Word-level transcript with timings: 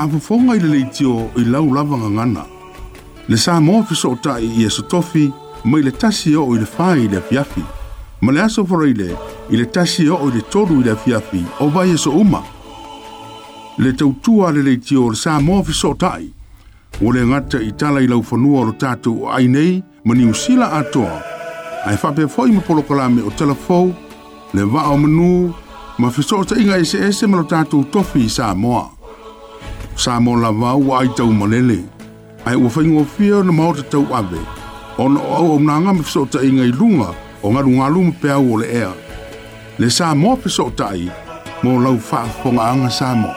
faafofoga 0.00 0.56
i 0.56 0.60
le 0.60 0.68
leitio 0.68 1.26
i 1.36 1.40
lau 1.44 1.72
lava 1.74 1.96
gagana 1.98 2.44
le 3.28 3.36
sa 3.36 3.58
mo 3.60 3.82
fesootaʻi 3.88 4.48
ia 4.62 4.70
sotofi 4.70 5.26
mai 5.64 5.80
i 5.80 5.84
le 5.84 5.90
tasi 5.92 6.30
oo 6.36 6.54
i 6.56 6.60
le 6.60 6.64
fai 6.76 7.04
i 7.04 7.08
le 7.08 7.16
afiafi 7.18 7.62
ma 8.20 8.32
le 8.32 8.40
aso 8.42 8.64
faraile 8.66 9.10
i 9.50 9.56
le 9.60 9.66
tasi 9.70 10.08
oo 10.08 10.28
i 10.28 10.32
le 10.34 10.40
tolu 10.50 10.80
i 10.80 10.84
le 10.84 10.90
afiafi 10.90 11.44
o 11.60 11.68
vai 11.68 11.90
e 11.92 11.96
so 11.98 12.10
uma 12.16 12.40
le 13.78 13.92
tautua 13.92 14.48
a 14.48 14.52
le 14.52 14.62
leitio 14.62 15.04
o 15.04 15.10
le 15.10 15.16
sa 15.16 15.36
mo 15.40 15.60
fesootaʻi 15.68 16.26
ua 17.04 17.12
le 17.14 17.26
gata 17.28 17.60
i 17.60 17.72
tala 17.72 18.00
i 18.00 18.08
laufanua 18.08 18.60
o 18.60 18.64
lo 18.64 18.72
tatou 18.72 19.26
aʻai 19.28 19.48
nei 19.50 19.82
ma 20.04 20.14
niusila 20.14 20.70
atoa 20.80 21.20
ae 21.90 21.96
faapea 21.96 22.26
foʻi 22.36 22.54
ma 22.56 22.60
polokalame 22.60 23.20
o 23.22 23.30
talafou 23.36 23.92
le 24.54 24.64
va'a 24.64 24.94
o 24.94 24.96
manū 24.96 25.52
ma 25.98 26.08
fesootaʻiga 26.08 26.80
eseese 26.80 27.26
ma 27.26 27.36
lo 27.36 27.44
tatou 27.44 27.84
tofi 27.84 28.24
i 28.30 28.30
sa 28.30 28.54
moa 28.54 28.96
sa 29.98 30.20
mo 30.22 30.36
la 30.38 30.50
va 30.54 30.74
wa 30.78 31.02
ai 31.02 31.08
tau 31.16 31.30
mo 31.32 31.46
lele 31.50 31.82
ai 32.46 32.54
u 32.54 32.68
fa 32.70 32.80
ngo 32.84 33.04
fia 33.16 33.42
no 33.42 33.52
mo 33.54 33.72
te 33.74 33.82
tau 33.90 34.04
ave 34.14 34.38
on 34.98 35.16
o 35.16 35.56
o 35.56 35.56
na 35.58 35.74
nga 35.82 35.92
mi 35.96 36.04
so 36.06 36.22
i 36.46 36.50
ngai 36.52 36.72
lunga 36.78 37.10
o 37.42 37.46
nga 37.52 37.60
lunga 37.64 37.86
lu 37.94 38.00
pe 38.20 38.28
o 38.30 38.56
le 38.60 38.66
air 38.74 38.94
le 39.80 39.88
sa 39.90 40.14
mo 40.14 40.36
pe 40.42 40.48
so 40.50 40.70
tai 40.78 41.04
mo 41.62 41.70
lau 41.84 41.96
fa 42.08 42.20
fo 42.42 42.48
nga 42.56 42.74
nga 42.80 42.90
sa 42.98 43.08
mo 43.22 43.30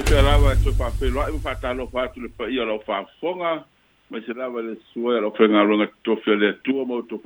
E 0.00 0.02
le 0.02 0.08
pea 0.10 0.22
lava 0.22 0.50
e 0.54 0.56
toe 0.64 0.72
faafeiloa'i 0.72 1.28
e 1.28 1.30
e 1.30 1.34
ma 1.36 1.40
faatalofa 1.42 2.00
atu 2.06 2.20
le 2.22 2.28
paia 2.36 2.64
lau 2.64 2.80
faafofoga 2.86 3.66
mai 4.10 4.20
se 4.26 4.32
lava 4.32 4.60
le 4.62 4.74
sua 4.92 5.14
ia 5.14 5.20
lau 5.20 5.32
faigaluega 5.38 5.86
totofi 6.04 6.30
a 6.32 6.36
le 6.40 6.48
atua 6.48 6.84
ma 6.88 6.94
outou 6.94 7.20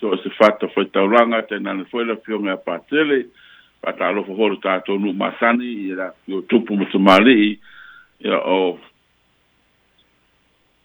so 0.00 0.16
se 0.22 0.30
fatafai 0.30 0.86
taulaga 0.94 1.42
tainana 1.42 1.84
foi 1.90 2.04
lafioga 2.04 2.52
e 2.54 2.56
patele 2.56 3.18
faatalofa 3.84 4.32
holo 4.32 4.56
tatou 4.56 4.98
nuu 4.98 5.12
masani 5.12 5.64
ia 5.84 5.96
lafio 5.96 6.40
tupu 6.48 6.76
ma 6.76 6.84
tamāli'i 6.92 7.58
ia 8.24 8.38
o 8.40 8.78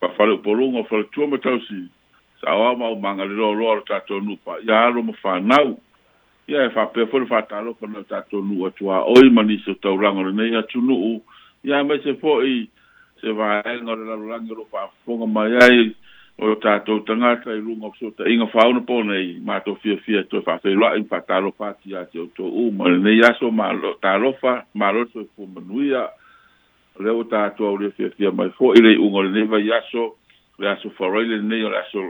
faafale 0.02 0.34
o 0.44 0.84
faletua 0.90 1.28
ma 1.28 1.38
tausi 1.38 1.88
saoao 2.42 2.76
ma 2.76 2.86
aumaga 2.86 3.24
le 3.26 3.34
loaloa 3.34 3.76
lo 3.76 3.82
tatou 3.88 4.20
nuu 4.22 4.38
paia 4.44 4.86
alo 4.88 5.02
ma 5.04 5.14
fanau 5.22 5.80
ia 6.48 6.66
e 6.66 6.70
faapea 6.70 7.08
foi 7.08 7.20
le 7.20 7.26
faatalofa 7.28 7.88
na 7.88 8.04
tatou 8.04 8.44
nuu 8.44 8.68
atu 8.68 8.86
ma 9.32 9.44
niso 9.44 9.74
taulaga 9.76 10.20
lenei 10.22 10.56
atunuu 10.56 11.22
ya 11.64 11.84
mai 11.84 12.00
se 12.04 12.14
fo'i 12.22 12.68
se 13.22 13.32
vaega 13.34 13.82
o 13.92 13.96
le 13.96 14.06
lalolagi 14.06 14.52
o 14.52 14.56
loo 14.60 14.68
fa'afofoga 14.72 15.26
mai 15.26 15.54
ai 15.62 15.92
o 16.40 16.56
tatou 16.56 17.00
tagata 17.08 17.52
i 17.52 17.62
luga 17.62 17.86
o 17.88 17.92
fesootaʻiga 17.98 18.48
fauna 18.52 18.80
pona 18.88 19.18
i 19.20 19.36
matou 19.46 19.76
fiafia 19.84 20.24
toe 20.32 20.42
fa'afeiloa'i 20.46 21.04
fa'atalofa 21.10 21.68
ati 21.70 21.92
iā 21.92 22.06
te 22.12 22.20
outou 22.20 22.68
uma 22.68 22.88
lenei 22.88 23.20
aso 23.28 23.52
malo 23.52 23.94
talofa 24.02 24.64
malo 24.74 25.06
soifua 25.14 25.48
manuia 25.56 26.08
lea 27.00 27.14
ua 27.16 27.26
tatou 27.30 27.68
aulia 27.68 27.92
fiafia 27.92 28.32
mai 28.32 28.50
fo'i 28.60 28.80
le 28.82 28.96
iʻuga 28.96 29.18
o 29.24 29.28
lenei 29.28 29.48
vai 29.52 29.64
le 29.64 30.68
aso 30.76 30.90
farai 31.00 31.26
lenei 31.34 31.64
o 31.66 31.70
le 31.74 31.78
aso 31.84 32.04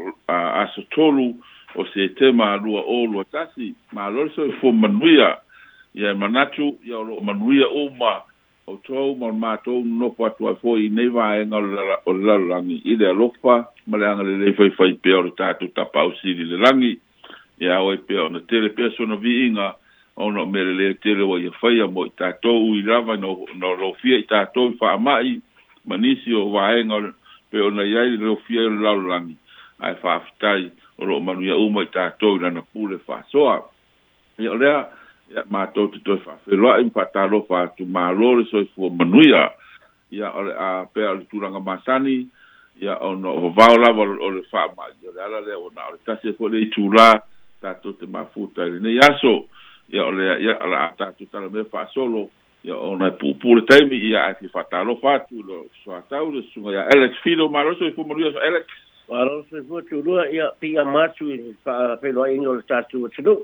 aso 0.63 0.83
tolu 0.95 1.33
o 1.75 1.85
se 1.89 2.07
tema 2.17 2.51
alua 2.53 2.83
olu 2.85 3.19
atasi 3.25 3.73
malo 3.91 4.23
le 4.23 4.31
soifua 4.37 4.71
manuia 4.71 5.37
ya 5.93 6.09
e 6.11 6.13
manatu 6.13 6.75
ia 6.85 6.97
o 6.99 7.03
lo'o 7.03 7.21
manuia 7.25 7.65
uma 7.67 8.28
o 8.69 8.77
tau 8.85 9.15
mo 9.17 9.31
ma 9.31 9.57
tau 9.57 9.81
no 9.83 10.09
po 10.13 10.29
tu 10.37 10.47
a 10.47 10.53
foi 10.61 10.89
nei 10.93 11.09
va 11.09 11.35
e 11.37 11.41
en 11.43 11.53
o 11.53 11.59
la 11.61 11.95
o 12.05 12.13
la 12.13 12.35
langi 12.37 12.77
i 12.91 12.95
de 13.01 13.09
lopa 13.13 13.55
ma 13.87 13.97
le 13.97 14.05
angle 14.09 14.33
le 14.41 14.53
foi 14.57 14.69
foi 14.77 14.93
peor 15.05 15.31
ta 15.37 15.53
tu 15.57 15.69
ta 15.73 15.85
pau 15.93 16.13
si 16.21 16.35
le 16.37 16.57
langi 16.65 16.93
ya 17.65 17.81
o 17.81 17.95
pe 18.05 18.19
on 18.21 18.37
te 18.47 18.59
le 18.61 18.69
peso 18.77 19.05
no 19.09 19.17
vi 19.17 19.47
inga 19.47 19.75
o 20.15 20.29
no 20.31 20.45
me 20.45 20.61
le 20.63 20.93
te 21.03 21.13
le 21.17 21.23
voi 21.25 21.49
foi 21.61 21.81
a 21.81 21.87
mo 21.87 22.05
ta 22.19 22.31
tau 22.43 22.75
i 22.77 22.81
lava 22.85 23.17
no 23.17 23.45
no 23.55 23.73
lo 23.81 23.93
fi 24.01 24.21
ta 24.29 24.45
tau 24.53 24.71
fa 24.79 24.97
mai 24.97 25.39
manisi 25.87 26.33
o 26.33 26.49
va 26.53 26.73
en 26.77 26.91
o 26.91 26.99
pe 27.49 27.57
on 27.65 27.75
ya 27.93 28.05
i 28.05 28.17
lo 28.21 28.35
fi 28.45 28.57
o 28.59 28.69
la 28.69 28.93
langi 28.93 29.35
ai 29.81 29.95
fa 30.03 30.19
ftai 30.27 30.69
o 30.99 31.05
lo 31.09 31.19
manu 31.25 31.41
ya 31.49 31.55
o 31.57 31.69
mo 31.73 31.83
ta 31.85 32.13
tau 32.21 32.37
na 32.37 32.61
pule 32.61 32.97
fa 33.07 33.25
soa 33.33 33.57
e 34.37 34.45
le 34.61 34.69
ia 35.33 35.43
mātou 35.53 35.89
te 35.93 35.99
toi 36.05 36.17
whawheloa 36.25 36.77
i 36.81 36.89
tu 36.89 37.55
atu 37.55 37.85
mālo 37.85 38.31
le 38.39 38.45
soifua 38.49 38.89
manuia 38.89 39.51
ia 40.11 40.31
o 40.33 40.41
le 40.41 40.53
a 40.53 40.85
Ya, 40.89 41.05
ya. 41.05 41.47
ya 41.53 41.59
masani 41.59 42.27
ya, 42.81 42.97
ono 42.99 43.29
o 43.33 43.49
vau 43.49 43.75
lava 43.77 44.01
o 44.01 44.29
le 44.29 44.41
whaamai 44.51 44.95
ona 45.07 45.85
o 45.85 45.91
le 45.91 45.99
tasi 46.05 46.33
fo 46.33 46.47
le 46.47 46.59
i 46.65 46.69
tūlā 46.73 47.13
tātou 47.61 47.93
te 47.93 48.05
mafuta 48.09 48.65
i 48.65 48.71
lenei 48.71 48.95
ya 48.97 49.07
ia 49.13 49.37
ya 50.03 50.09
lea 50.11 50.37
Ya 50.39 50.57
ala 50.65 50.89
a 50.89 50.93
tātou 50.97 51.29
tala 51.29 51.47
ona 51.47 53.07
e 53.07 53.11
temi 53.19 53.61
taimi 53.69 53.97
ia 54.09 54.25
ai 54.25 54.33
te 54.35 54.47
fa 54.47 54.63
tu 55.29 55.43
lo 55.43 55.67
soatau 55.83 56.31
le 56.33 56.41
sunga 56.53 56.71
ya 56.73 56.85
Alex 56.95 57.21
Filo 57.23 57.49
mālo 57.49 57.75
soifua 57.77 58.07
manuia 58.07 58.31
so 58.33 58.39
Alex 58.39 58.65
Arau 59.09 59.43
se 59.49 59.61
fua 59.67 59.81
tūlua 59.81 60.29
ia 60.33 60.47
pia 60.59 60.85
mātu 60.85 61.29
i 61.33 61.53
wha 61.65 61.75
whenua 62.01 62.29
ingo 62.29 62.53
le 62.53 62.61
tātua 62.69 63.09
tunu. 63.09 63.37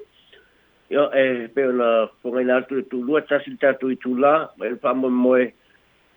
Ia 0.90 1.02
e 1.18 1.22
eh, 1.22 1.48
pe 1.54 1.64
ona 1.66 1.90
fongaina 2.22 2.56
atu 2.62 2.82
tu 2.86 2.98
lua 3.02 3.22
tasi 3.22 3.56
tatu 3.58 3.90
i 3.90 3.96
tula, 3.98 4.52
e 4.62 4.76
pa 4.78 4.94
mo 4.94 5.10
moe 5.10 5.44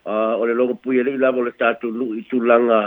uh, 0.05 0.37
o 0.37 0.45
le 0.45 0.53
longo 0.53 0.75
pui 0.77 0.99
ele 1.01 1.17
lava 1.17 1.41
le 1.41 1.53
tatu 1.57 1.89
lu 1.89 2.13
i 2.13 2.21
tulanga 2.29 2.81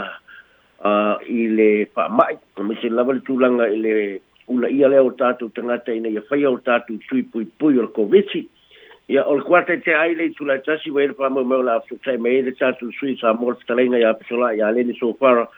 uh, 0.86 1.18
i 1.26 1.48
le 1.50 1.70
pa 1.94 2.06
mai, 2.08 2.38
me 2.62 2.76
se 2.80 2.86
lava 2.88 3.10
le 3.12 3.20
tulanga 3.26 3.66
i 3.66 3.78
le 3.82 3.94
una 4.46 4.68
ia 4.70 4.86
leo 4.88 5.10
tatu 5.18 5.50
tangata 5.50 5.90
ina 5.92 6.06
ia 6.08 6.22
whaia 6.30 6.50
o 6.54 6.58
tatu 6.62 6.98
tui 7.08 7.22
pui 7.26 7.44
pui 7.58 7.78
o 7.82 7.82
le 7.82 7.88
kovitsi. 7.90 8.46
Ia 9.10 9.24
o 9.26 9.34
le 9.36 9.42
kuata 9.42 9.74
te 9.82 9.90
aile 9.94 10.24
i 10.30 10.36
tula 10.38 10.58
tasi 10.62 10.90
wa 10.94 11.02
ele 11.02 11.14
pa 11.18 11.28
mo 11.34 11.42
moe 11.44 11.62
la 11.66 11.76
afsutai 11.82 12.14
me 12.18 12.30
ele 12.38 12.50
tatu 12.54 12.92
sui 12.94 13.16
sa 13.18 13.34
mor 13.34 13.56
fitalenga 13.58 13.98
ia 13.98 14.14
pesola 14.14 14.54
ia 14.54 14.70
leni 14.70 14.94
sofara 15.02 15.48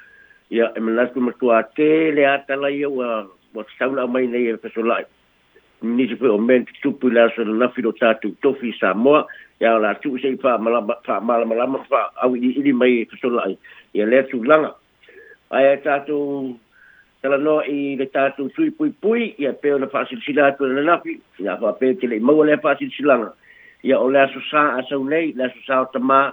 ia 0.50 0.72
e 0.76 0.80
menasku 0.80 1.20
matua 1.20 1.60
te 1.76 2.12
le 2.16 2.24
atala 2.26 2.70
ia 2.72 2.88
wa 2.88 3.24
wa 3.54 3.64
taula 3.78 4.06
mai 4.08 4.24
nei 4.26 4.48
e 4.52 4.56
pesolai. 4.56 5.04
ni 5.84 6.06
tu 6.08 6.16
o 6.26 6.38
men 6.40 6.64
tu 6.82 6.96
la 7.12 7.28
so 7.36 7.44
na 7.44 7.68
filo 7.68 7.92
tatu 7.92 8.30
tu 8.32 8.36
to 8.42 8.50
fi 8.60 8.72
sa 8.80 8.94
mo 8.96 9.22
ya 9.60 9.76
la 9.78 9.92
tu 10.00 10.16
se 10.18 10.32
fa 10.40 10.56
mala 10.58 10.80
mala 11.20 11.44
mala 11.46 11.64
mala 11.68 11.84
fa 11.84 12.08
a 12.22 12.28
wi 12.28 12.72
mai 12.72 13.04
e 13.04 13.16
so 13.20 13.28
la 13.28 13.42
ya 13.92 14.06
le 14.08 14.22
tu 14.30 14.40
langa 14.42 14.72
ai 15.52 15.76
ta 15.84 15.98
tu 16.08 16.56
tala 17.22 17.36
no 17.38 17.60
i 17.62 17.96
le 18.00 18.06
ta 18.10 18.30
tu 18.32 18.48
tu 18.56 18.70
pui 18.72 18.90
pu 18.90 19.12
i 19.38 19.44
a 19.46 19.52
pe 19.52 19.76
na 19.78 19.86
fasil 19.92 20.18
si 20.24 20.32
la 20.32 20.52
tu 20.56 20.64
na 20.66 20.80
na 20.80 20.96
fi 21.04 21.20
ya 21.38 21.56
fa 21.60 21.72
pe 21.76 21.92
ti 22.00 22.06
le 22.08 22.16
mo 22.24 22.40
le 22.42 22.56
fasil 22.64 22.88
si 22.90 23.04
ya 23.84 23.98
o 24.00 24.08
le 24.08 24.20
so 24.32 24.40
sa 24.50 24.80
a 24.80 24.80
so 24.88 25.02
le 25.04 25.32
le 25.36 25.44
so 25.52 25.60
sa 25.68 25.80
o 25.84 25.86
tama 25.92 26.32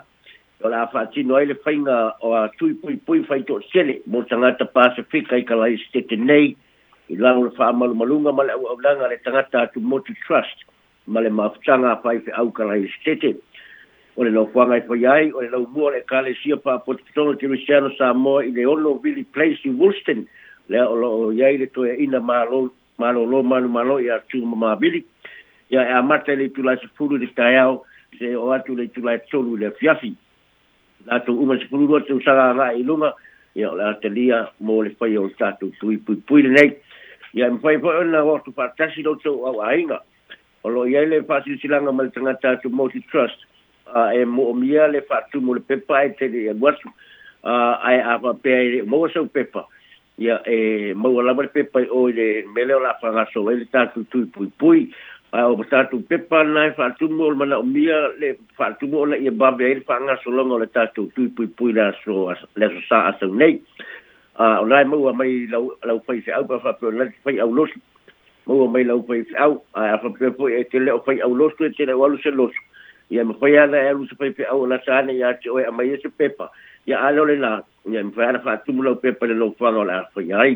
o 0.63 0.67
la 0.71 0.87
fa 0.87 1.05
ti 1.11 1.23
no 1.27 1.35
le 1.43 1.53
fainga 1.59 2.15
o 2.23 2.47
tu 2.57 2.71
pui 2.81 2.95
pui 2.95 3.19
fa 3.27 3.35
i 3.35 3.43
to 3.43 3.59
sele 3.71 3.99
mo 4.07 4.23
tanga 4.23 4.55
ta 4.55 4.63
pa 4.65 4.93
se 4.95 5.03
fi 5.11 5.19
kai 5.27 5.43
kala 5.43 5.67
i 5.69 5.75
ste 5.77 5.99
te 6.07 6.15
nei 6.15 6.55
i 7.11 7.15
lango 7.17 7.43
le 7.45 7.51
wha 7.57 7.71
malu 7.73 7.93
malunga 7.95 8.31
male 8.31 8.51
au 8.55 8.65
au 8.67 8.79
langa 8.81 9.07
le 9.07 9.17
tangata 9.23 9.61
atu 9.61 9.79
motu 9.79 10.13
trust 10.25 10.57
male 11.07 11.29
mafutanga 11.29 11.95
pai 12.03 12.19
fe 12.19 12.31
au 12.31 12.51
karai 12.51 12.87
stete 12.87 13.35
o 14.15 14.23
le 14.23 14.31
lokuanga 14.31 14.77
i 14.77 14.81
poi 14.87 15.03
ai 15.05 15.31
o 15.35 15.41
le 15.43 15.49
lau 15.51 15.67
mua 15.75 15.91
le 15.91 16.01
kale 16.07 16.31
sia 16.43 16.55
pa 16.57 16.79
potitono 16.79 17.35
ti 17.35 17.47
Luciano 17.47 17.89
Samoa 17.97 18.45
i 18.47 18.51
le 18.51 18.63
ono 18.65 18.95
vili 19.03 19.23
place 19.23 19.67
i 19.67 19.69
Wulsten 19.75 20.23
le 20.71 20.79
o 20.81 20.95
lo 20.95 21.31
iai 21.33 21.57
le 21.57 21.67
toia 21.67 21.97
ina 21.99 22.19
malo 22.19 22.71
malo 22.97 23.25
lo 23.27 23.43
malu 23.43 23.67
malo 23.67 23.99
i 23.99 24.07
atu 24.09 24.39
mama 24.45 24.75
vili 24.75 25.03
ia 25.69 25.81
e 25.83 25.91
amata 25.99 26.31
le 26.31 26.47
tulai 26.49 26.79
sepulu 26.79 27.17
le 27.19 27.27
tayao 27.35 27.83
se 28.19 28.35
o 28.35 28.51
atu 28.55 28.75
le 28.75 28.87
tulai 28.87 29.19
tolu 29.27 29.57
le 29.57 29.71
fiafi 29.79 30.15
la 31.07 31.19
tu 31.19 31.35
uma 31.35 31.59
sepulu 31.59 31.87
lo 31.91 31.99
te 31.99 32.13
usaga 32.13 32.53
ngai 32.55 32.83
lunga 32.87 33.11
ia 33.55 33.67
o 33.71 33.75
le 33.75 33.83
atelia 33.83 34.47
mo 34.59 34.79
le 34.83 34.95
fai 34.95 35.17
o 35.17 35.27
le 35.27 35.35
tatu 35.35 35.73
tui 35.79 35.97
pui 35.97 36.15
pui 36.15 36.41
le 36.47 36.55
nei 36.55 36.71
ya 37.33 37.51
mpo 37.51 37.71
ipo 37.71 37.93
na 38.03 38.23
wortu 38.23 38.51
pa 38.51 38.67
tasi 38.75 39.03
lo 39.03 39.15
tso 39.15 39.29
au 39.47 39.63
ainga 39.63 39.99
olo 40.67 40.83
yele 40.87 41.21
pa 41.23 41.39
si 41.43 41.55
silanga 41.63 41.91
mal 41.95 42.11
tanga 42.11 42.35
ta 42.41 42.55
tu 42.59 42.67
multi 42.69 42.99
trust 43.11 43.39
a 43.87 44.11
e 44.13 44.25
mo 44.27 44.51
mia 44.53 44.87
le 44.91 44.99
pa 45.01 45.21
tu 45.31 45.39
mo 45.41 45.53
le 45.55 45.59
pepa 45.63 46.03
e 46.11 46.11
te 46.19 46.25
ya 46.27 46.51
e 46.51 46.57
wasu 46.59 46.89
a 47.43 47.79
ai 47.87 47.99
a 48.03 48.19
pa 48.19 48.33
pe 48.35 48.83
mo 48.83 49.07
so 49.07 49.23
pepa 49.25 49.63
ya 50.19 50.41
e 50.43 50.91
mo 50.93 51.21
la 51.23 51.31
mo 51.33 51.47
pepa 51.47 51.87
o 51.89 52.07
le 52.11 52.43
mele 52.53 52.75
la 52.83 52.93
pa 53.01 53.11
na 53.15 53.23
so 53.31 53.47
le 53.47 53.63
ta 53.71 53.85
tu 53.95 54.03
tu 54.11 54.27
pui 54.27 54.51
pui 54.59 54.91
a 55.31 55.47
o 55.47 55.55
ta 55.63 55.87
tu 55.87 56.03
pepa 56.03 56.43
na 56.43 56.73
fa 56.75 56.91
tu 56.99 57.07
mo 57.07 57.29
le 57.31 57.35
mana 57.39 57.63
mia 57.63 58.11
le 58.19 58.35
pa 58.59 58.75
tu 58.75 58.87
mo 58.91 59.05
le 59.07 59.23
ba 59.31 59.51
be 59.55 59.71
e 59.71 59.79
le 59.79 59.83
pa 59.87 59.99
na 60.03 60.19
so 60.23 60.29
lo 60.35 60.43
le 60.57 60.67
ta 60.67 60.85
tu 60.91 61.07
tu 61.15 61.31
pui 61.31 61.47
pui 61.47 61.71
la 61.71 61.95
so 62.03 62.27
le 62.59 62.67
so 62.75 62.79
sa 62.91 63.07
a 63.15 63.15
nei 63.31 63.55
o 64.41 64.65
lai 64.65 64.83
maua 64.85 65.11
mai 65.13 65.47
lau 65.51 65.69
lau 65.83 65.99
fai 66.07 66.21
se 66.25 66.31
au 66.31 66.43
pa 66.45 66.57
fa 66.63 66.71
pe 66.71 66.85
lai 66.91 67.07
fai 67.23 67.37
au 67.39 67.53
los 67.53 67.69
maua 68.45 68.67
mai 68.73 68.83
lau 68.83 69.03
fai 69.07 69.23
se 69.29 69.35
au 69.37 69.63
a 69.73 69.97
fa 69.97 70.09
pe 70.19 70.29
po 70.37 70.49
e 70.49 70.63
te 70.71 70.79
leo 70.79 70.97
fai 71.05 71.19
au 71.19 71.33
los 71.35 71.53
te 71.59 71.85
leo 71.85 72.03
alu 72.03 72.17
se 72.23 72.29
los 72.31 72.51
ia 73.09 73.23
me 73.25 73.33
fai 73.39 73.57
ala 73.57 73.77
e 73.77 73.89
alu 73.89 74.05
se 74.09 74.15
fai 74.19 74.31
pe 74.37 74.43
au 74.43 74.65
la 74.65 74.77
tane 74.85 75.13
ia 75.13 75.33
te 75.41 75.49
oe 75.49 75.63
a 75.65 75.71
mai 75.71 75.97
se 76.03 76.09
pepa 76.17 76.49
ia 76.85 76.97
alo 77.05 77.25
le 77.25 77.35
la 77.45 77.51
ia 77.91 78.03
me 78.03 78.11
fai 78.15 78.25
ala 78.29 78.39
fa 78.39 78.57
tumu 78.65 78.81
lau 78.83 78.95
pepa 78.95 79.25
le 79.27 79.33
lau 79.41 79.51
fanga 79.59 79.83
la 79.83 80.03
fai 80.13 80.31
ai 80.33 80.55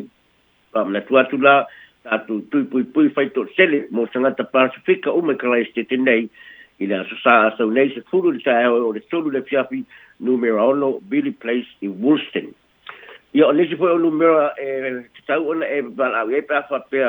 pa 0.72 0.84
mna 0.86 1.00
tuatu 1.02 1.38
la 1.38 1.56
tatu 2.04 2.42
tui 2.52 2.64
pui 2.72 2.84
pui 2.84 3.10
fai 3.16 3.30
to 3.30 3.46
sele 3.56 3.86
mo 3.92 4.08
sangata 4.14 4.44
pasifika 4.44 5.14
ume 5.14 5.36
kalai 5.38 5.64
ste 5.70 5.82
te 5.84 5.96
nei 5.98 6.30
i 6.80 6.86
le 6.90 6.96
asosā 7.04 7.34
asau 7.54 7.70
nei 7.72 7.94
se 7.94 8.02
fulu 8.10 8.32
le 8.32 8.40
tae 8.46 8.66
o 8.68 8.92
le 8.92 9.00
tolu 9.10 9.30
le 9.30 9.42
fiafi 9.42 9.84
numero 10.20 10.66
ono 10.70 10.98
Billy 11.10 11.32
Place 11.32 11.70
i 11.82 11.88
Woolston. 11.88 12.52
Ia 13.36 13.48
o 13.48 13.52
lesi 13.52 13.76
foi 13.76 13.92
o 13.92 14.00
numero 14.00 14.40
e 14.58 15.04
tau 15.28 15.44
ona 15.52 15.66
e 15.68 15.82
wala 15.98 16.24
e 16.32 16.42
pa 16.42 16.64
fa 16.70 16.80
pe 16.90 17.04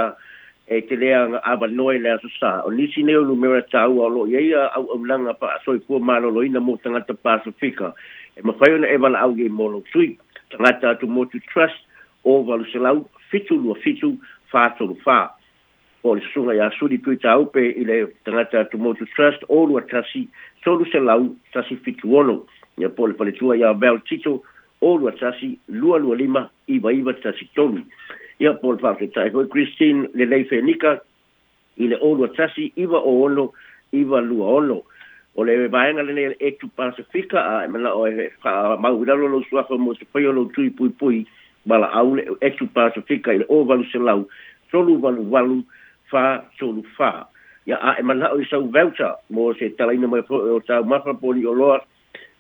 e 0.67 0.83
te 0.83 0.95
lea 0.97 1.21
nga 1.31 1.39
ava 1.53 1.67
noi 1.69 1.99
lea 2.03 2.19
so 2.19 2.27
sa. 2.41 2.67
O 2.67 2.71
nisi 2.71 3.05
neo 3.07 3.23
numero 3.23 3.63
tau 3.71 3.95
o 4.03 4.09
lo 4.11 4.27
ia 4.27 4.67
au 4.75 4.91
au 4.91 5.05
langa 5.07 5.35
pa 5.39 5.55
asoi 5.55 5.79
kua 5.87 6.01
malo 6.03 6.29
lo 6.31 6.43
ina 6.43 6.59
mo 6.59 6.77
tangata 6.83 7.15
Pasifika. 7.15 7.95
E 8.35 8.43
mawhai 8.43 8.75
ona 8.75 8.89
e 8.91 8.97
wala 8.99 9.21
au 9.23 9.37
ge 9.39 9.47
molo 9.49 9.81
tui. 9.93 10.19
Tangata 10.51 10.91
atu 10.91 11.07
motu 11.07 11.39
trust 11.55 11.79
o 12.25 12.43
walu 12.43 12.67
selau 12.75 13.07
fitu 13.31 13.55
lua 13.55 13.77
fitu 13.87 14.19
fātolu 14.51 14.99
fā. 15.07 15.31
O 16.03 16.17
le 16.19 16.27
sunga 16.35 16.59
ia 16.59 16.73
suri 16.75 16.99
pui 16.99 17.23
tau 17.23 17.47
pe 17.47 17.71
i 17.71 17.87
le 17.87 18.01
tangata 18.27 18.67
atu 18.67 18.83
motu 18.83 19.07
trust 19.15 19.47
o 19.47 19.63
lua 19.71 19.87
tasi 19.87 20.27
tolu 20.67 20.91
selau 20.91 21.31
tasi 21.55 21.79
fitu 21.87 22.19
ono. 22.19 22.41
Ia 22.83 22.91
po 22.91 23.07
le 23.07 23.15
paletua 23.15 23.55
ia 23.63 23.71
Val 23.75 24.03
Tito 24.11 24.41
o 24.81 24.97
lua 24.97 25.11
tasi 25.13 25.59
lua 25.69 25.99
lua 25.99 26.17
lima 26.17 26.51
iwa 26.67 26.93
iwa 26.93 27.13
tasi 27.15 27.49
tonu. 27.55 27.83
Ia 28.41 28.53
pol 28.53 28.77
pake 28.77 29.07
tae 29.13 29.31
hoi 29.33 29.47
Christine 29.49 30.09
le 30.15 30.25
lei 30.25 30.45
fenika, 30.45 31.01
i 31.81 31.87
le 31.89 31.97
o 32.01 32.15
lua 32.15 32.29
tasi 32.29 32.73
Iba 32.77 32.99
o 33.01 33.25
ono 33.25 33.53
iwa 33.93 34.21
lua 34.21 34.47
ono. 34.47 34.83
O 35.37 35.45
le 35.45 35.69
baenga 35.69 36.03
le 36.05 36.13
nea 36.13 36.35
e 36.41 36.51
tu 36.61 36.69
pasifika 36.69 37.41
a 37.41 37.65
e 37.65 37.69
mana 37.69 37.93
o 37.95 38.07
e 38.09 38.29
wha 38.45 38.77
mau 38.77 38.99
hiralo 39.01 39.29
lo 39.29 39.43
suafo 39.49 39.79
mo 39.79 39.95
se 39.95 40.05
pai 40.05 40.25
olo 40.27 40.45
tui 40.53 40.71
pui 40.71 40.89
pui 40.89 41.25
bala 41.67 41.89
au 41.93 42.15
le 42.15 42.29
e 42.41 42.51
tu 42.57 42.67
pasifika 42.67 43.33
i 43.33 43.39
le 43.41 43.45
o 43.49 43.65
valu 43.65 43.85
se 43.93 43.99
lau 43.99 44.29
solu 44.73 44.99
valu 45.01 45.25
valu 45.31 45.63
fa 46.11 46.45
solu 46.59 46.83
fa. 46.97 47.29
Ia 47.67 47.77
a 47.81 47.91
e 47.99 48.03
o 48.33 48.37
i 48.41 48.45
sau 48.49 48.69
velta 48.69 49.17
mo 49.31 49.53
se 49.57 49.69
talaina 49.77 50.07
mai 50.09 50.21
o 50.29 50.61
tau 50.61 50.85
mapa 50.85 51.13
poli 51.15 51.43
o 51.47 51.53
loa 51.53 51.81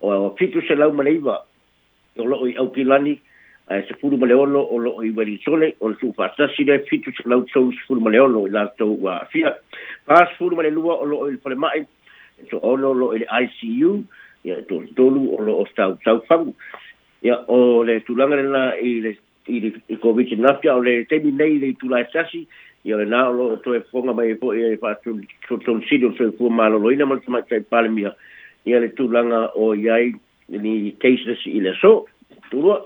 o 0.00 0.26
a 0.26 0.30
pitu 0.34 0.60
se 0.66 0.74
lau 0.74 0.92
mana 0.92 1.10
iwa 1.10 1.36
o 2.16 2.24
loo 2.24 2.46
i 2.48 2.56
au 2.56 2.72
e 3.70 3.82
se 3.86 3.94
puru 4.00 4.16
male 4.18 4.32
e 4.32 4.36
ono 4.36 4.60
o 4.66 4.78
loo 4.78 5.02
i 5.04 5.10
wari 5.10 5.38
tole 5.44 5.74
o 5.80 5.92
su 5.94 5.98
tupa 6.12 6.32
le 6.38 6.78
pitu 6.88 7.12
se 7.12 7.28
lau 7.28 7.44
tau 7.52 7.70
se 7.70 7.78
puru 7.86 8.00
male 8.00 8.18
ono 8.20 8.46
i 8.46 8.50
la 8.50 8.66
tau 8.78 8.96
wa 9.02 9.24
fia 9.30 9.54
pas 10.06 10.28
puru 10.38 10.56
male 10.56 10.70
lua 10.72 10.94
o 10.98 11.04
loo 11.04 11.28
i 11.28 11.32
le 11.32 11.38
pole 11.38 11.54
mai 11.54 11.86
o 12.52 12.76
loo 12.76 13.12
i 13.14 13.18
le 13.20 13.26
ICU 13.28 14.04
ya 14.44 14.56
to 14.66 14.82
tolu 14.96 15.36
o 15.36 15.42
loo 15.42 15.60
o 15.62 15.66
stau 15.70 15.94
tau 16.04 16.20
fangu 16.26 16.54
e 17.22 17.30
o 17.46 17.84
le 17.84 18.00
tulanga 18.00 18.36
le 18.36 18.42
na 18.48 18.72
i 18.80 19.00
le 19.00 19.14
i 19.46 19.60
le 19.60 19.70
i 19.88 19.96
covid 19.98 20.32
nafia 20.40 20.74
o 20.74 20.80
le 20.82 21.04
temi 21.04 21.30
nei 21.30 21.58
le 21.60 21.74
tula 21.76 22.00
e 22.00 22.08
tasi 22.12 22.46
Ia 22.82 22.96
le 22.96 23.04
nāo 23.04 23.28
lo, 23.36 23.44
to 23.60 23.74
e 23.76 23.82
fonga 23.92 24.14
mai 24.16 24.30
e 24.32 24.34
po 24.40 24.54
e 24.56 24.72
e 24.72 24.76
pa 24.80 24.94
tūn 25.04 25.82
sīdo, 25.84 26.14
to 26.16 26.24
e 26.24 26.30
fua 26.32 26.48
mālo 26.48 26.78
lo, 26.80 26.88
ina 26.88 27.04
mātumai 27.04 27.42
tai 27.44 27.58
pālimia, 27.60 28.14
ia 28.64 28.80
le 28.80 28.88
tulaga 28.88 29.46
o 29.56 29.72
iai 29.74 30.12
ni 30.48 30.92
caseless 31.02 31.44
i 31.46 31.60
le 31.64 31.70
aso 31.72 32.04
tulua 32.50 32.84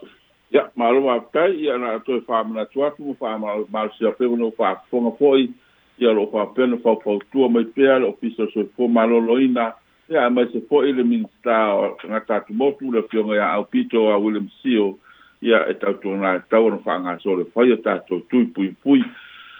ia 0.55 0.71
maloma 0.79 1.17
aftai 1.19 1.57
ia 1.61 1.79
na 1.79 1.95
atoe 1.99 2.21
faamanatu 2.21 2.85
atu 2.87 3.03
ma 3.05 3.15
famalosiafeu 3.15 4.37
nau 4.37 4.53
faafofoga 4.59 5.17
fo'i 5.19 5.51
ia 5.99 6.13
loo 6.13 6.27
faapena 6.31 6.77
faufautua 6.79 7.49
mai 7.49 7.65
pea 7.65 7.99
le 7.99 8.07
ofisa 8.07 8.47
soifo 8.53 8.89
maloloina 8.89 9.73
ia 10.11 10.27
e 10.27 10.31
maise 10.31 10.61
fo'i 10.69 10.93
le 10.93 11.03
minista 11.03 11.75
o 11.75 11.97
gata 12.09 12.37
atumotu 12.37 12.93
le 12.93 12.99
afioga 12.99 13.35
ia 13.35 13.51
aupito 13.51 14.11
a 14.13 14.17
william 14.19 14.49
sio 14.63 14.99
ia 15.43 15.67
e 15.69 15.75
tautuana 15.75 16.35
e 16.35 16.41
tau 16.51 16.67
ona 16.67 16.79
faagaso 16.79 17.37
le 17.37 17.45
fai 17.45 17.73
a 17.73 17.77
tatou 17.77 18.21
tui 18.21 18.45
puipui 18.47 19.03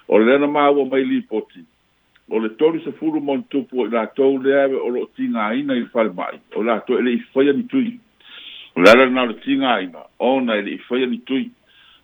o 0.09 0.19
le 0.19 0.25
lea 0.25 0.39
na 0.39 0.47
maua 0.47 0.85
mai 0.87 1.05
lipoti 1.05 1.65
o 2.31 2.39
le 2.41 2.51
toli 2.59 2.81
se 2.85 2.93
furu 2.99 3.21
mon 3.21 3.43
tupu 3.51 3.85
i 3.85 3.91
lātou 3.93 4.39
le 4.43 4.55
ave 4.63 4.79
o 4.81 4.89
lo 4.93 5.03
tinga 5.17 5.49
aina 5.51 5.77
i 5.77 5.83
whare 5.93 6.13
mai, 6.17 6.39
o 6.57 6.63
lātou 6.65 6.97
ele 7.01 7.13
i 7.17 7.21
whaia 7.35 7.53
ni 7.53 7.67
tui. 7.73 7.99
O 8.77 8.83
la 8.83 8.95
ala 8.97 9.11
nao 9.11 9.29
le 9.31 9.37
tinga 9.45 9.69
aina, 9.77 10.07
o 10.19 10.39
na 10.45 10.57
ele 10.63 10.73
i 10.77 10.79
whaia 10.89 11.07
ni 11.11 11.19
tui, 11.29 11.51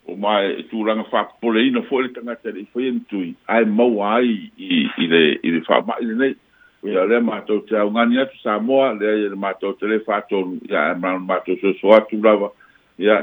o 0.09 0.17
mai 0.21 0.53
e 0.59 0.67
tū 0.71 0.85
ranga 0.87 1.07
whapole 1.13 1.65
ina 1.69 1.83
fo 1.89 2.03
ele 2.03 2.13
tangata 2.19 2.53
ele 2.53 2.67
i 2.67 2.69
whaia 2.75 2.93
ni 2.99 3.03
tui, 3.11 3.31
ai 3.49 3.65
mau 3.81 3.97
ai 4.13 4.29
i, 4.37 4.85
i, 5.01 5.09
le, 5.11 5.23
i 5.41 5.55
le 5.57 5.65
whare 5.69 5.87
mai 5.89 6.07
le 6.11 6.21
nei. 6.23 6.37
Ia 6.85 6.95
yeah. 6.95 7.05
lea 7.09 7.21
mātou 7.25 7.61
te 7.69 7.77
aungani 7.77 8.17
atu 8.23 8.39
sā 8.41 8.55
moa, 8.69 8.93
lea 8.97 9.17
ia 9.23 9.33
le 9.33 9.37
mātou 9.41 9.75
te 9.77 9.89
le 9.89 9.99
whātou, 10.07 10.55
ia 10.69 10.87
e 10.93 11.01
mātou 11.01 11.27
mātou 11.29 11.59
so 11.61 11.75
so 11.81 11.91
atu 11.97 12.21
rawa, 12.25 12.53
ia 13.01 13.19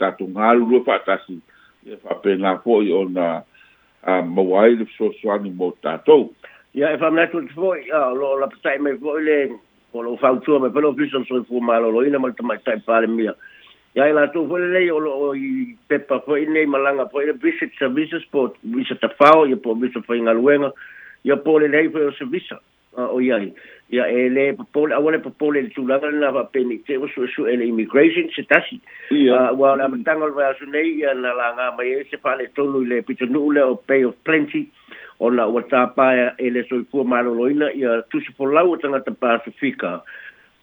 tātou 0.00 0.28
ngāru 0.32 0.68
rua 0.70 0.84
whātasi, 0.88 1.40
ia 1.88 1.98
whāpena 2.00 2.54
fo 2.62 2.78
i 2.84 2.88
ona, 2.96 3.26
ia 3.36 3.47
a 4.04 4.22
mawai 4.22 4.78
le 4.78 4.86
so 4.96 5.10
soani 5.22 5.50
mo 5.54 5.72
tatou 5.82 6.30
ia 6.74 6.92
e 6.94 6.98
faamanatua 6.98 7.40
le 7.42 7.50
foʻi 7.50 7.90
a 7.92 8.10
o 8.10 8.14
loo 8.14 8.38
lapataʻi 8.38 8.78
mai 8.78 8.94
foʻi 8.98 9.24
le 9.24 9.58
o 9.94 10.02
loo 10.02 10.16
fautua 10.16 10.58
mai 10.62 10.70
pele 10.70 10.86
o 10.86 10.94
fiso 10.94 11.18
soifua 11.26 11.58
malōlōina 11.60 12.18
ma 12.20 12.28
le 12.30 12.34
tamaitaʻi 12.38 12.84
palemia 12.86 13.34
ia 13.96 14.06
e 14.08 14.12
latou 14.14 14.46
foʻi 14.46 14.60
lelei 14.60 14.90
o 14.90 14.98
loo 15.00 15.32
i 15.34 15.74
pepa 15.88 16.22
foʻi 16.26 16.46
nei 16.48 16.66
malaga 16.66 17.08
foʻi 17.10 17.26
le 17.26 17.32
visit 17.42 17.74
services 17.78 18.22
po 18.30 18.54
visa 18.62 18.94
tafao 18.94 19.48
ia 19.48 19.56
po 19.56 19.74
visa 19.74 19.98
faigaluega 20.06 20.70
ia 21.24 21.36
po 21.36 21.58
lelei 21.58 21.88
foʻi 21.90 22.06
o 22.06 22.12
se 22.14 22.24
visa 22.24 22.60
o 22.96 23.18
iai 23.18 23.48
uh, 23.50 23.58
ya 23.90 24.04
ele 24.08 24.48
eh, 24.48 24.52
popole 24.56 24.94
awole 24.94 25.18
popole 25.18 25.62
tu 25.74 25.86
la 25.88 25.96
la 25.98 26.30
va 26.30 26.44
penite 26.52 26.92
o 27.00 27.08
su 27.08 27.26
su 27.32 27.46
ele 27.48 27.64
immigration 27.64 28.28
se 28.36 28.44
tasi 28.44 28.80
ah, 29.32 29.52
wa 29.56 29.76
la 29.76 29.88
mtanga 29.88 30.28
va 30.28 30.52
su 30.60 30.66
nei 30.68 30.98
ya 31.00 31.14
na 31.16 31.32
la 31.32 31.52
nga 31.56 31.74
mai 31.76 32.04
se 32.10 32.16
fa 32.18 32.36
le 32.36 32.48
tolu 32.52 32.84
le 32.84 33.00
pito 33.02 33.24
nu 33.24 33.50
le 33.52 33.60
o 33.64 33.74
pay 33.74 34.04
of 34.04 34.14
plenty 34.28 34.68
ona 35.20 35.48
o 35.48 35.60
ta 35.64 35.86
pa 35.88 36.36
ele 36.36 36.68
so 36.68 36.84
ku 36.92 37.00
malo 37.04 37.32
loina 37.32 37.72
ya 37.72 38.02
tu 38.12 38.20
su 38.20 38.32
pola 38.36 38.60
o 38.60 38.76
tanga 38.76 39.00
ta 39.00 39.10
pa 39.16 39.40
su 39.44 39.50
fika 39.56 40.04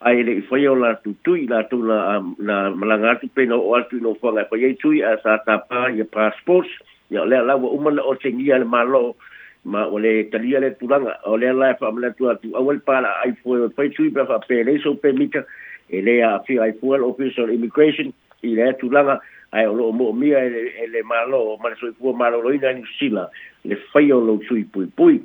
ai 0.06 0.22
le 0.24 0.42
foi 0.46 0.68
o 0.68 0.76
la 0.78 0.94
tu 1.02 1.18
tu 1.26 1.34
la 1.50 1.66
tu 1.66 1.82
la 1.82 2.22
na 2.38 2.70
malanga 2.78 3.18
tu 3.18 3.28
pe 3.34 3.46
no 3.50 3.58
o 3.58 3.82
tu 3.90 3.98
no 4.06 4.14
fa 4.22 4.30
la 4.38 4.46
pa 4.46 4.54
ye 4.58 4.78
tu 4.78 4.94
ya 4.94 5.18
sa 5.26 5.42
ta 5.50 5.58
pa 5.66 5.90
ye 5.90 6.06
passport 6.06 6.70
ya 7.10 7.26
le 7.26 7.42
la 7.42 7.58
o 7.58 7.74
mo 7.82 7.90
o 7.90 8.14
tingi 8.22 8.54
al 8.54 8.70
malo 8.70 9.18
ma 9.66 9.84
ole 9.92 10.10
le 10.14 10.24
talia 10.30 10.60
le 10.62 10.78
tulanga 10.78 11.18
o 11.26 11.36
le 11.42 11.50
la 11.52 11.74
fa 11.76 11.90
e 11.90 11.92
mala 11.92 12.12
tua 12.14 12.38
tu 12.38 12.54
awel 12.56 12.78
pala 12.86 13.10
ai 13.26 13.34
fo 13.42 13.58
pai 13.74 13.90
chui 13.98 14.12
pa 14.14 14.26
fa 14.30 14.38
pe 14.46 14.62
leso 14.64 14.94
pe 15.02 15.12
mika 15.12 15.42
e 15.90 16.00
a 16.22 16.38
fi 16.46 16.58
ai 16.62 16.72
fo 16.78 16.94
official 17.02 17.50
immigration 17.52 18.14
i 18.46 18.54
le 18.54 18.74
tulanga 18.78 19.18
ai 19.58 19.66
o 19.66 19.90
mo 19.92 20.14
mi 20.14 20.30
ai 20.38 20.54
e, 20.54 20.62
e, 20.86 20.86
le 20.94 21.02
malo 21.10 21.58
o 21.58 21.58
mala 21.58 21.74
so 21.82 21.90
fo 21.98 22.14
malo 22.14 22.40
lo 22.46 22.54
ina 22.54 22.72
ni 22.78 22.84
sila 23.00 23.26
le 23.66 23.76
fai 23.92 24.12
o 24.14 24.20
lo 24.22 24.38
chui 24.46 24.64
pui 24.70 24.86
pui 24.86 25.18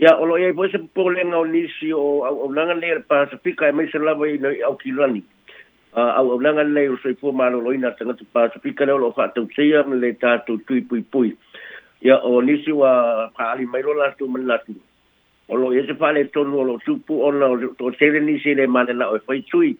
ya 0.00 0.16
o 0.16 0.24
lo 0.24 0.34
ai 0.40 0.54
fo 0.56 0.64
se 0.72 0.78
po 0.96 1.10
le 1.12 1.20
no 1.28 1.44
ni 1.44 1.68
o 1.92 2.24
o 2.24 2.48
langa 2.52 2.74
le 2.80 3.04
pa 3.06 3.28
se 3.28 3.36
pika 3.36 3.68
e 3.68 3.72
mai 3.76 3.88
se 3.92 3.98
la 4.00 4.14
vai 4.16 4.38
no 4.40 4.48
au 4.64 4.76
kilani 4.80 5.20
lani 5.20 5.22
a 6.16 6.22
o 6.24 6.40
langa 6.40 6.62
le 6.64 6.96
so 7.04 7.12
fo 7.20 7.28
malo 7.30 7.60
lo 7.60 7.72
ina 7.76 7.92
tanga 7.92 8.14
tu 8.16 8.24
pa 8.32 8.48
se 8.48 8.56
pika 8.58 8.88
le 8.88 8.96
lo 8.96 9.12
fa 9.12 9.28
tu 9.36 9.44
sia 9.52 9.84
le 9.84 10.16
ta 10.16 10.38
tu 10.48 10.56
pui 10.64 10.80
pui 11.04 11.36
ia 12.04 12.18
o 12.20 12.28
oh, 12.34 12.40
nisi 12.44 12.72
ua 12.72 13.30
paali 13.36 13.64
mai 13.66 13.80
lo 13.82 13.94
latu 13.96 14.28
man 14.28 14.44
latu 14.46 14.74
o 15.48 15.56
lo 15.56 15.72
ia 15.72 15.80
e 15.82 15.86
se 15.88 15.94
fale 15.96 16.24
tonu 16.28 16.58
o 16.60 16.64
lo 16.64 16.76
tupu 16.84 17.24
ona 17.24 17.46
o 17.56 17.90
tere 17.98 18.20
nisi 18.20 18.52
le 18.54 18.66
manena 18.68 19.08
o 19.08 19.16
e 19.16 19.24
fai 19.24 19.40
tui 19.48 19.76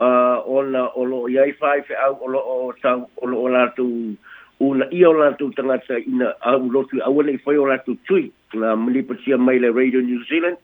ah, 0.00 0.40
ona 0.48 0.88
o 0.96 1.04
lo 1.04 1.28
iai 1.28 1.52
fai 1.52 1.82
fe 1.84 1.92
au 1.94 2.16
o 2.24 2.26
lo 2.26 2.38
o 2.40 2.72
tau 2.82 3.04
o 3.20 3.24
lo 3.28 3.36
o 3.42 3.48
latu 3.52 4.16
una 4.60 4.86
ia 4.90 5.10
o 5.12 5.12
latu 5.12 5.52
tangata 5.52 5.98
ina 6.00 6.32
au 6.40 6.70
lotu 6.72 7.02
au 7.04 7.20
ana 7.20 7.32
i 7.36 7.36
fai 7.38 7.56
o 7.60 7.66
latu 7.68 7.94
tui 8.08 8.32
na 8.56 8.72
mlipatia 8.76 9.36
mai 9.36 9.58
le 9.60 9.68
Radio 9.72 10.00
New 10.00 10.24
Zealand 10.32 10.56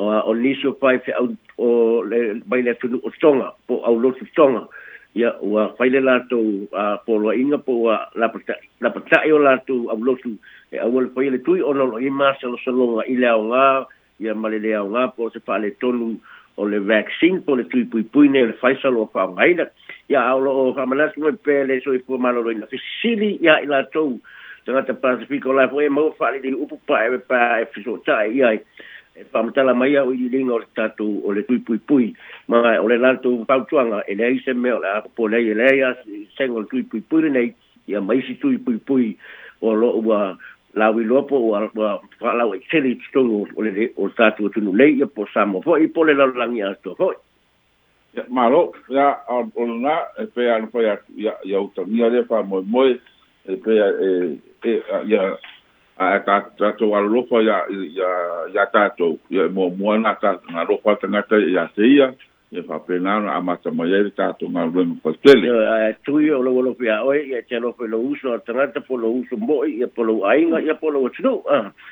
ah, 0.00 0.24
o 0.24 0.32
nisi 0.34 0.64
o 0.66 0.72
fai 0.80 0.96
fe 1.04 1.12
au 1.12 1.28
o 1.60 1.68
le 2.08 2.40
mai 2.48 2.62
le 2.64 2.72
tunu 2.80 3.00
o 3.04 3.10
tonga 3.20 3.52
po 3.68 3.84
au 3.84 4.00
lotu 4.00 4.24
tonga 4.34 4.64
ya 5.14 5.36
wa 5.44 5.72
faile 5.76 6.00
la 6.00 6.20
to 6.28 6.64
a 6.72 6.96
polo 7.04 7.32
inga 7.36 7.58
po 7.60 7.82
wa 7.92 8.08
la 8.16 8.30
la 8.80 8.88
pata 8.88 9.20
yo 9.28 9.36
la 9.38 9.58
to 9.60 9.90
a 9.92 9.94
blotu 9.96 10.38
e 10.72 10.78
a 10.80 10.86
wol 10.88 11.08
faile 11.14 11.36
tu 11.44 11.60
o 11.60 11.72
no 11.76 11.98
i 12.00 12.08
ma 12.08 12.32
se 12.40 12.46
lo 12.48 12.56
se 12.64 12.70
lo 12.72 13.02
i 13.06 13.16
la 13.20 13.36
nga 13.36 13.84
ya 14.18 14.32
ma 14.34 14.48
le 14.48 14.56
le 14.58 14.72
nga 14.72 15.12
po 15.12 15.28
se 15.30 15.40
fa 15.44 15.58
le 15.60 15.70
tonu 15.76 16.16
o 16.56 16.64
le 16.64 16.78
vaccine 16.80 17.40
po 17.44 17.56
le 17.60 17.64
tui 17.68 17.84
pui 17.84 18.02
pui 18.08 18.28
ne 18.28 18.46
le 18.56 18.56
faisa 18.56 18.88
lo 18.88 19.04
fa 19.12 19.28
nga 19.28 19.44
ya 20.08 20.20
a 20.24 20.32
lo 20.40 20.50
o 20.72 20.72
fa 20.72 20.86
ma 20.88 20.96
las 20.96 21.12
mo 21.20 21.28
pe 21.44 21.64
le 21.68 21.80
so 21.84 21.92
i 21.92 22.00
po 22.00 22.16
ma 22.16 22.32
lo 22.32 22.48
ina 22.50 22.64
fi 22.66 22.78
sili 23.00 23.36
ya 23.44 23.60
i 23.60 23.66
la 23.68 23.84
to 23.92 24.16
tanga 24.64 24.80
te 24.88 24.92
pasifiko 24.96 25.52
la 25.52 25.68
fo 25.68 25.76
e 25.84 25.88
mo 25.92 26.16
fa 26.16 26.30
le 26.32 26.40
di 26.40 26.56
upu 26.56 26.80
pa 26.88 27.04
e 27.04 27.20
pa 27.20 27.60
e 27.60 27.68
fiso 27.68 28.00
ta 28.00 28.24
i 28.24 28.40
ai 28.40 28.60
e 29.14 29.20
eh, 29.20 29.24
pamatala 29.30 29.72
mai 29.74 29.96
au 30.00 30.12
i 30.12 30.28
ringa 30.32 30.52
o 30.54 30.58
le 30.58 30.66
o 31.24 31.32
le 31.32 31.42
tui 31.42 31.58
pui 31.58 31.78
pui 31.78 32.16
ma 32.48 32.80
o 32.80 32.86
le 32.88 32.96
lantu 32.96 33.44
pautuanga 33.44 34.00
e 34.08 34.14
nei 34.14 34.40
se 34.40 34.50
a 34.52 34.54
tui 35.02 35.10
pui 36.84 37.00
pui 37.08 37.30
nei 37.30 37.54
tui 38.40 38.58
pui 38.58 38.76
pui 38.78 39.18
o 39.60 39.72
lo 39.74 39.92
ua 40.00 40.36
lopo 40.74 41.36
o 41.36 41.68
whalau 42.20 42.50
e 42.54 42.60
o 43.14 43.22
le 43.60 43.90
o 45.04 45.06
po 45.92 46.02
le 46.04 46.14
lalangi 46.14 46.62
o 46.72 46.74
e 53.44 53.46
le 55.04 55.36
a 55.98 56.18
ta 56.24 56.48
ya 56.58 56.68
alolofa 56.96 57.36
ya 57.42 57.64
ya 57.70 58.08
ia 58.54 58.66
tatou 58.66 59.18
ia 59.30 59.48
muamua 59.48 59.98
na 59.98 60.16
galofa 60.48 60.96
tagata 60.96 61.36
ya 61.36 61.68
se 61.76 61.86
ia 61.86 62.14
ya 62.50 62.62
faapegana 62.62 63.28
ya 63.28 63.34
e 63.36 63.36
amata 63.36 63.70
mai 63.70 63.92
ai 63.92 64.02
le 64.08 64.10
tatou 64.10 64.48
galuega 64.48 64.96
faitele 65.04 65.96
tui 66.04 66.30
o 66.30 66.42
lau 66.42 66.72
ya 66.80 66.98
aoe 67.04 67.22
ia 67.28 67.42
ya 67.50 67.60
lo 67.60 67.76
i 67.80 67.86
lo 67.86 68.00
uso 68.00 68.32
atalata 68.32 68.80
po 68.80 68.96
lo 68.96 69.12
uso 69.12 69.36
mo'i 69.36 69.72
e 69.76 69.76
e 69.76 69.80
ya 69.80 69.86
po 69.86 70.02
lou 70.04 70.24
aiga 70.24 70.60
ya 70.64 70.74
po 70.74 70.90
lou 70.90 71.06
atunuu 71.06 71.44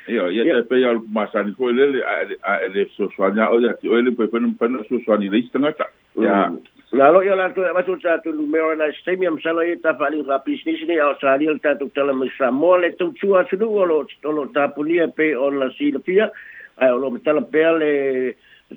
ia 0.09 0.33
ya 0.33 0.54
te 0.57 0.62
pei 0.69 0.83
ya 0.83 0.97
masani 1.12 1.52
foi 1.52 1.73
lele 1.73 2.00
ae 2.42 2.69
le 2.73 2.87
soasoani 2.97 3.40
aoe 3.40 3.61
ia 3.62 3.75
te 3.76 3.88
oe 3.88 4.02
le 4.02 4.11
paipena 4.16 4.49
mapana 4.49 4.83
soasoani 4.88 5.28
leisi 5.28 5.52
tagata 5.52 5.85
ya 6.16 6.49
Nalo 6.92 7.23
ia 7.23 7.37
lato 7.38 7.62
e 7.62 7.70
watu 7.70 7.94
tātou 8.02 8.35
numero 8.35 8.75
na 8.75 8.88
sistemi 8.90 9.26
am 9.28 9.37
sala 9.40 9.62
e 9.62 9.76
tapa 9.78 10.09
ali 10.11 10.25
ka 10.26 10.38
business 10.42 10.80
ni 10.88 10.97
au 10.99 11.14
sari 11.20 11.47
al 11.47 11.61
tātou 11.62 11.87
tala 11.94 12.11
me 12.12 12.26
sa 12.37 12.50
mole 12.50 12.90
tau 12.99 13.12
tua 13.20 13.44
sunu 13.47 13.68
olo 13.70 14.00
olo 14.25 14.47
tāpunia 14.50 15.06
pe 15.14 15.30
on 15.38 15.61
la 15.62 15.68
silapia 15.78 16.26
ai 16.82 16.90
olo 16.90 17.11
metala 17.14 17.44
pea 17.47 17.70
le 17.78 17.90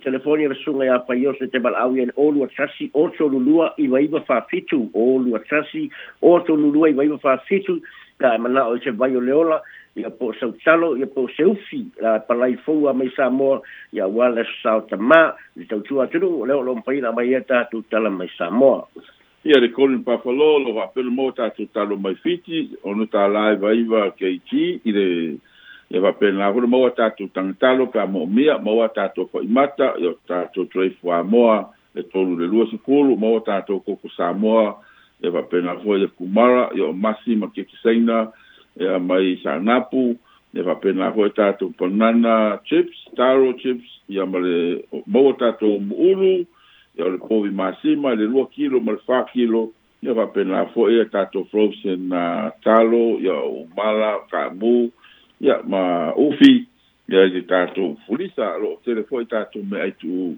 telefonia 0.06 0.48
le 0.54 0.58
sunga 0.62 0.86
ya 0.86 1.00
pa 1.02 1.18
yose 1.18 1.50
te 1.50 1.58
bal 1.58 1.74
au 1.74 1.98
yen 1.98 2.14
olu 2.16 2.46
atasi 2.46 2.92
oto 2.94 3.26
lulua 3.34 3.74
iwa 3.82 4.02
iwa 4.06 4.22
fa 4.30 4.44
fitu 4.46 4.92
olu 4.94 5.34
atasi 5.40 5.88
oto 6.22 6.54
lulua 6.54 6.94
iwa 6.94 7.06
iwa 7.10 7.18
fa 7.18 7.40
fitu 7.50 7.80
ka 8.22 8.38
mana 8.38 8.68
o 8.70 8.78
se 8.78 8.92
vai 8.94 9.10
o 9.18 9.26
leola 9.26 9.58
ia 9.94 10.10
po 10.10 10.34
sau 10.42 10.58
talo 10.66 10.98
ia 10.98 11.06
po 11.06 11.30
se 11.38 11.46
ufi 11.46 11.86
la 12.02 12.18
palai 12.18 12.58
fou 12.66 12.90
a 12.90 12.94
mai 12.98 13.14
sa 13.14 13.30
mo 13.30 13.62
ia 13.94 14.08
wala 14.10 14.42
sa 14.66 14.82
ta 14.90 14.98
ma 14.98 15.38
i 15.54 15.66
tau 15.70 15.86
tua 15.86 16.08
tunu 16.10 16.46
leo 16.50 16.62
lo 16.66 16.76
mpai 16.82 16.98
na 17.02 17.12
mai 17.14 17.30
eta 17.34 17.70
tu 17.70 17.84
tala 17.90 18.10
mai 18.10 18.26
sa 18.38 18.50
mo 18.50 18.90
ia 19.46 19.60
le 19.62 19.70
kolin 19.70 20.02
pafalo 20.04 20.58
lo 20.66 20.74
va 20.74 20.88
pelo 20.90 21.12
mo 21.14 21.30
ta 21.32 21.50
tu 21.54 21.70
talo 21.70 21.94
mai 21.98 22.16
fiti 22.18 22.74
ono 22.82 23.06
ta 23.06 23.28
la 23.30 23.54
va 23.56 23.70
iva 23.74 24.10
ke 24.18 24.34
ti 24.50 24.82
i 24.82 24.90
le 24.92 25.08
ia 25.94 26.02
va 26.02 26.10
pelo 26.18 26.42
na 26.42 26.50
hono 26.50 26.66
mo 26.68 26.90
ta 26.90 27.14
tu 27.14 27.30
tang 27.30 27.54
talo 27.60 27.86
ka 27.94 28.06
mo 28.10 28.26
mia 28.26 28.58
mo 28.58 28.82
ta 28.90 29.14
tu 29.14 29.30
ko 29.30 29.42
imata 29.46 29.94
ia 30.02 30.18
ta 30.26 30.50
tu 30.50 30.66
trei 30.74 30.90
fo 30.98 31.14
mo 31.22 31.70
le 31.94 32.02
tolu 32.10 32.38
le 32.42 32.50
lua 32.50 32.66
sikulu 32.66 33.14
mo 33.16 33.38
ta 33.46 33.62
tu 33.62 33.78
ko 33.80 33.94
ko 34.02 34.10
sa 34.10 34.34
mo 34.34 34.74
ia 35.22 35.30
va 35.30 35.46
pelo 35.46 35.70
na 35.70 35.78
fo 35.78 35.94
le 35.94 36.10
kumara 36.18 36.74
ia 36.74 36.90
masi 36.98 37.36
ma 37.38 37.46
ke 37.54 37.62
kisaina 37.62 38.34
e 38.78 38.88
a 38.90 38.98
mai 38.98 39.40
sa 39.44 39.58
napu 39.60 40.18
ne 40.54 40.62
va 40.62 40.74
pe 40.82 40.92
na 40.94 41.10
hoeta 41.14 41.52
tu 41.58 41.74
panana 41.78 42.60
chips 42.66 42.98
taro 43.16 43.54
chips 43.62 43.90
e 44.10 44.20
a 44.22 44.26
mai 44.26 44.82
bota 45.06 45.52
tu 45.60 45.78
ulu 46.10 46.48
e 46.98 47.02
o 47.04 47.10
le 47.10 47.18
povi 47.18 47.50
masima 47.50 48.14
le 48.18 48.26
lua 48.26 48.48
kilo 48.50 48.80
mal 48.82 48.98
fa 49.06 49.26
kilo 49.34 49.70
ne 50.02 50.12
va 50.12 50.26
pe 50.28 50.44
na 50.44 50.66
fo 50.74 50.90
e 50.90 51.06
ta 51.14 51.26
tu 51.26 51.46
frozen 51.52 52.10
na 52.10 52.50
talo 52.66 53.22
e 53.22 53.30
o 53.30 53.66
mala 53.78 54.20
kabu 54.32 54.90
e 55.42 55.50
a 55.54 55.62
ma 55.68 56.14
ufi 56.18 56.66
e 57.10 57.16
a 57.16 57.28
ta 57.48 57.66
tu 57.74 57.98
fulisa 58.06 58.58
lo 58.58 58.80
telefoni 58.86 59.26
ta 59.30 59.46
tu 59.46 59.62
me 59.70 59.78
ai 59.82 59.92
tu 60.02 60.34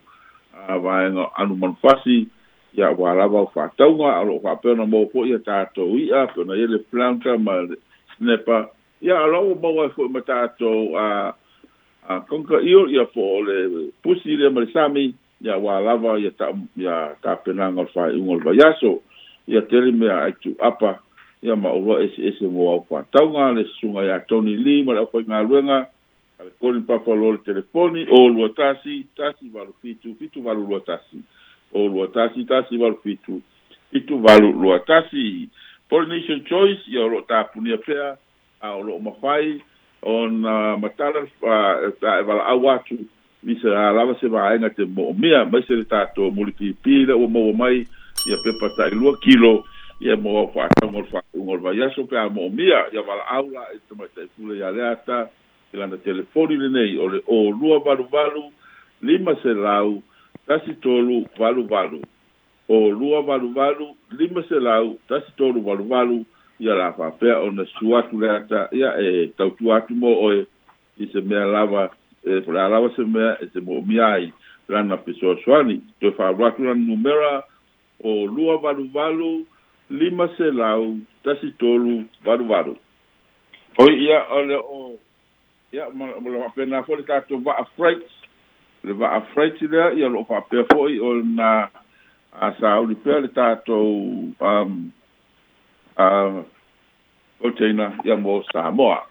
a 0.68 0.76
va 0.80 1.08
no 1.10 1.32
anu 1.40 1.56
man 1.56 1.76
fasi 1.82 2.28
ya 2.76 2.92
wala 2.92 3.28
va 3.32 3.48
fa 3.56 3.72
tonga 3.78 4.20
lo 4.28 4.40
va 4.44 4.60
pe 4.60 4.76
na 4.76 4.84
mo 4.84 5.08
fo 5.08 5.24
e 5.24 5.40
ta 5.40 5.64
tu 5.72 5.88
i 5.98 6.12
a 6.12 6.28
pe 6.36 6.44
na 6.44 6.54
ele 6.54 6.78
planta 6.92 7.38
mal 7.40 7.72
Ne 8.20 8.38
pa, 8.40 8.62
ya 9.04 9.20
la 9.28 9.40
ou 9.44 9.56
mwaway 9.56 9.90
fwoy 9.94 10.08
mwata 10.10 10.42
ato 10.42 10.70
a 10.98 11.34
kongka 12.30 12.62
iyo, 12.62 12.86
ya 12.88 13.04
pou 13.12 13.38
ole 13.42 13.90
pwisi 14.04 14.38
li 14.38 14.46
a 14.46 14.50
marisami, 14.50 15.10
ya 15.42 15.58
wala 15.58 15.96
wala, 16.00 16.32
ya 16.78 17.00
ta 17.22 17.36
penan 17.44 17.74
ngol 17.76 17.88
fwa, 17.92 18.08
yon 18.14 18.22
ngol 18.24 18.40
vayaso, 18.46 19.02
ya 19.48 19.62
teri 19.68 19.92
me 19.92 20.08
a 20.10 20.22
aityu 20.30 20.56
apa, 20.64 21.00
ya 21.42 21.56
ma 21.60 21.74
wala 21.74 22.06
ese 22.06 22.48
mwawaw 22.48 22.86
pa. 22.90 23.04
Taw 23.12 23.28
nga, 23.34 23.52
le 23.58 23.64
su 23.80 23.88
nga 23.90 24.04
ya 24.06 24.20
Tony 24.30 24.56
Lee, 24.56 24.84
mwala 24.84 25.02
wakoy 25.06 25.24
nga 25.26 25.44
lwenga, 25.44 25.80
ale 26.40 26.50
konin 26.62 26.84
pa 26.88 27.02
walo 27.06 27.32
le 27.36 27.44
telefoni, 27.44 28.06
ou 28.10 28.28
lwa 28.30 28.50
tasi, 28.56 29.04
tasi 29.18 29.50
walo 29.54 29.74
fitu, 29.82 30.16
fitu 30.20 30.46
walo 30.46 30.60
lwa 30.62 30.80
tasi, 30.88 31.20
ou 31.74 31.88
lwa 31.90 32.08
tasi, 32.14 32.46
tasi 32.46 32.78
walo 32.78 32.96
fitu, 33.04 33.42
fitu 33.92 34.24
walo 34.24 34.52
lwa 34.52 34.80
tasi, 34.80 35.50
Polynesian 35.90 36.42
Choice 36.50 36.82
ia 36.90 37.02
o 37.06 37.08
loo 37.08 37.26
tapunia 37.30 37.78
pea 37.78 38.18
a 38.62 38.74
o 38.74 38.82
loo 38.82 39.00
mafai 39.00 39.62
ona 40.02 40.74
uh, 40.74 40.80
matala 40.80 41.20
e 41.22 41.92
uh, 42.02 42.24
valaau 42.26 42.70
atu 42.72 42.98
isa 43.46 43.70
alava 43.90 44.16
se 44.20 44.28
vaega 44.28 44.70
te 44.70 44.84
mo 44.86 44.92
moomea 45.14 45.46
mai 45.46 45.62
se 45.68 45.74
le 45.76 45.86
tatou 45.86 46.32
mulipipi 46.32 47.06
le 47.06 47.14
ua 47.14 47.28
maua 47.28 47.54
mai 47.54 47.78
ia 48.30 48.38
pepa 48.44 48.70
taʻilua 48.78 49.14
kilo 49.22 49.64
ia 50.02 50.16
mo 50.18 50.30
au 50.40 50.48
faatauga 50.54 50.98
o 50.98 51.02
le 51.02 51.10
faauga 51.14 51.52
o 51.52 51.56
le 51.58 51.62
vaiaso 51.66 52.02
pe 52.10 52.18
a 52.18 52.30
moomia 52.30 52.80
ia 52.94 53.02
valaau 53.10 53.44
la 53.56 53.64
e 53.76 53.80
tamaitaʻifule 53.88 54.54
iā 54.62 54.70
lea 54.76 54.92
ata 54.98 55.20
i 55.74 55.78
lana 55.78 55.98
telefoni 55.98 56.58
nei 56.58 56.98
o 56.98 57.06
le 57.14 57.22
ōlua 57.38 57.84
valuvalu 57.86 58.44
lima 59.02 59.38
selau 59.46 60.02
tasi 60.48 60.74
tolu 60.82 61.26
valuvalu 61.38 62.02
o 62.68 62.90
lua 62.90 63.22
valuvalu 63.22 63.94
lima 64.12 64.42
selau 64.50 64.98
tasi 65.08 65.30
tolu 65.38 65.62
valuvalu 65.62 66.26
ia 66.60 66.74
la 66.74 66.94
faapea 66.94 67.40
ona 67.40 67.66
suatu 67.78 68.18
le 68.20 68.30
ata 68.30 68.68
ia 68.74 68.90
e 68.98 69.28
tautu 69.38 69.70
atu 69.74 69.94
mo 69.94 70.08
oe 70.10 70.46
i 70.98 71.06
se 71.14 71.22
mea 71.22 71.46
lava 71.46 71.90
e 72.26 72.42
la 72.52 72.68
lava 72.70 72.90
se 72.96 73.04
mea 73.06 73.38
e 73.42 73.46
se 73.54 73.60
moomia 73.62 74.08
ai 74.08 74.34
lana 74.68 74.98
fesoasoani 74.98 75.82
toe 76.02 76.12
faalu 76.12 76.46
atu 76.46 76.64
lana 76.66 76.82
numera 76.88 77.44
o 78.04 78.26
lua 78.26 78.58
valuvalu 78.58 79.46
lima 79.90 80.28
selau 80.38 80.98
tasi 81.24 81.52
tolu 81.60 82.04
valuvalu 82.24 82.76
oi 83.78 83.94
ia 84.02 84.20
o 84.32 84.42
o 84.74 84.94
ia 85.72 85.86
ma 85.94 86.06
le 86.24 86.40
faapena 86.42 86.84
foi 86.84 86.96
le 86.98 87.04
tatou 87.04 87.38
va'a 87.46 87.66
freight 87.78 88.10
le 88.84 88.94
va'a 88.94 89.22
freight 89.34 89.62
lea 89.62 89.94
ia 89.94 90.08
lo'o 90.08 90.26
faapea 90.26 90.64
fo'i 90.74 91.00
o 91.00 91.22
na 91.38 91.70
a 92.40 92.54
sa 92.60 92.80
uri 92.84 92.96
pia 92.96 93.20
le 93.24 93.28
tātou 93.32 93.84
um, 94.40 94.74
uh, 95.98 96.04
um, 96.04 96.44
proteina 97.40 97.92
ia 98.08 98.16
mō 98.20 98.42
Samoa. 98.52 99.04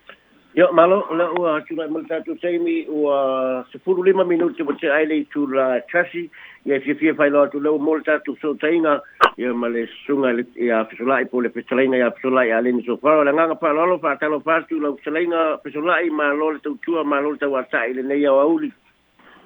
Yo, 0.55 0.69
malo, 0.71 1.01
le 1.19 1.25
ua 1.41 1.57
tūrai 1.67 1.89
mō 1.91 2.05
tātou 2.11 2.37
teimi 2.43 2.85
ua 2.93 3.65
se 3.73 3.81
puru 3.87 4.05
lima 4.07 4.23
minuti 4.29 4.63
mo 4.63 4.77
te 4.79 4.87
aile 4.93 5.17
i 5.23 5.25
tū 5.35 5.49
la 5.51 5.81
chasi 5.91 6.29
ia 6.69 6.79
fia 6.85 6.95
fia 7.01 7.15
whai 7.19 7.31
loa 7.33 7.49
tū 7.53 7.59
leo 7.65 7.81
mō 7.83 7.97
tātou 8.07 8.37
so 8.43 8.53
teinga 8.63 9.01
ia 9.43 9.51
ma 9.57 9.67
le 9.73 9.83
sunga 10.05 10.31
i 10.39 10.71
a 10.71 10.85
fesolai 10.93 11.25
po 11.33 11.43
le 11.43 11.51
fesolainga 11.57 11.99
i 11.99 12.07
a 12.07 12.13
fesolai 12.21 12.51
a 12.55 12.61
leni 12.63 12.87
so 12.87 12.99
whara 13.03 13.27
le 13.27 13.35
nganga 13.35 13.59
pā 13.59 13.73
lolo 13.75 13.99
pā 14.05 14.15
talo 14.23 14.39
pātū 14.47 14.79
la 14.85 14.93
fesolainga 15.01 15.43
fesolai 15.67 16.07
ma 16.15 16.31
lole 16.39 16.61
tau 16.63 16.79
tua 16.87 17.03
ma 17.05 17.19
lole 17.25 17.41
tau 17.43 17.59
atai 17.63 17.97
le 17.99 18.07
neia 18.13 18.31
o 18.33 18.39
auli. 18.47 18.71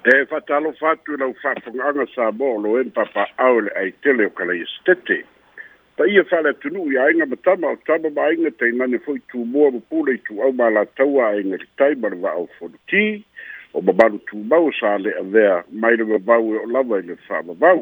e 0.03 0.25
fatalo 0.25 0.71
fatu 0.73 1.17
la 1.17 1.27
fa 1.41 1.53
fanga 1.59 2.05
sa 2.15 2.31
bolo 2.31 2.79
en 2.79 2.89
papa 2.91 3.27
aule 3.37 3.69
ai 3.75 3.91
tele 4.01 4.25
o 4.25 4.29
kala 4.29 4.55
istete 4.55 5.25
pa 5.97 6.07
ia 6.07 6.23
fala 6.23 6.53
tu 6.53 6.69
nu 6.71 6.87
ia 6.91 7.11
inga 7.11 7.25
matama 7.25 7.67
o 7.67 7.75
taba 7.83 8.09
ba 8.09 8.31
inga 8.31 8.51
te 8.51 8.71
nane 8.71 8.97
foi 9.03 9.19
tu 9.27 9.43
mo 9.43 9.67
o 9.67 9.79
pula 9.91 10.15
tu 10.23 10.39
au 10.41 10.55
la 10.55 10.85
taua 10.95 11.35
ai 11.35 11.43
ngai 11.43 11.59
tai 11.77 11.95
bar 11.95 12.15
va 12.15 12.31
o 12.39 12.47
ti 12.87 13.25
o 13.73 13.81
babalu 13.81 14.19
tu 14.31 14.37
ba 14.47 14.55
o 14.55 14.71
sa 14.71 14.95
le 14.97 15.11
avea 15.19 15.63
mai 15.71 15.97
le 15.99 16.03
ba 16.19 16.39
e 16.39 16.59
o 16.63 16.67
lava 16.71 17.01
le 17.03 17.17
fa 17.27 17.43
ba 17.43 17.53
ba 17.53 17.75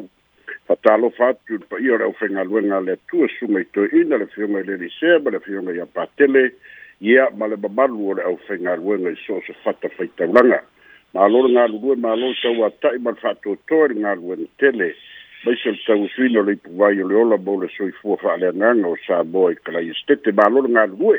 fatalo 0.66 1.10
fatu 1.10 1.58
pa 1.70 1.78
ia 1.78 2.02
o 2.02 2.12
fenga 2.18 2.42
luenga 2.42 2.80
le 2.80 2.98
tu 3.08 3.28
su 3.38 3.46
mai 3.46 3.62
to 3.70 3.84
ina 3.94 4.18
le 4.18 4.26
fio 4.26 4.48
mai 4.48 4.64
le 4.66 4.74
rise 4.74 5.22
ba 5.22 5.30
le 5.30 5.38
fio 5.38 5.62
mai 5.62 5.78
a 5.78 5.86
patele 5.86 6.50
ia 6.98 7.30
male 7.30 7.54
babalu 7.56 8.08
o 8.10 8.14
le 8.14 8.36
fenga 8.48 8.74
luenga 8.74 9.08
i 9.10 9.16
so 9.22 9.38
se 9.46 9.54
fatta 9.62 9.88
fai 9.88 10.10
taulanga 10.18 10.62
malo 11.16 11.48
nga 11.48 11.64
lulu 11.68 11.96
malo 11.96 12.32
sa 12.40 12.50
wa 12.52 12.68
ta 12.82 12.88
i 12.94 12.98
ma 13.00 13.12
nga 13.16 14.12
lulu 14.14 14.44
tele 14.60 14.92
mai 15.46 15.56
sa 15.62 15.70
ta 15.86 15.94
u 15.96 16.04
swi 16.12 16.28
no 16.32 16.42
le 16.44 16.56
pu 16.60 16.68
vai 16.76 16.94
le 17.00 17.14
ola 17.16 17.38
bo 17.40 17.56
le 17.56 17.68
soi 17.76 17.90
fu 18.00 18.12
fa 18.20 18.36
le 18.36 18.52
nga 18.52 18.72
no 18.76 18.92
sa 19.08 19.24
boy 19.24 19.54
kala 19.64 19.80
i 19.80 19.92
stete 19.96 20.32
malo 20.36 20.60
nga 20.68 20.84
lulu 20.84 21.16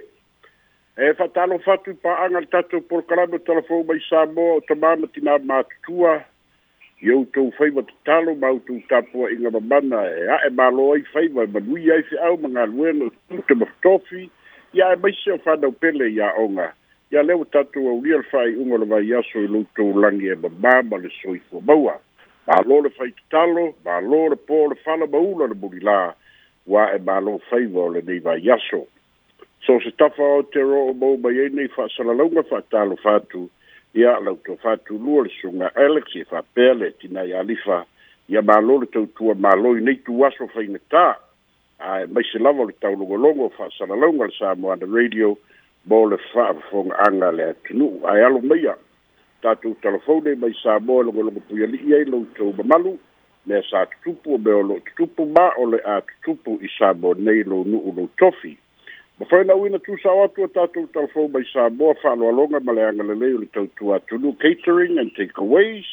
e 0.97 1.05
fa 1.17 1.25
ta 1.33 1.45
lo 1.49 1.57
fa 1.57 1.77
tu 1.81 1.95
pa 2.01 2.11
anga 2.25 2.41
ta 2.51 2.61
tu 2.69 2.77
por 2.85 3.01
kala 3.09 3.25
bo 3.25 3.37
ta 3.41 3.53
lo 3.57 3.61
fu 3.65 3.81
mai 3.87 3.97
sa 4.09 4.25
bo 4.29 4.61
ta 4.69 4.75
ma 4.77 4.93
ma 4.95 5.07
ti 5.09 5.21
na 5.25 5.37
ma 5.49 5.63
tua 5.85 6.21
yo 7.01 7.25
to 7.33 7.49
fai 7.57 7.71
ma 7.73 7.81
ta 8.05 8.19
lo 8.21 8.35
ma 8.37 8.53
tu 8.69 8.77
ta 8.87 9.01
po 9.09 9.25
i 9.27 9.35
nga 9.41 9.49
ma 9.57 9.79
na 9.89 10.05
e 10.05 10.21
a 10.29 10.37
e 10.53 10.53
malo 10.53 10.93
i 10.95 11.01
fai 11.09 11.27
ma 11.33 11.43
ma 11.49 11.57
lui 11.65 11.89
ai 11.89 12.03
se 12.05 12.13
au 12.29 12.37
ma 12.37 12.45
nga 12.47 12.63
lulu 12.69 12.93
no 12.93 13.05
tu 13.29 13.41
te 13.47 13.55
ma 13.57 13.65
tofi 13.81 14.29
ya 14.73 14.93
mai 15.01 15.17
se 15.17 15.33
fa 15.41 15.57
da 15.57 15.71
pele 15.73 16.13
ya 16.13 16.29
onga 16.37 16.77
ia 17.11 17.23
lea 17.23 17.37
ua 17.37 17.45
tatou 17.45 17.89
aulia 17.89 18.17
le 18.17 18.23
faaiʻuga 18.31 18.77
le 18.79 18.85
vaiaso 18.85 19.39
i 19.41 19.47
loutou 19.47 19.93
lagi 20.01 20.27
e 20.29 20.35
mamā 20.35 20.83
ma 20.89 20.97
le 20.97 21.09
soifua 21.09 21.61
maua 21.65 21.95
mālō 22.47 22.77
le 22.85 22.89
faitatalo 22.97 23.63
mālō 23.87 24.19
le 24.33 24.37
pō 24.49 24.57
le 24.69 24.75
fala 24.83 25.07
Baula 25.07 25.47
le 25.49 25.57
mulilā 25.57 26.13
ua 26.67 26.85
e 26.93 26.99
mālō 27.01 27.39
faiva 27.49 27.81
o 27.81 27.89
lenei 27.89 28.19
vaiaso 28.19 28.83
so 29.65 29.79
se 29.83 29.91
tafa 29.97 30.23
o 30.35 30.43
te 30.53 30.61
roo 30.61 30.93
mou 30.93 31.17
mai 31.17 31.39
ai 31.41 31.49
nei 31.49 31.67
fa'asalalauga 31.73 32.43
fa'atalofa 32.51 33.15
atu 33.15 33.49
ia 33.95 34.19
lautou 34.21 34.61
fatulua 34.61 35.25
le 35.25 35.33
suga 35.41 35.73
alex 35.75 36.13
e 36.15 36.23
fa'apea 36.29 36.73
le 36.77 36.91
tina 37.01 37.25
i 37.25 37.33
alifa 37.33 37.81
ia 38.29 38.45
mālō 38.45 38.81
le 38.83 38.91
tautua 38.93 39.33
mālō 39.33 39.73
i 39.81 39.85
nei 39.85 39.97
tuaso 40.05 40.45
faigatā 40.53 41.07
ae 41.79 42.05
maise 42.05 42.37
lava 42.39 42.61
o 42.69 42.69
le 42.69 42.77
taulogologo 42.85 43.49
fa'asalalauga 43.57 44.29
le 44.29 44.35
sa 44.37 44.53
moana 44.55 44.85
radio 44.85 45.33
mo 45.87 46.05
le 46.11 46.17
fa'afogaaga 46.31 47.29
le 47.37 47.43
atunuu 47.51 47.97
ae 48.11 48.23
alo 48.27 48.39
maia 48.49 48.73
tatou 49.41 49.73
talafone 49.81 50.35
mai 50.41 50.51
sa 50.63 50.79
moa 50.79 51.01
e 51.03 51.05
logologo 51.05 51.39
pui 51.47 51.63
ali'i 51.63 51.93
ai 51.95 52.05
loutou 52.11 52.51
mamalu 52.57 52.93
mea 53.47 53.63
sa 53.69 53.85
tutupu 53.85 54.33
o 54.35 54.37
mea 54.37 54.55
o 54.61 54.63
lo'o 54.69 54.79
tutupu 54.85 55.25
ma 55.35 55.45
o 55.61 55.65
le 55.71 55.79
a 55.95 56.01
tutupu 56.09 56.59
i 56.67 56.69
sa 56.77 56.93
moa 56.93 57.15
nei 57.17 57.43
lou 57.43 57.63
nu'u 57.71 57.93
lou 57.97 58.09
tofi 58.19 58.53
ma 59.19 59.25
fainauina 59.31 59.79
tusao 59.79 60.23
atu 60.23 60.43
o 60.43 60.47
tatou 60.47 60.87
talafou 60.87 61.29
mai 61.33 61.47
sa 61.53 61.69
moa 61.69 61.95
fa'aloaloga 62.01 62.59
ma 62.59 62.73
le 62.75 62.83
agalelei 62.89 63.33
o 63.33 63.37
le 63.39 63.47
tautua 63.55 63.95
atunu 64.01 64.35
catering 64.43 64.99
and 64.99 65.15
takeaways 65.15 65.87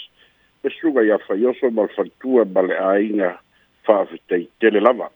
e 0.67 0.69
suga 0.81 1.03
ia 1.07 1.19
faioso 1.19 1.71
ma 1.71 1.87
le 1.87 1.95
fanitua 1.97 2.43
ma 2.55 2.63
le 2.67 2.75
aiga 2.79 3.31
fa'afetaitele 3.87 4.81
lava 4.83 5.09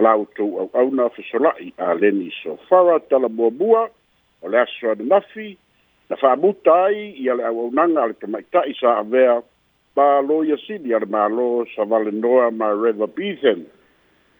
Palau 0.00 0.26
to 0.36 0.44
au 0.60 0.70
au 0.74 0.90
na 0.90 1.08
fesola'i 1.12 1.72
a 1.78 1.92
leni 1.94 2.32
sofara 2.42 3.00
talabuabua 3.00 3.90
o 4.42 4.48
le 4.48 4.58
aso 4.58 4.94
na 6.08 6.16
fa'amuta 6.16 6.74
ai 6.86 7.14
ia 7.24 7.34
le 7.34 7.44
auaunaga 7.44 8.02
a 8.02 8.06
le 8.08 8.14
tamaita'i 8.14 8.74
sa 8.80 8.98
avea 9.00 9.42
ba 9.94 10.20
ia 10.46 10.56
sili 10.66 10.94
a 10.94 10.98
le 10.98 11.06
mālō 11.06 11.66
savalenoa 11.76 12.50
ma 12.50 12.68
reva 12.72 13.06
bethen 13.06 13.66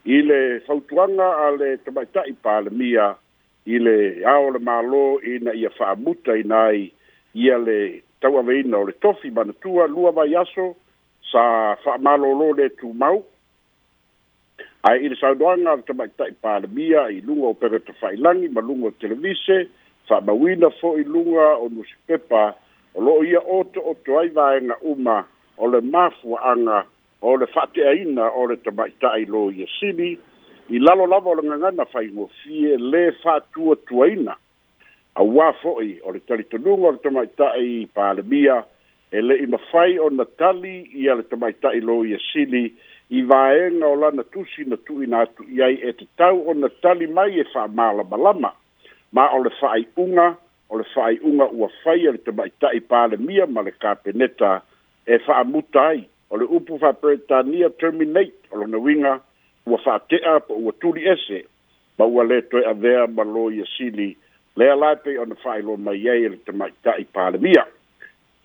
i 0.05 0.23
le 0.23 0.61
fautuaga 0.67 1.29
a 1.47 1.51
le 1.57 1.77
tamaita'i 1.85 2.33
palemia 2.45 3.15
i 3.67 3.79
le 3.79 4.25
ao 4.25 4.51
le 4.51 5.35
ina 5.35 5.53
ia 5.55 5.71
fa'amuta 5.71 6.37
ina 6.41 6.65
ai 6.73 6.91
ia 7.35 7.59
le 7.59 8.03
o 8.25 8.85
le 8.87 8.93
tofi 9.03 9.31
manatua 9.31 9.87
lua 9.87 10.11
vai 10.11 10.35
aso 10.35 10.75
sa 11.31 11.77
fa'amālōlō 11.85 12.49
le 12.59 12.69
tumau 12.81 13.23
ai 14.83 15.05
ile 15.05 15.17
sa 15.21 15.35
do 15.37 15.45
nga 15.45 15.77
ta 15.85 15.93
ba 15.93 16.09
ta 16.17 16.25
pa 16.41 16.59
le 16.59 16.67
bia 16.69 17.03
i 17.13 17.21
lungo 17.21 17.49
o 17.51 17.55
pere 17.55 17.81
to 17.85 17.93
fai 18.01 18.17
langi 18.17 18.49
ma 18.49 18.61
lungo 18.61 18.89
o 18.89 18.95
televise 19.01 19.69
fa 20.09 20.21
ma 20.25 20.33
wina 20.33 20.71
fo 20.81 20.97
i 20.97 21.05
lunga 21.05 21.61
o 21.61 21.69
no 21.69 21.85
sipepa 21.85 22.55
o 22.97 23.01
lo 23.03 23.23
ia 23.25 23.41
o 23.45 23.63
to 23.65 23.81
o 23.81 23.93
to 24.05 24.17
ai 24.19 24.29
vai 24.33 24.61
na 24.61 24.75
uma 24.81 25.25
o 25.57 25.67
le 25.69 25.81
mafu 25.81 26.37
anga 26.41 26.85
o 27.21 27.37
le 27.37 27.47
fate 27.47 27.85
aina 27.85 28.33
o 28.33 28.47
le 28.49 28.57
ta 28.57 28.71
ba 28.71 28.89
ta 29.01 29.21
i 29.21 29.25
lo 29.29 29.51
ia 29.53 29.67
sibi 29.81 30.17
i 30.73 30.79
lalo 30.81 31.05
lava 31.07 31.29
o 31.31 31.35
le 31.35 31.45
nga 31.45 31.71
na 31.73 31.85
fai 31.85 32.09
mo 32.09 32.31
fie 32.43 32.77
le 32.79 33.13
fa 33.23 33.41
tu 33.53 33.69
o 33.71 33.75
tu 33.75 34.01
aina 34.03 34.33
a 35.15 35.23
wa 35.23 35.53
fo 35.61 35.77
i 35.85 36.01
o 36.09 36.13
le 36.13 36.25
tali 36.25 36.49
to 36.49 36.57
lungo 36.57 36.89
o 36.89 36.93
le 36.97 37.01
ta 37.05 37.11
ba 37.11 37.27
ta 37.37 37.53
i 37.61 37.85
pa 37.93 38.13
le 38.17 38.23
bia 38.25 38.65
e 39.13 39.21
le 39.21 39.35
i 39.45 39.47
ma 39.47 39.59
fai 39.59 39.99
o 40.01 40.09
na 40.09 40.25
tali 40.25 40.89
i 40.97 41.05
a 41.13 41.21
le 41.21 41.29
ta 41.29 41.37
ba 41.37 41.53
ta 41.53 41.69
i 41.77 41.81
lo 41.85 42.01
ia 42.05 42.17
sibi 42.33 42.73
i 43.13 43.23
vaega 43.23 43.87
o 43.87 43.95
lana 43.95 44.23
tusi 44.25 44.65
na 44.65 44.77
tuuina 44.77 45.21
atu 45.21 45.43
i 45.51 45.63
ai 45.63 45.75
e 45.75 45.93
tau 46.17 46.43
o 46.49 46.55
na 46.55 46.69
tali 46.83 47.07
mai 47.07 47.41
e 47.41 47.45
malama. 47.75 48.53
ma 49.13 49.29
o 49.35 49.43
le 49.43 49.51
fa'ai'uga 49.61 50.37
o 50.69 50.79
le 50.79 50.85
fa'ai'uga 50.95 51.49
ua 51.51 51.69
faia 51.83 52.13
le 52.13 52.19
tama'ita'i 52.19 52.81
palemia 52.81 53.47
ma 53.47 53.61
le 53.63 53.73
kapeneta 53.73 54.63
e 55.07 55.19
fa'amuta 55.19 55.81
ai 55.89 56.07
o 56.31 56.37
le 56.37 56.45
upu 56.47 56.79
fa'apretania 56.79 57.71
terminate 57.75 58.47
o 58.53 58.57
lona 58.63 58.79
uiga 58.79 59.21
ua 59.67 59.79
fa'ate'a 59.83 60.39
po 60.47 60.55
ua 60.55 60.73
tuli 60.79 61.09
ese 61.11 61.43
ma 61.99 62.05
ua 62.07 62.23
lē 62.25 62.39
a 62.63 62.71
avea 62.71 63.07
ma 63.11 63.25
loia 63.25 63.67
sili 63.77 64.15
lea 64.57 64.75
lae 64.77 64.97
pei 65.03 65.19
ona 65.19 65.35
fa'ailo 65.35 65.75
mai 65.77 66.07
ai 66.09 66.25
e 66.25 66.29
le 66.29 66.37
tama'ita'i 66.47 67.05
palemia 67.11 67.67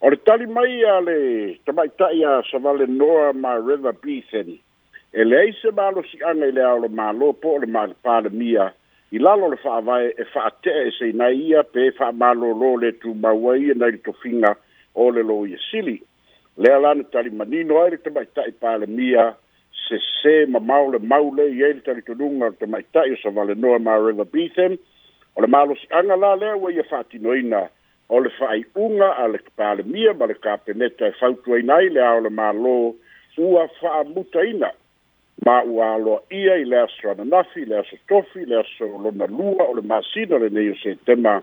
O 0.04 0.10
le 0.12 0.18
tali 0.18 0.46
mai 0.46 0.84
a 0.84 1.00
le 1.00 1.18
tamaitai 1.66 2.20
a 2.30 2.44
savale 2.52 2.86
noa 2.86 3.32
ma 3.34 3.52
River 3.54 3.94
Beatheni. 3.94 4.58
E 5.14 5.24
le 5.24 5.38
ai 5.40 5.54
se 5.62 5.72
malo 5.72 6.04
si 6.04 6.18
anga 6.32 6.52
le 6.52 6.62
ao 6.72 6.80
le 6.84 6.90
malo 6.90 7.28
le 7.62 7.68
ma 7.68 7.86
le 8.20 8.30
mia. 8.32 8.74
i 9.16 9.20
lalo 9.20 9.48
le 9.48 9.56
whaavae 9.64 10.12
e 10.20 10.26
whaatea 10.34 10.82
e 10.88 10.92
se 10.98 11.12
nai 11.16 11.38
ia 11.48 11.64
pe 11.64 11.92
wha 12.00 12.12
malo 12.12 12.48
lo 12.62 12.76
le 12.76 12.92
tu 13.00 13.14
mawai 13.14 13.70
e 13.72 13.74
nai 13.76 13.92
le 13.96 14.00
tofinga 14.04 14.52
o 14.94 15.08
le 15.16 15.22
lo 15.24 15.46
i 15.48 15.56
sili. 15.72 16.02
Le 16.58 16.70
alana 16.74 17.04
tali 17.14 17.30
manino 17.30 17.80
ai 17.84 17.92
le 17.92 17.98
tamaitai 18.02 18.52
palemia 18.60 19.24
se 19.88 19.98
se 20.22 20.36
ma 20.52 20.60
maule 20.60 21.00
maule 21.00 21.46
i 21.48 21.62
ele 21.64 21.80
tali 21.86 22.02
tununga 22.02 22.50
le 22.52 22.58
tamaitai 22.60 23.12
o 23.16 23.18
savale 23.24 23.56
noa 23.56 23.80
ma 23.80 23.96
River 23.96 24.26
Beatheni. 24.34 24.78
O 25.38 25.42
le 25.42 25.48
malo 25.48 25.76
si 25.80 25.88
anga 25.92 26.16
la 26.16 26.36
lea 26.36 26.58
wa 26.60 26.72
ia 26.74 26.84
whaatinoina. 26.92 27.70
o 28.10 28.20
le 28.20 28.30
faaiʻuga 28.40 29.10
a 29.18 29.28
le 29.28 29.40
palemia 29.58 30.14
ma 30.18 30.26
le 30.26 30.34
kapeneta 30.36 31.08
e 31.10 31.14
fautuaina 31.20 31.76
ai 31.76 31.90
lea 31.90 32.12
o 32.18 32.22
le 32.26 32.30
mālō 32.30 32.78
ua 33.38 33.68
faamutaina 33.82 34.70
ma 35.46 35.56
ua 35.64 35.96
aloaʻia 35.98 36.60
i 36.62 36.66
le 36.70 36.78
aso 36.86 37.12
ananafi 37.12 37.66
le 37.66 37.78
aso 37.80 37.98
tofi 38.08 38.46
le 38.46 38.60
aso 38.62 38.86
lona 38.86 39.26
lua 39.28 39.64
o 39.70 39.74
le 39.74 39.82
masina 39.82 40.38
lenei 40.38 40.70
o 40.72 40.76
setema 40.84 41.42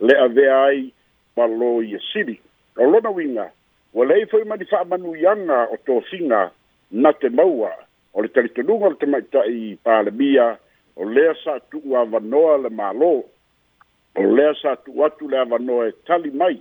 le 0.00 0.14
avea 0.26 0.62
ai 0.66 0.92
ma 1.36 1.46
lo 1.46 1.82
ia 1.82 1.98
sili 2.12 2.38
o 2.78 2.86
lona 2.90 3.10
uiga 3.10 3.50
ua 3.94 4.06
leai 4.06 4.24
foʻi 4.30 4.46
ma 4.46 4.56
ni 4.56 4.64
faamanuiaga 4.64 5.66
o 5.74 5.76
tofiga 5.76 6.50
na 6.90 7.12
te 7.12 7.28
maua 7.28 7.72
o 8.14 8.22
le 8.22 8.28
talitonuga 8.28 8.86
o 8.86 8.90
le 8.90 8.96
tamaʻitaʻi 9.02 9.76
palemia 9.84 10.56
o 10.96 11.04
lea 11.04 11.34
saatuu 11.42 11.98
avanoa 11.98 12.56
le 12.62 12.68
mālō 12.70 13.24
o 14.16 14.22
lea 14.34 14.54
sa 14.62 14.76
tu 14.76 15.04
atu 15.04 15.28
le 15.28 15.38
ava 15.38 15.58
noe 15.58 15.92
tali 16.06 16.30
mai 16.30 16.56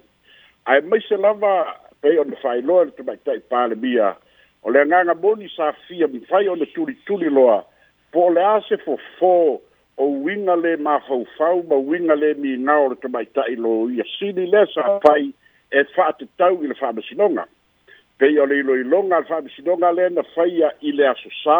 ai 0.65 0.82
mai 0.82 1.00
se 1.08 1.18
lava 1.18 1.54
pei 2.02 2.20
ona 2.20 2.36
fai 2.41 2.62
loa 2.62 2.84
le 2.86 2.91
tamai 2.91 3.18
tai 3.26 3.39
pale 3.50 3.76
mia 3.76 4.15
o 4.63 4.70
le 4.70 4.86
nganga 4.86 5.13
boni 5.15 5.48
sa 5.56 5.72
fia 5.88 6.08
mi 6.08 6.20
fai 6.30 6.48
ona 6.50 6.65
tuli 6.76 6.96
tuli 7.06 7.30
loa 7.30 7.63
po 8.12 8.30
le 8.30 8.44
ase 8.44 8.78
fo 8.84 8.98
fo 9.20 9.62
o 9.98 10.06
winga 10.26 10.56
le 10.60 10.76
ma 10.78 11.00
fau 11.08 11.24
fau 11.38 11.63
ma 11.70 11.76
winga 11.76 12.15
le 12.15 12.34
mi 12.36 12.58
ngao 12.58 12.89
le 12.89 12.96
tamai 13.00 13.26
tai 13.26 13.56
lo 13.56 13.88
ia 13.89 14.04
sili 14.20 14.48
le 14.52 14.65
sa 14.74 15.00
fai 15.08 15.32
e 15.72 15.84
fa 15.96 16.12
te 16.20 16.28
tau 16.38 16.60
i 16.63 16.68
le 16.68 16.74
fama 16.76 17.02
sinonga 17.10 17.48
pei 18.18 18.38
ole 18.39 18.60
ilo 18.60 18.76
ilonga 18.76 19.20
le 19.24 19.28
fama 19.32 19.50
sinonga 19.56 19.91
le 19.96 20.10
na 20.10 20.24
fai 20.36 20.50
ia 20.52 20.70
i 20.82 20.91
le 20.91 21.08
aso 21.08 21.32
sa 21.44 21.60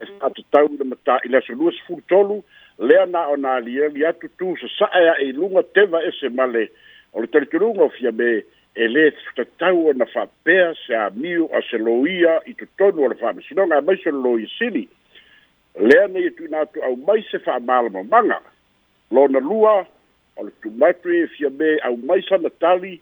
e 0.00 0.08
fa 0.18 0.32
te 0.36 0.42
tau 0.50 0.64
i 0.72 0.76
le 0.80 0.84
mata 0.94 1.20
i 1.24 1.28
le 1.28 1.36
aso 1.38 1.52
luas 1.52 1.76
furtolu 1.86 2.40
lea 2.78 3.06
na 3.06 3.28
ona 3.28 3.48
na 3.48 3.54
aliagi 3.54 4.02
e- 4.02 4.06
atu 4.08 4.28
tu 4.38 4.56
sasa'a 4.60 5.00
ia 5.02 5.14
e 5.20 5.28
i 5.28 5.32
luga 5.32 5.62
teva 5.62 6.00
ese 6.04 6.28
male 6.28 6.68
o 7.12 7.20
le 7.20 7.26
talituluga 7.26 7.82
o 7.84 7.88
fia 7.88 8.12
me 8.12 8.42
e 8.74 8.86
lē 8.88 9.12
tatau 9.36 9.88
ona 9.90 10.06
fa'apea 10.06 10.74
se 10.86 10.96
amiu 10.96 11.48
a 11.52 11.60
se 11.70 11.76
loia 11.78 12.40
i 12.46 12.54
totonu 12.54 13.04
o 13.04 13.08
le 13.08 13.14
fa'amasinoga 13.20 13.78
e 13.78 13.82
maiso 13.82 14.10
le 14.10 14.22
loia 14.24 14.48
sili 14.58 14.88
lea 15.80 16.06
nei 16.08 16.26
e 16.26 16.30
tuina 16.30 16.60
atu 16.60 16.82
au 16.82 16.96
mai 16.96 17.22
se 17.30 17.38
fa'amalamaga 17.38 18.40
lona 19.10 19.38
lua 19.40 19.84
o 20.36 20.42
le 20.44 20.50
tumatu 20.62 21.12
e 21.12 21.26
fia 21.26 21.50
me 21.50 21.76
au 21.84 21.96
mai 21.96 22.22
sana 22.28 22.48
tali 22.58 23.00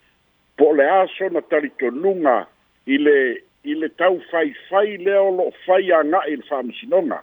po 0.57 0.71
o 0.75 0.75
le 0.75 0.87
aso 0.91 1.29
na 1.31 1.41
talitonuga 1.41 2.47
i 2.87 2.99
le 2.99 3.17
i 3.65 3.75
le 3.75 3.89
tau 3.89 4.19
faifai 4.31 4.97
lea 4.99 5.21
o 5.23 5.31
lo'o 5.31 5.53
fai 5.67 5.93
aga'i 5.93 6.33
i 6.35 6.37
le 6.37 6.43
fa'amasinoga 6.51 7.23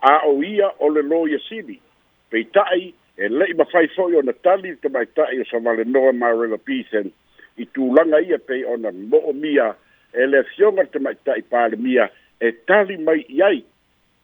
a 0.00 0.20
o 0.30 0.38
ia 0.42 0.70
o 0.78 0.88
le 0.94 1.02
loia 1.02 1.38
sili 1.48 1.80
peita'i 2.30 2.92
e 3.16 3.28
le'i 3.32 3.54
mafai 3.58 3.88
fo'i 3.96 4.16
ona 4.20 4.32
tali 4.46 4.74
te 4.82 4.88
maita'i 4.94 5.40
o 5.42 5.46
savalenoa 5.50 6.12
marela 6.22 6.58
pisen 6.68 7.10
i 7.62 7.66
tulaga 7.76 8.20
ia 8.28 8.38
pei 8.48 8.64
ona 8.74 8.92
mo'o 8.94 9.32
mia 9.32 9.72
e 10.12 10.26
le 10.26 10.42
afioga 10.44 10.84
te 10.92 11.02
maita'i 11.04 11.42
palemia 11.52 12.08
e 12.40 12.52
tali 12.70 12.96
mai 13.08 13.24
i 13.34 13.42
ai 13.48 13.60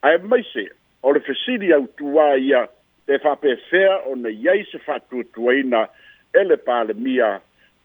ae 0.07 0.19
maise 0.33 0.67
o 1.03 1.13
le 1.15 1.21
fesili 1.29 1.73
autuā 1.77 2.29
ia 2.49 2.65
e 3.11 3.19
fa'apefea 3.25 3.99
ona 4.13 4.31
iai 4.31 4.63
se 4.71 4.79
fa'atuatuaina 4.87 5.83
e 6.41 6.45
le 6.51 6.57
palemia 6.69 7.35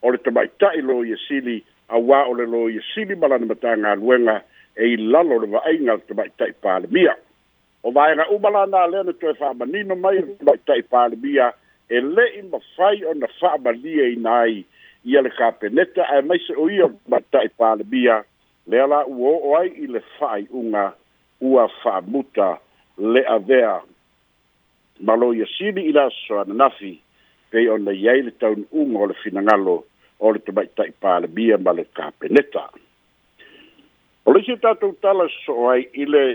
o 0.02 0.12
le 0.14 0.20
tai 0.60 0.82
lo 0.90 1.02
ia 1.06 1.18
sili 1.28 1.60
auā 1.96 2.26
o 2.30 2.36
le 2.40 2.46
lo 2.54 2.68
ia 2.70 2.84
sili 2.94 3.16
ma 3.16 3.28
matanga 3.28 3.50
matagaluega 3.54 4.38
e 4.76 4.94
i 4.94 4.96
lalo 4.98 5.40
le 5.42 5.48
va'aiga 5.56 5.96
le 5.96 6.06
tamaita'i 6.12 6.54
palemia 6.66 7.18
o 7.84 7.92
vaega'uma 7.92 8.66
na 8.68 8.86
lea 8.88 9.04
toe 9.20 9.34
fa'amanino 9.34 9.96
mai 10.04 10.18
ta 10.66 10.74
e 10.76 10.80
i 10.80 10.84
palemia 10.84 11.54
e 11.90 12.02
le'i 12.02 12.42
mafai 12.52 13.06
ona 13.08 13.28
fa'amaliaina 13.40 14.32
ai 14.44 14.66
ia 15.06 15.22
le 15.22 15.30
kapeneta 15.40 16.04
ae 16.12 16.22
maise 16.28 16.54
o 16.60 16.68
ia 16.70 16.88
mata'i 17.12 17.50
palemia 17.60 18.18
lea 18.68 18.86
la'u 18.92 19.26
o'o 19.32 19.56
ai 19.60 19.70
i 19.84 19.88
le 19.88 20.02
fa'ai'uga 20.20 20.86
ua 21.52 21.70
fa'amuta 21.84 22.58
le 23.14 23.24
avea 23.38 23.80
ma 25.06 25.16
lo 25.16 25.32
ia 25.34 25.46
sili 25.58 25.88
i 25.90 25.92
laso 25.96 26.40
ananafi 26.40 27.00
pei 27.52 27.68
ona 27.70 27.92
i 27.96 28.10
ai 28.10 28.22
le 28.28 28.32
taunu'uga 28.42 28.98
o 29.00 29.06
le 29.08 29.16
finagalo 29.24 29.78
o 30.20 30.34
le 30.34 30.40
tamaita'i 30.46 30.92
palemia 31.00 31.58
ma 31.64 31.72
le 31.74 31.86
kapeneta 31.96 32.66
o 34.28 34.32
le 34.34 34.40
isi 34.44 34.60
tatou 34.62 34.92
tala 35.02 35.32
so'o 35.46 35.72
ai 35.72 35.88
i 35.96 36.06
le 36.06 36.26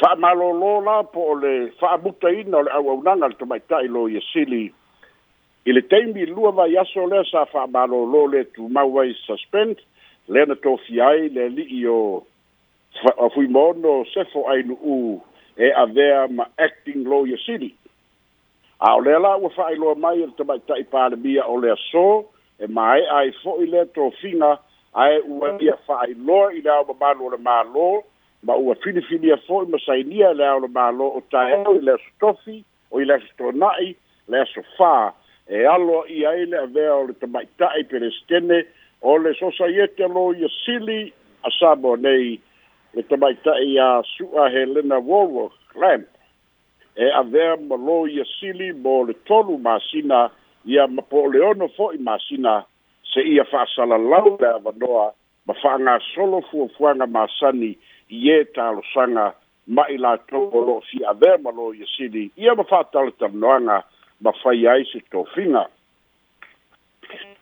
fa'amalōlō 0.00 0.72
la 0.86 1.02
po 1.02 1.30
o 1.32 1.34
le 1.42 1.52
fa'amutaina 1.80 2.58
o 2.58 2.62
le 2.66 2.72
auaunaga 2.78 3.28
le 3.32 3.38
tamaita'i 3.40 3.88
lo 3.90 4.06
ia 4.08 4.22
sili 4.32 4.62
i 5.68 5.74
le 5.74 5.82
taimi 5.90 6.26
lua 6.30 6.52
vai 6.58 6.76
aso 6.78 7.06
lea 7.10 7.24
sa 7.30 7.42
fa'amalōlō 7.52 8.22
le 8.34 8.44
tumau 8.54 9.00
ai 9.02 9.14
suspend 9.24 9.82
lea 10.28 10.46
na 10.46 10.54
tofia 10.54 11.08
ai 11.14 11.28
le 11.34 11.48
ali'i 11.50 11.82
o 11.90 11.98
o 13.16 13.98
sefo 14.12 14.46
ainu'ū 14.52 14.98
e 15.66 15.72
avea 15.82 16.28
ma 16.30 16.46
acting 16.68 17.02
lo 17.06 17.24
ia 17.26 17.36
sili 17.44 17.74
a 18.78 18.94
o 18.94 19.00
lea 19.02 19.18
la 19.18 19.34
ua 19.36 19.50
fa'ailoa 19.56 19.96
mai 19.98 20.22
e 20.22 20.26
le 20.26 20.32
tamaita'i 20.38 20.84
palemia 20.94 21.44
o 21.50 21.58
le 21.60 21.74
aso 21.74 22.06
e 22.58 22.70
mae'a 22.70 23.18
ai 23.18 23.32
fo'i 23.42 23.66
lea 23.66 23.86
tofiga 23.86 24.54
ae 24.94 25.18
ua 25.26 25.52
mm. 25.58 25.58
ia 25.60 25.74
fa'ailoa 25.90 26.52
i 26.54 26.62
le 26.62 26.70
ao 26.70 26.86
o 26.86 27.30
le 27.34 27.40
mālō 27.50 27.90
ma 28.42 28.54
ua 28.56 28.74
filifilia 28.76 29.36
fo'i 29.46 29.66
ma 29.66 29.78
sainia 29.82 30.32
le 30.32 30.46
ao 30.46 30.60
mālō 30.76 31.06
o 31.18 31.22
taeao 31.30 31.74
i 31.76 31.80
le 31.86 31.96
tofi 32.20 32.60
o 32.90 33.00
i 33.00 33.04
le 33.08 33.14
aso 33.18 33.32
to'ana'i 33.38 33.94
le 34.28 34.44
e 35.48 35.64
alo 35.66 36.02
a'i 36.02 36.24
e 36.42 36.44
le 36.46 36.56
avea 36.58 36.94
o 36.94 37.06
le 37.08 37.12
tama'ita'i 37.18 37.84
pelestene 37.90 38.62
o 39.02 39.16
le 39.18 39.32
sosaiete 39.34 40.06
l'o 40.06 40.30
ia 40.34 40.48
sili 40.64 41.12
a 41.42 41.74
nei 41.96 42.38
le 42.94 43.02
tama'ita'i 43.02 43.74
iā 43.74 44.02
su'a 44.16 44.48
helena 44.52 44.98
wowo 45.02 45.50
clamp 45.74 46.06
e 46.94 47.10
avea 47.10 47.56
ma 47.56 47.74
lō 47.76 48.10
ia 48.14 48.24
sili 48.38 48.72
mo 48.72 49.02
le 49.02 49.14
tolu 49.26 49.58
masina 49.58 50.30
ia 50.64 50.86
ma 50.86 51.02
po 51.02 51.26
o 51.26 51.92
masina 51.98 52.64
se 53.02 53.20
ia 53.20 53.44
fa'asalalau 53.44 54.38
le 54.40 54.46
avanoa 54.46 55.10
ma 55.46 55.54
fa'agasolo 55.54 56.40
fuafuaga 56.50 57.06
masani 57.06 57.76
ie 58.08 58.42
talosaga 58.54 59.34
ma'i 59.66 59.98
latou 60.00 60.48
o 60.52 60.62
lo'o 60.64 60.82
si 60.90 61.02
avea 61.04 61.38
ma 61.44 61.50
lo 61.52 61.70
iasili 61.76 62.30
ia 62.40 62.54
ma 62.56 62.64
fa'ataletalanoaga 62.64 63.82
ma 64.24 64.32
fai 64.42 64.66
ai 64.66 64.84
se 64.92 65.00
tofiga 65.12 65.66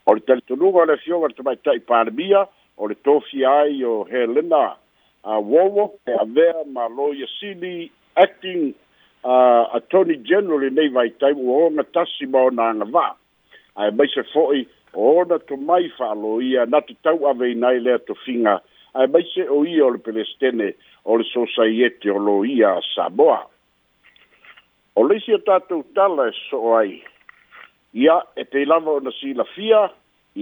o 0.06 0.14
le 0.14 0.20
talitonuga 0.26 0.80
o 0.82 0.86
le 0.90 0.98
afioga 0.98 1.28
le 1.30 1.34
tamaita'i 1.38 1.80
palemia 1.86 2.46
o 2.76 2.86
le 2.90 2.94
tofia 3.06 3.50
ai 3.62 3.84
o 3.84 4.02
helena 4.10 4.74
auoo 5.22 5.92
e 6.06 6.12
avea 6.18 6.66
ma 6.66 6.88
lo 6.88 7.12
iasili 7.14 7.90
acting 8.14 8.74
uh, 9.22 9.70
attorney 9.78 10.16
general 10.18 10.62
i 10.66 10.70
nei 10.70 10.88
vaitai 10.88 11.32
ua 11.32 11.66
oga 11.70 11.84
tasi 11.84 12.26
ma 12.26 12.38
ai 12.50 12.70
agava 12.74 13.14
ae 13.76 13.90
maise 13.90 14.22
fo'i 14.34 14.66
o 14.94 15.14
ona 15.22 15.38
tomai 15.38 15.88
fa'aloia 15.98 16.66
na 16.66 16.80
tatau 16.82 17.28
aveina 17.30 17.68
ai 17.70 17.80
lea 17.80 17.98
tofiga 17.98 18.60
ae 18.96 19.06
mai 19.12 19.22
se 19.32 19.44
o 19.52 19.62
ia 19.68 19.84
o 19.86 19.90
le 19.92 19.98
pelestene 20.00 20.70
o 21.04 21.18
le 21.20 21.24
sosaiete 21.28 22.10
o 22.10 22.18
lo 22.22 22.38
ia 22.48 22.76
saboa 22.94 23.40
o 24.96 25.02
leisi 25.04 25.34
o 25.36 25.40
tatou 25.44 25.84
tala 25.94 26.28
e 26.30 26.36
soo 26.48 26.72
ai 26.78 26.96
ia 28.02 28.16
e 28.40 28.44
peilava 28.44 28.96
ona 28.96 29.12
silafia 29.20 29.82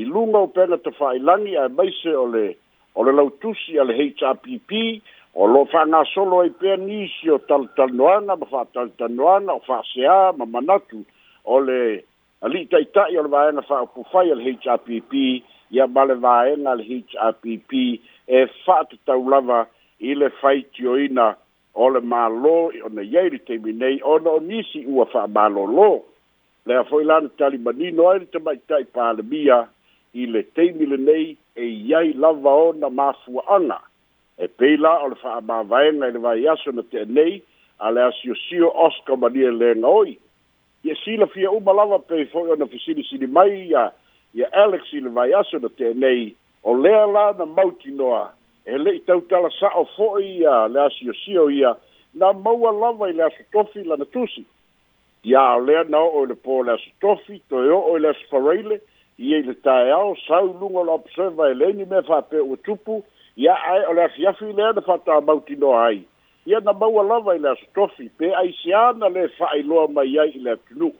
i 0.02 0.06
luga 0.10 0.44
o 0.46 0.50
pena 0.54 0.78
te 0.84 0.92
fa'ailagi 0.98 1.56
ae 1.64 1.68
mai 1.78 1.90
se 2.02 2.14
o 2.24 2.26
le 2.34 2.46
o 2.94 3.02
le 3.06 3.12
lautusi 3.18 3.76
a 3.82 3.88
le 3.88 3.96
hpp 3.98 4.70
o 5.34 5.48
loo 5.50 5.66
fa'agasolo 5.72 6.44
ai 6.44 6.52
pea 6.60 6.76
nisi 6.86 7.30
o 7.34 7.38
talatalanoaga 7.48 8.38
ma 8.38 8.50
fa'atalatalanoaga 8.54 9.58
o 9.58 9.64
fa'aseā 9.66 10.20
ma 10.38 10.46
manatu 10.54 11.02
o 11.44 11.58
le 11.66 11.80
ali'itaita'i 12.46 13.18
o 13.18 13.26
le 13.26 13.34
vaega 13.34 13.66
fa'aupufai 13.70 14.30
a 14.30 14.38
le 14.38 14.54
hpp 14.54 15.12
ia 15.70 15.86
male 15.86 16.14
vaega 16.14 16.74
le 16.74 16.84
hpp 16.84 18.00
e 18.28 18.44
fa'atatau 18.64 19.66
i 20.00 20.14
le 20.14 20.28
faitioina 20.40 21.36
o 21.74 21.88
le 21.88 22.00
mālō 22.00 22.54
ona 22.86 23.02
iai 23.02 23.30
le 23.30 23.38
taimi 23.38 23.72
nei 23.72 24.00
ona 24.02 24.30
o 24.30 24.40
nisi 24.40 24.84
ua 24.86 25.06
fa'amālōlō 25.06 25.88
lea 26.66 26.84
foi 26.88 27.04
lana 27.04 27.28
talimanino 27.38 28.08
ai 28.10 28.18
le 28.18 28.26
tamaitai 28.26 28.84
palemia 28.94 29.58
i 30.14 30.26
le 30.26 30.42
teimi 30.54 30.86
lenei 30.86 31.36
e 31.56 31.64
iai 31.64 32.12
lava 32.12 32.52
ona 32.68 32.88
mafua'aga 32.90 33.80
e 34.38 34.48
pei 34.48 34.76
la 34.76 34.98
o 35.04 35.08
le 35.08 35.14
fa'amāvaega 35.16 36.08
i 36.08 36.12
le 36.12 36.18
vaiaso 36.20 36.70
na 36.74 36.82
teanei 36.90 37.40
a 37.78 37.90
le 37.90 38.02
asiosio 38.04 38.70
oscar 38.86 39.16
manielega 39.16 39.86
oi 39.88 40.18
ia 40.84 40.94
silafia 41.04 41.50
uma 41.50 41.72
lava 41.72 41.98
pei 41.98 42.26
foi 42.26 42.50
ona 42.50 42.66
fesilisili 42.66 43.26
mai 43.26 43.64
ia 43.68 43.86
uh, 43.88 43.92
ya 44.34 44.48
alex 44.52 44.84
i 44.92 45.00
le 45.00 45.08
vai 45.10 45.32
aso 45.32 45.58
na 45.58 45.68
tenei 45.68 46.34
o 46.62 46.74
lea 46.74 47.06
la 47.06 47.32
na 47.38 47.46
mauti 47.46 47.90
noa 47.90 48.32
e 48.66 48.78
le'i 48.78 48.98
tautala 49.06 49.50
sa'o 49.60 49.84
fo'i 49.96 50.40
ia 50.40 50.66
le 50.68 50.80
asiosio 50.86 51.50
ia 51.50 51.76
na 52.14 52.32
maua 52.32 52.72
lava 52.72 53.08
i 53.08 53.12
le 53.12 53.22
aso 53.24 53.44
tofi 53.52 53.84
lana 53.84 54.04
tusi 54.04 54.44
ia 55.24 55.54
o 55.54 55.60
lea 55.60 55.84
na 55.88 55.98
o'o 56.00 56.24
i 56.24 56.26
le 56.26 56.34
pō 56.34 56.64
le 56.66 56.72
aso 56.74 56.90
tofi 57.00 57.38
toe 57.48 57.70
o'o 57.70 57.94
i 57.96 58.00
le 58.02 58.08
aso 58.10 58.26
faraile 58.30 58.80
ia 59.18 59.38
i 59.38 59.42
le 59.46 59.54
taeao 59.54 60.16
sauluga 60.26 60.78
o 60.82 60.84
la 60.90 60.98
observa 60.98 61.48
e 61.50 61.54
leini 61.54 61.84
mea 61.86 62.02
fa'ape 62.02 62.40
ua 62.42 62.56
tupu 62.56 63.04
ia 63.36 63.54
ae 63.54 63.86
o 63.86 63.92
le 63.94 64.04
afiafi 64.04 64.52
lea 64.52 64.72
na 64.72 64.80
fa'ataumauti 64.80 65.56
noa 65.62 65.86
ai 65.86 66.02
ia 66.46 66.60
na 66.60 66.72
maua 66.72 67.02
lava 67.06 67.36
i 67.38 67.38
le 67.38 67.54
tofi 67.74 68.08
pe 68.18 68.34
aisiā 68.42 68.92
na 68.98 69.06
lē 69.06 69.28
fa'ailoa 69.38 69.88
mai 69.88 70.18
ai 70.18 70.30
i 70.34 70.38
le 70.42 70.58
atunu 70.58 70.90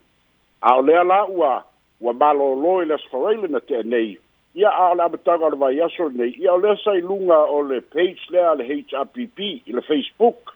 a 0.60 0.78
o 0.78 0.82
lea 0.82 1.02
la 1.04 1.24
ua 1.26 1.64
ua 2.04 2.12
malōlō 2.20 2.72
i 2.82 2.86
le 2.88 2.94
asofarailana 3.00 3.60
teʻanei 3.68 4.14
ia 4.62 4.70
a 4.80 4.84
o 4.92 4.94
le 4.98 5.02
amataga 5.04 5.46
o 5.46 5.50
le 5.54 5.58
vaiaso 5.62 6.04
lenei 6.12 6.34
ia 6.42 6.52
o 6.52 6.58
lea 6.62 6.74
sailuga 6.84 7.38
o 7.56 7.62
le 7.68 7.78
page 7.80 8.20
lea 8.32 8.48
a 8.50 8.54
le 8.60 8.64
hrpp 8.68 9.38
i 9.66 9.72
le 9.72 9.80
facebook 9.88 10.52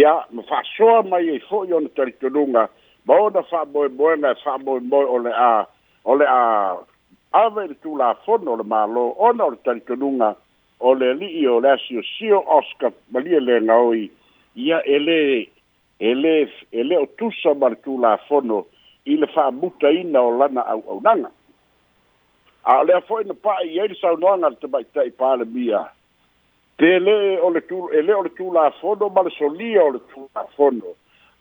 ia 0.00 0.14
ma 0.34 0.42
fa'asoa 0.48 0.98
mai 1.12 1.28
ai 1.30 1.36
e 1.38 1.44
fo'i 1.48 1.72
ona 1.78 1.88
talitonuga 1.96 2.66
ma 3.06 3.14
ona 3.26 3.42
fa'amoemoega 3.52 4.32
e 4.34 4.40
fa'amoemoe 4.44 5.06
o 5.14 5.18
le 5.26 5.32
a 5.44 5.50
o 6.10 6.18
le 6.18 6.26
a 6.34 6.42
ave 7.44 7.64
i 7.64 7.68
le 7.70 7.78
tulafono 7.86 8.56
o 8.56 8.56
le 8.60 8.66
mālō 8.74 9.06
ona 9.28 9.44
o 9.44 9.50
le 9.54 9.62
talitonuga 9.64 10.34
o 10.82 10.94
le 10.98 11.14
ali'i 11.14 11.46
o 11.46 11.60
le 11.62 11.70
asiosio 11.78 12.42
oscar 12.58 12.92
malie 13.14 13.40
lega 13.40 13.78
oi 13.78 14.02
ia 14.66 14.82
e 14.84 14.98
lē 15.06 15.20
e, 16.02 16.10
e 16.92 16.96
o 16.98 17.06
tusa 17.06 17.54
ma 17.54 17.70
le 17.72 17.78
tulafono 17.86 18.64
i 19.04 19.16
le 19.16 19.26
fa'amutaina 19.26 20.20
o 20.20 20.30
lana 20.38 20.62
au'aunaga 20.72 21.30
a 22.64 22.78
o 22.80 22.84
lea 22.84 23.00
fo'i 23.08 23.24
na 23.26 23.34
pa'i 23.46 23.80
ai 23.80 23.88
le 23.88 23.94
saunoaga 24.00 24.48
le 24.52 24.56
tamaita'i 24.62 25.10
palemia 25.20 25.80
pe 26.78 26.90
lē 27.06 27.16
o 27.46 27.50
le 27.54 27.60
tu 27.68 27.78
e 27.98 28.02
lē 28.06 28.14
o 28.20 28.22
le 28.26 28.30
tulafono 28.38 29.08
ma 29.14 29.22
le 29.26 29.30
solia 29.38 29.82
o 29.88 29.90
le 29.96 30.00
tulafono 30.12 30.94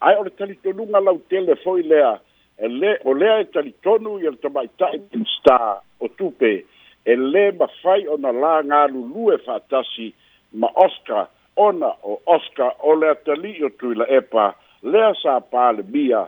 ae 0.05 0.15
o 0.19 0.23
le 0.25 0.29
talitonuga 0.39 0.99
lautele 1.07 1.55
fo'i 1.63 1.83
lea 1.91 2.13
e 2.57 2.67
lē 2.79 2.95
o 3.09 3.13
lea 3.21 3.37
e 3.43 3.49
talitonu 3.53 4.19
ia 4.21 4.31
le 4.31 4.37
tamaita'i 4.45 4.97
minista 5.09 5.57
o 6.01 6.07
tupe 6.17 6.53
e 7.05 7.13
lē 7.33 7.43
mafai 7.59 8.07
ona 8.15 8.31
lā 8.41 8.55
galulue 8.71 9.37
fa'atasi 9.45 10.09
ma 10.59 10.67
oscar 10.85 11.27
ona 11.55 11.93
o 12.09 12.17
oscar 12.25 12.73
o 12.89 12.95
le 12.95 13.09
atali'i 13.15 13.63
o 13.63 13.69
tuila 13.69 14.05
epa 14.19 14.53
lea 14.83 15.13
sa 15.23 15.39
palemia 15.53 16.21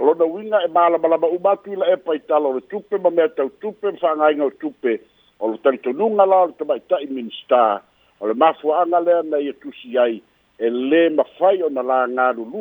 lona 0.00 0.24
winga 0.24 0.58
e 0.64 0.68
malamalama 0.68 1.26
umaki 1.28 1.76
la 1.76 1.86
epa 1.92 2.14
itala 2.14 2.48
o 2.48 2.52
le 2.54 2.60
tupe 2.60 2.96
ma 2.98 3.10
mea 3.10 3.28
tau 3.28 3.50
tupe 3.60 3.84
ma 3.92 3.98
faagaiga 4.00 4.44
o 4.44 4.50
tupe 4.50 5.00
o 5.40 5.46
lo 5.48 5.56
talitonuga 5.56 6.24
la 6.26 6.36
o 6.36 6.46
le 6.46 6.52
tamaʻitaʻi 6.52 7.08
minista 7.10 7.84
o 8.20 8.26
le 8.26 8.34
mafuaaga 8.34 9.00
lea 9.04 9.22
na 9.28 9.36
ia 9.38 9.50
e 9.50 9.52
tusi 9.60 9.98
ai 10.00 10.22
e 10.58 10.66
le 10.70 11.08
mafai 11.10 11.62
ona 11.62 11.82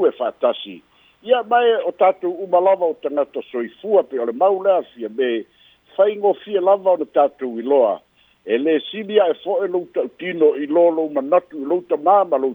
e 0.08 0.12
fatasi 0.20 0.84
ia 1.24 1.44
mae 1.44 1.80
o 1.88 1.92
tatou 1.92 2.44
uma 2.44 2.60
lava 2.60 2.86
o 2.86 2.94
tagata 3.02 3.42
soifua 3.52 4.04
pe 4.04 4.20
o 4.20 4.26
le 4.26 4.34
mau 4.34 4.60
lea 4.64 4.82
fia 4.94 5.10
me 5.10 5.46
faigofie 5.96 6.60
lava 6.60 6.92
ona 6.92 7.06
tatou 7.06 7.60
iloa 7.60 8.02
e 8.46 8.58
le 8.58 8.80
sili 8.92 9.16
a 9.20 9.28
e 9.32 9.34
foʻe 9.46 9.72
lou 9.72 9.88
tautino 9.96 10.56
i 10.60 10.66
lo 10.68 10.92
lou 10.92 11.10
manatu 11.10 11.56
i 11.58 11.64
lou 11.66 11.80
tamā 11.88 12.28
ma 12.30 12.36
lou 12.38 12.52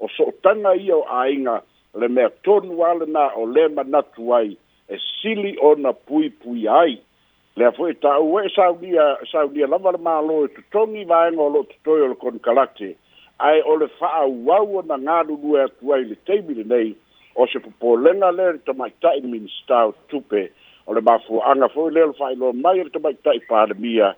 o 0.00 0.08
so 0.08 0.26
otaga 0.26 0.74
ia 0.74 0.96
o 0.96 1.06
āiga 1.06 1.62
le 1.94 2.08
mea 2.08 2.28
tonu 2.42 2.84
ale 2.84 3.06
na 3.06 3.30
o 3.36 3.46
le 3.46 3.68
manatu 3.68 4.34
ai 4.34 4.56
e 4.90 4.96
sili 4.98 5.56
ona 5.62 5.92
pui 5.92 6.30
pui 6.30 6.68
ai 6.68 6.98
le 7.56 7.70
foi 7.76 7.94
ta 7.94 8.18
u 8.20 8.38
e 8.38 8.48
saudia 8.54 9.04
saudia 9.32 9.66
lava 9.66 9.90
le 9.92 9.98
malo 9.98 10.44
e 10.44 10.48
tutongi 10.48 11.04
vaenga 11.04 11.42
o 11.42 11.48
lo 11.50 11.62
tutoi 11.62 12.00
o 12.02 12.08
le 12.10 12.14
konkalate 12.14 12.96
ai 13.38 13.60
o 13.62 13.76
le 13.76 13.86
faa 13.98 14.26
wau 14.46 14.78
o 14.78 14.82
na 14.82 14.98
ngadu 14.98 15.36
lue 15.42 15.62
atu 15.64 15.94
ai 15.94 16.04
le 16.04 16.16
teimile 16.26 16.64
nei 16.66 16.96
o 17.34 17.46
se 17.46 17.58
popo 17.58 17.96
lenga 17.96 18.30
le 18.32 18.52
le 18.52 18.58
tamaita 18.66 19.14
i 19.14 19.20
minista 19.20 19.86
o 19.86 19.94
tupe 20.08 20.50
o 20.86 20.94
le 20.94 21.00
mafu 21.00 21.40
anga 21.50 21.68
foi 21.68 21.90
le 21.94 22.06
le 22.06 22.12
fai 22.12 22.34
lo 22.36 22.52
mai 22.52 22.82
le 22.82 22.90
tamaita 22.90 23.32
i 23.34 23.40
pademia 23.48 24.10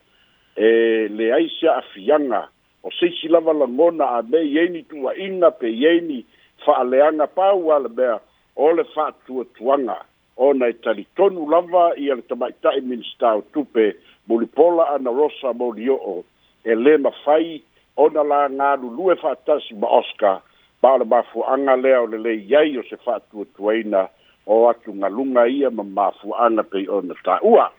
e 0.56 1.08
le 1.08 1.32
aisia 1.32 1.76
afianga 1.76 2.48
o 2.82 2.90
seisi 2.90 3.28
lava 3.28 3.52
la 3.52 3.66
ngona 3.68 4.06
a 4.16 4.22
me 4.22 4.38
yeni 4.38 4.82
tua 4.82 5.12
inga 5.18 5.50
pe 5.50 5.68
yeni 5.68 6.24
fa'aleaga 6.64 7.26
paua 7.34 7.78
e 7.78 7.82
le 7.84 7.88
mea 7.98 8.20
o 8.56 8.70
le 8.72 8.84
fa'atuatuaga 8.94 9.96
ona 10.36 10.66
e 10.68 10.72
talitonu 10.72 11.46
lava 11.50 11.92
ia 11.98 12.14
le 12.14 12.22
tama'ita'i 12.22 12.80
minista 12.80 13.34
o 13.36 13.42
tupe 13.52 13.92
mulipola 14.28 14.88
ana 14.94 15.10
rosa 15.10 15.52
molio'o 15.52 16.24
e 16.64 16.72
lē 16.74 16.96
mafai 17.02 17.62
ona 17.96 18.22
la 18.22 18.48
galulue 18.48 19.14
fa'atasi 19.16 19.74
ma 19.80 19.86
oscar 20.00 20.40
ma 20.82 20.92
o 20.92 20.96
le 20.98 21.04
mafua'aga 21.04 21.76
lea 21.82 22.00
o 22.00 22.06
lelei 22.06 22.40
iai 22.52 22.78
o 22.78 22.82
se 22.82 22.96
fa'atuatuaina 22.96 24.08
o 24.46 24.68
atu 24.68 24.92
galuga 24.92 25.46
ia 25.48 25.70
ma 25.70 25.82
mafua'aga 25.82 26.62
pei 26.62 26.88
ona 26.88 27.14
ta'ua 27.24 27.70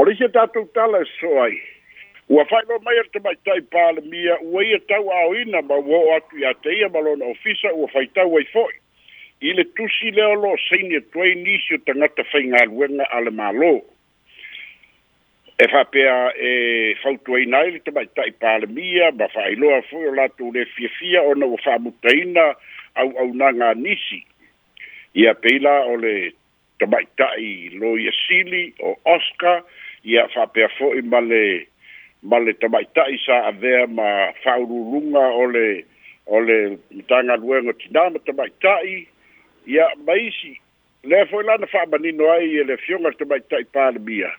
o 0.00 0.04
le 0.04 0.12
isi 0.12 0.28
tatou 0.32 0.64
tala 0.74 1.02
e 1.04 1.08
so'o 1.20 1.40
ai 1.44 1.56
ua 2.28 2.44
fa'ailo 2.44 2.78
mai 2.82 2.98
ata 2.98 3.20
maitai 3.20 3.60
palemia 3.62 4.38
ua 4.42 4.62
ia 4.64 4.78
tau 4.88 5.10
aoina 5.10 5.62
ma 5.62 5.74
ua 5.76 5.98
o 6.04 6.14
atu 6.16 6.36
iā 6.42 6.50
te 6.62 6.72
ia 6.74 6.88
ma 6.90 6.98
lona 7.00 7.24
ofisa 7.30 7.70
ua 7.74 7.86
faitau 7.92 8.34
ai 8.38 8.46
fo'i 8.52 8.76
i 9.46 9.52
le 9.54 9.64
tusi 9.78 10.10
lea 10.16 10.26
o 10.28 10.34
loo 10.34 10.56
senia 10.68 10.98
e 10.98 11.04
tuai 11.12 11.34
nisi 11.44 11.74
o 11.74 11.78
tagata 11.86 12.24
faigaluega 12.32 13.06
a 13.16 13.20
le 13.20 13.30
mālō 13.40 13.70
e 15.62 15.68
fa'apea 15.70 16.16
e 16.48 16.50
fautuaina 17.02 17.58
ai 17.60 17.70
le 17.76 17.80
tamaita'i 17.86 18.34
palemia 18.42 19.12
ma 19.20 19.30
loa 19.62 19.78
fo'i 19.90 20.06
o 20.10 20.14
latou 20.18 20.50
le 20.56 20.64
fiafia 20.64 21.22
ona 21.22 21.46
ua 21.46 21.62
fa'amutaina 21.62 22.48
auaunaga 22.94 23.74
nisi 23.74 24.18
ia 25.14 25.34
pei 25.34 25.58
la 25.62 25.78
o 25.94 25.94
tai 27.16 27.70
lo 27.78 27.86
loiasili 27.94 28.74
o 28.82 28.98
oscar 29.16 29.62
ia 30.02 30.26
fa'apea 30.34 30.68
fo'i 30.78 31.02
ma 31.06 31.20
le 31.20 31.68
ma 32.26 32.38
le 32.42 32.52
tamaitaʻi 32.60 33.18
sa 33.24 33.36
avea 33.50 33.86
ma 33.86 34.08
fa'aululuga 34.42 35.22
o 35.40 35.44
le 35.54 35.66
o 36.26 36.40
le 36.46 36.56
tagaluega 37.12 37.72
tinā 37.82 38.02
ma 38.14 38.18
tamaitaʻi 38.26 38.96
ia 39.70 39.86
ma 40.06 40.16
isi 40.18 40.58
lea 41.06 41.22
fo'i 41.30 41.46
lana 41.46 41.70
fa'amanino 41.74 42.26
ai 42.34 42.48
e 42.50 42.64
le 42.66 42.74
afioga 42.80 43.12
le 43.14 43.18
tamaitaʻi 43.20 43.70
palemia 43.76 44.32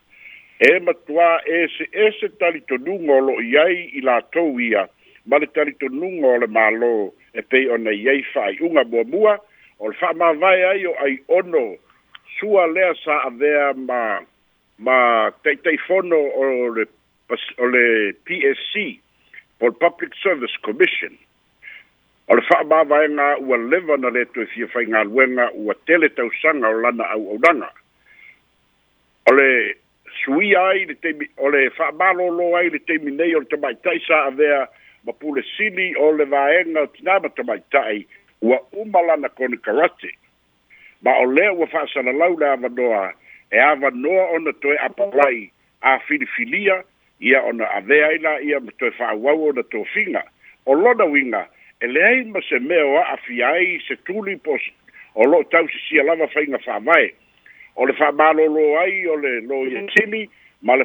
e 0.67 0.71
matuā 0.83 1.29
ese'ese 1.61 2.27
talitonuga 2.43 3.13
o 3.21 3.21
lo'o 3.29 3.39
i 3.47 3.55
ai 3.63 3.79
i 3.95 4.03
latou 4.03 4.59
ia 4.67 4.83
ma 5.25 5.39
le 5.39 5.47
talitonuga 5.55 6.33
o 6.35 6.41
le 6.43 6.51
mālō 6.59 6.91
e 7.39 7.45
pei 7.49 7.71
ona 7.71 7.95
i 7.95 8.03
ai 8.15 8.21
fa'ai'uga 8.33 8.83
muamua 8.91 9.37
o 9.79 9.93
le 9.93 9.99
fa'amavae 10.01 10.65
ai 10.73 10.85
o 10.91 10.97
aiono 11.07 11.63
sua 12.35 12.67
lea 12.67 12.91
sa 13.05 13.21
avea 13.31 13.71
ma 13.87 14.03
ma 14.87 14.99
taʻitaʻifono 15.47 16.19
o 16.35 16.51
le 16.79 16.89
o 17.59 17.65
le 17.65 18.13
PSC, 18.25 18.99
for 19.59 19.71
Public 19.73 20.13
Service 20.21 20.55
Commission. 20.63 21.17
O 22.29 22.35
le 22.35 22.41
wha 22.49 22.63
mawaenga 22.63 23.37
ua 23.39 23.57
lewa 23.57 23.97
na 23.97 24.09
leto 24.09 24.41
e 24.41 24.45
fiawhai 24.45 24.85
ngā 24.85 25.03
luenga 25.07 25.49
ua 25.53 25.73
tele 25.85 26.09
tau 26.09 26.29
sanga 26.41 26.67
o 26.67 26.81
lana 26.81 27.03
au 27.15 27.31
au 27.31 27.37
danga. 27.39 27.71
O 29.29 29.33
le 29.33 29.75
sui 30.23 30.55
ai, 30.55 30.87
o 31.37 31.49
le 31.49 31.69
wha 31.79 31.91
mālolo 31.91 32.55
ai, 32.59 32.69
le 32.69 32.79
teimi 32.79 33.11
nei 33.11 33.33
o 33.35 33.39
le 33.39 33.45
tamai 33.47 33.75
taisa 33.83 34.23
a 34.27 34.31
vea, 34.31 34.67
ma 35.05 35.13
pule 35.13 35.43
sili 35.55 35.95
o 35.95 36.11
le 36.11 36.25
vaenga 36.25 36.81
o 36.83 36.87
tinama 36.95 37.29
tamai 37.29 37.59
tai, 37.71 38.05
ua 38.41 38.59
umalana 38.73 39.29
koni 39.29 39.57
karate. 39.57 40.11
Ma 41.01 41.15
o 41.23 41.31
lea 41.31 41.53
ua 41.55 41.67
wha 41.71 41.87
sana 41.93 42.11
lau 42.11 42.35
le 42.37 42.45
avanoa, 42.51 43.13
e 43.51 43.59
avanoa 43.59 44.31
ona 44.35 44.51
toe 44.59 44.75
apalai 44.83 45.49
a 45.81 45.99
filifilia, 46.03 46.83
ia 47.19 47.41
ona 47.41 47.69
avea 47.71 48.11
ila 48.11 48.41
ia 48.41 48.59
mto 48.59 48.87
e 48.87 48.91
whaawau 48.99 49.45
o 49.47 49.51
na 49.53 49.61
tō 49.61 49.85
whinga. 49.95 50.23
O 50.65 50.73
lona 50.73 51.05
winga, 51.05 51.47
e 51.79 51.87
leai 51.87 52.23
ma 52.25 52.41
se 52.49 52.59
mea 52.59 52.85
o 52.85 52.97
a 52.97 53.17
fiai 53.23 53.79
se 53.87 53.95
tūli 54.05 54.35
po 54.39 54.57
o 55.15 55.23
lo 55.23 55.43
tau 55.43 55.67
se 55.67 55.79
sia 55.89 56.03
lava 56.03 56.27
whainga 56.35 56.57
whaamae. 56.57 57.13
O 57.75 57.85
le 57.85 57.93
whaamalolo 57.93 58.77
ai 58.79 59.05
o 59.07 59.15
le 59.15 59.39
lo 59.41 59.63
i 59.65 59.75
a 59.75 59.79
e 59.79 59.81
mhm. 59.81 59.87
tini, 59.95 60.29
ma 60.61 60.75
le 60.75 60.83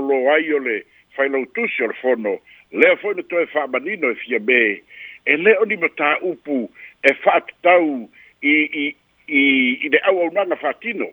lo 0.00 0.16
ai 0.34 0.52
o 0.52 0.58
le 0.58 0.82
whainau 1.18 1.46
tusi 1.54 1.84
o 1.84 1.86
le 1.86 1.94
fono. 2.02 2.38
Lea 2.72 2.96
fwoi 3.00 3.14
tō 3.16 3.42
e 3.42 3.46
whaamanino 3.54 4.10
e 4.12 4.14
fia 4.14 4.40
me, 4.40 4.82
e 5.26 5.36
le 5.36 5.56
oni 5.62 5.76
ma 5.76 5.86
tā 5.96 6.18
upu 6.20 6.68
e 7.04 7.12
whaatau 7.24 7.56
tau 7.62 8.08
i, 8.42 8.54
i, 8.76 8.94
i, 9.28 9.42
i 9.88 9.88
au 10.04 10.18
au 10.20 10.30
nanga 10.32 10.56
whaatino. 10.60 11.08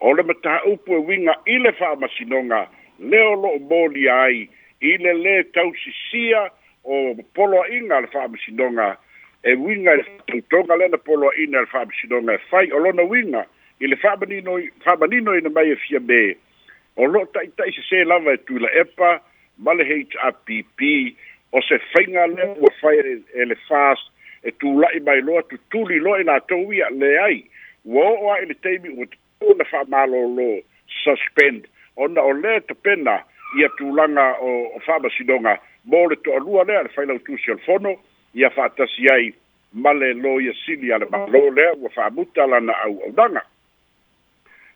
O 0.00 0.12
le 0.14 0.22
ma 0.22 0.34
upu 0.72 0.92
e 0.94 1.02
winga 1.04 1.34
i 1.46 1.58
le 1.58 1.70
whaamasinonga, 1.80 2.68
leo 2.98 3.34
lo'o 3.34 3.58
moli 3.58 4.08
ai 4.08 4.48
i 4.80 4.96
le 4.98 5.14
lē 5.24 5.34
tausisia 5.54 6.48
o 6.84 7.14
polo 7.34 7.62
a 7.62 7.66
le 8.00 8.06
fa'amasinoga 8.12 8.96
e 9.42 9.54
uiga 9.54 9.92
i 9.92 9.96
le 9.96 10.02
faatautoga 10.06 10.76
lea 10.76 10.88
na 10.88 10.98
poloaʻiga 10.98 11.58
e 11.58 11.62
le 11.62 11.66
fa'amasinoga 11.66 12.34
e 12.34 12.38
fai 12.50 12.70
o 12.72 12.78
lona 12.78 13.02
uiga 13.02 13.44
i 13.80 13.86
le 13.86 13.96
fa'amanino 13.96 14.58
fa'amanino 14.84 15.34
ina 15.38 15.50
mai 15.50 15.70
e 15.72 15.76
fia 15.76 16.00
me 16.00 16.36
o 16.96 17.06
lo'o 17.06 17.26
ta'ita'i 17.26 17.72
se 17.88 18.04
lava 18.04 18.32
e 18.34 18.38
tuila 18.46 18.68
epa 18.80 19.20
ma 19.58 19.72
le 19.74 20.04
o 21.56 21.60
se 21.62 21.78
faiga 21.92 22.26
lea 22.26 22.50
ua 22.58 22.70
fai 22.80 22.98
e-, 22.98 23.24
e 23.34 23.44
le 23.44 23.54
fas 23.68 23.98
e 24.42 24.50
tula'i 24.50 25.00
mai 25.00 25.20
loa 25.22 25.42
tutuli 25.42 25.98
loa 25.98 26.20
i 26.20 26.24
latou 26.24 26.72
ia 26.72 26.88
le 26.90 27.18
ai 27.18 27.44
ua 27.84 28.08
o 28.18 28.30
a 28.32 28.38
i 28.42 28.46
le 28.46 28.54
taimi 28.54 28.88
ua 28.90 29.06
tatū 29.06 29.54
na 29.58 29.64
fa'amālōlō 29.64 30.62
suspend 31.02 31.66
ona 31.96 32.22
o 32.26 32.32
lē 32.32 32.60
tapena 32.66 33.18
ia 33.60 33.68
tulaga 33.78 34.26
o 34.40 34.50
o 34.76 34.80
fa'amasinoga 34.86 35.58
mo 35.84 36.06
le 36.10 36.16
to'alua 36.16 36.64
lea 36.64 36.82
le 36.82 36.88
failautusi 36.96 37.50
o 37.50 37.54
le 37.54 37.62
fono 37.66 37.94
ia 38.34 38.50
fa'atasi 38.50 39.10
ai 39.12 39.34
ma 39.72 39.92
le 39.92 40.12
lo 40.14 40.40
ia 40.40 40.52
sili 40.66 40.92
a 40.92 40.98
le 40.98 41.06
mālō 41.06 41.54
lea 41.54 41.72
ua 41.78 41.90
fa'amuta 41.90 42.46
lana 42.46 42.72
au'aunaga 42.86 43.42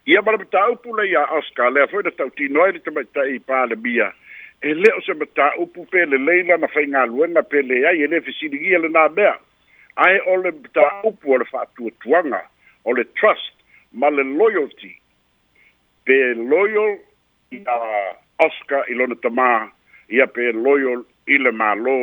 ia 0.06 0.22
ma 0.22 0.32
le 0.32 0.38
mataupu 0.44 0.94
le 0.96 1.08
iā 1.10 1.26
oscar 1.38 1.70
lea 1.72 1.86
foi 1.90 2.02
na 2.02 2.10
tautino 2.10 2.62
ai 2.62 2.72
le 2.72 2.78
tamaita'i 2.78 3.38
palemia 3.48 4.12
e 4.62 4.74
lē 4.74 4.94
o 4.98 5.02
se 5.02 5.14
mataupu 5.14 5.86
pe 5.90 6.04
lelei 6.06 6.42
lana 6.46 6.68
faigaluega 6.68 7.42
pe 7.42 7.62
leai 7.62 8.02
e 8.02 8.06
lē 8.14 8.20
fesiligia 8.22 8.78
lenā 8.78 9.08
mea 9.16 9.34
ae 10.06 10.20
o 10.30 10.36
le 10.36 10.54
mataupu 10.62 11.34
o 11.34 11.38
le 11.38 11.50
fa'atuatuaga 11.50 12.42
o 12.84 12.94
le 12.94 13.04
trust 13.04 13.52
ma 13.92 14.10
le 14.10 14.22
loyalty 14.22 14.94
pe 16.04 16.34
loyal 16.36 17.00
ia 17.50 18.16
oscar 18.38 18.84
i 18.90 18.94
lona 18.94 19.14
tamā 19.24 19.70
ia 20.12 20.26
pe 20.26 20.52
loyo 20.52 21.02
i 21.28 21.38
le 21.40 21.50
mālō 21.52 21.98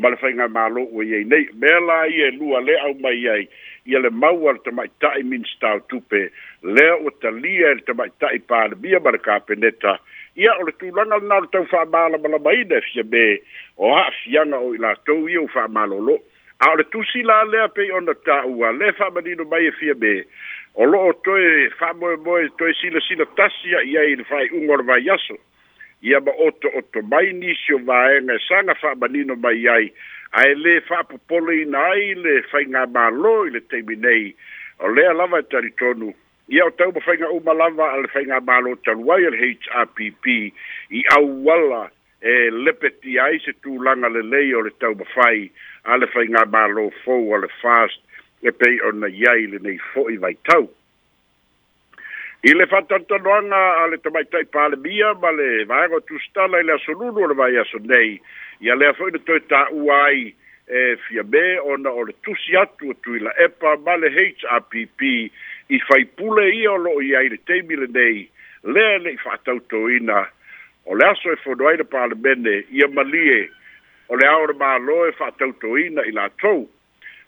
ma 0.00 0.08
nei 0.10 1.46
mea 1.62 1.80
la 1.86 2.06
ia 2.06 2.26
e 2.26 2.30
lua 2.38 2.60
le 2.60 2.74
au 2.82 2.94
mai 3.00 3.26
ai 3.28 3.48
ia 3.86 3.98
le 3.98 4.10
maua 4.10 4.52
le 4.52 4.60
tamaʻitaʻi 4.66 5.22
minstau 5.24 5.80
tupe 5.88 6.30
lea 6.62 6.94
ua 7.02 7.10
talia 7.22 7.70
e 7.70 7.74
le 7.74 7.82
tamaʻitaʻi 7.86 8.40
palemia 8.50 8.98
ma 9.04 9.10
le 9.10 9.18
kapeneta 9.18 9.98
ia 10.36 10.50
o 10.60 10.64
le 10.66 10.72
tulaga 10.72 11.06
lana 11.16 11.34
o 11.38 11.40
le 11.40 11.48
tau 11.52 11.64
fa'amālamalamaina 11.70 12.76
e 12.82 12.86
fia 12.90 13.04
me 13.04 13.38
o 13.76 13.94
ha'afiaga 13.94 14.56
o 14.58 14.74
i 14.74 14.78
malolo 14.78 15.28
ia 15.30 15.40
u 15.40 15.48
fa'amālōlō 15.54 16.16
a 16.60 16.74
le 16.76 16.84
tusi 16.90 17.22
la 17.22 17.42
lea 17.48 17.68
pei 17.74 17.90
o 20.80 20.84
loo 20.88 21.12
toe 21.26 21.68
fa'amoemoe 21.78 22.48
toe 22.58 22.72
silasila 22.80 23.24
tasi 23.36 23.74
a'i 23.80 23.92
ai 24.00 24.14
le 24.16 24.24
fa'aiʻugaole 24.28 24.86
vaiaso 24.90 25.36
ia 26.08 26.20
ma 26.28 26.32
oto 26.44 26.70
oto 26.80 27.02
mai 27.10 27.34
nisi 27.40 27.74
o 27.76 27.78
vaega 27.90 28.32
e 28.32 28.40
saga 28.46 28.74
fa'amanino 28.80 29.36
mai 29.44 29.60
ai 29.74 29.90
ae 30.40 30.54
lē 30.62 30.78
fa'apopoloina 30.88 31.82
ai 31.90 32.14
le 32.24 32.38
faiga 32.52 32.86
mālō 32.96 33.34
i 33.50 33.54
le 33.56 33.60
taimi 33.74 33.98
nei 34.06 34.24
o 34.80 34.88
lea 34.96 35.12
lava 35.20 35.42
e 35.44 35.48
talitonu 35.52 36.14
ia 36.56 36.64
o 36.64 36.72
tau 36.80 36.96
ma 36.96 37.04
faiga 37.08 37.28
uma 37.36 37.52
lava 37.60 37.90
a 37.92 38.00
le 38.00 38.08
faiga 38.16 38.40
mālō 38.48 38.76
talu 38.88 39.12
ai 39.18 39.28
a 39.28 39.34
le 39.36 39.42
hrpp 39.42 40.32
i 40.96 41.04
auala 41.18 41.82
e 42.24 42.38
lepeti 42.64 43.18
ai 43.26 43.36
se 43.44 43.52
tulaga 43.66 44.08
lelei 44.16 44.54
o 44.56 44.64
le 44.64 44.72
tau 44.80 44.96
mafai 45.04 45.44
a 45.84 46.00
le 46.00 46.08
faiga 46.16 46.48
mālō 46.56 46.88
fou 47.04 47.36
a 47.36 47.44
le 47.44 47.52
fast 47.60 48.00
e 48.42 48.52
pei 48.52 48.80
ona 48.82 49.06
iai 49.08 49.46
lenei 49.46 49.78
fo'i 49.92 50.16
vaitau 50.18 50.64
i 52.48 52.52
le 52.56 52.66
faatalotaloaga 52.72 53.60
a 53.82 53.86
le 53.92 53.98
tamaitai 54.00 54.46
palemia 54.54 55.12
ma 55.22 55.30
le 55.36 55.64
vaega 55.72 56.00
tusitala 56.08 56.60
i 56.60 56.64
le 56.68 56.72
aso 56.76 56.92
lulu 56.96 57.20
o 57.24 57.28
le 57.30 57.36
vaeaso 57.42 57.82
nei 57.84 58.16
ia 58.64 58.74
lea 58.74 58.94
fo'i 58.96 59.12
le 59.12 59.20
toe 59.28 59.40
ta'ua 59.52 60.00
ai 60.06 60.32
e 60.80 60.96
fia 61.04 61.22
me 61.24 61.44
ona 61.60 61.92
o 61.92 62.04
le 62.08 62.16
tusi 62.24 62.56
atu 62.56 62.88
o 62.90 62.96
tuila 63.04 63.34
epa 63.44 63.76
ma 63.86 63.96
le 64.00 64.08
hrpp 64.08 65.00
i 65.68 65.78
faipule 65.86 66.48
ia 66.56 66.72
o 66.72 66.80
lo'o 66.80 67.00
iai 67.02 67.28
le 67.36 67.38
teimi 67.50 67.76
lenei 67.76 68.24
lea 68.64 68.96
le'i 69.04 69.20
fa'atautoina 69.20 70.24
o 70.88 70.96
le 70.96 71.04
aso 71.12 71.30
e 71.32 71.36
fono 71.44 71.68
ai 71.68 71.76
le 71.76 71.84
palemene 71.84 72.62
ia 72.72 72.88
malie 72.88 73.48
o 74.08 74.16
le 74.16 74.26
ao 74.32 74.46
le 74.46 74.54
mālo 74.62 75.02
e 75.06 75.12
fa'atautoina 75.18 76.08
i 76.08 76.14
latou 76.16 76.62
la 76.64 76.68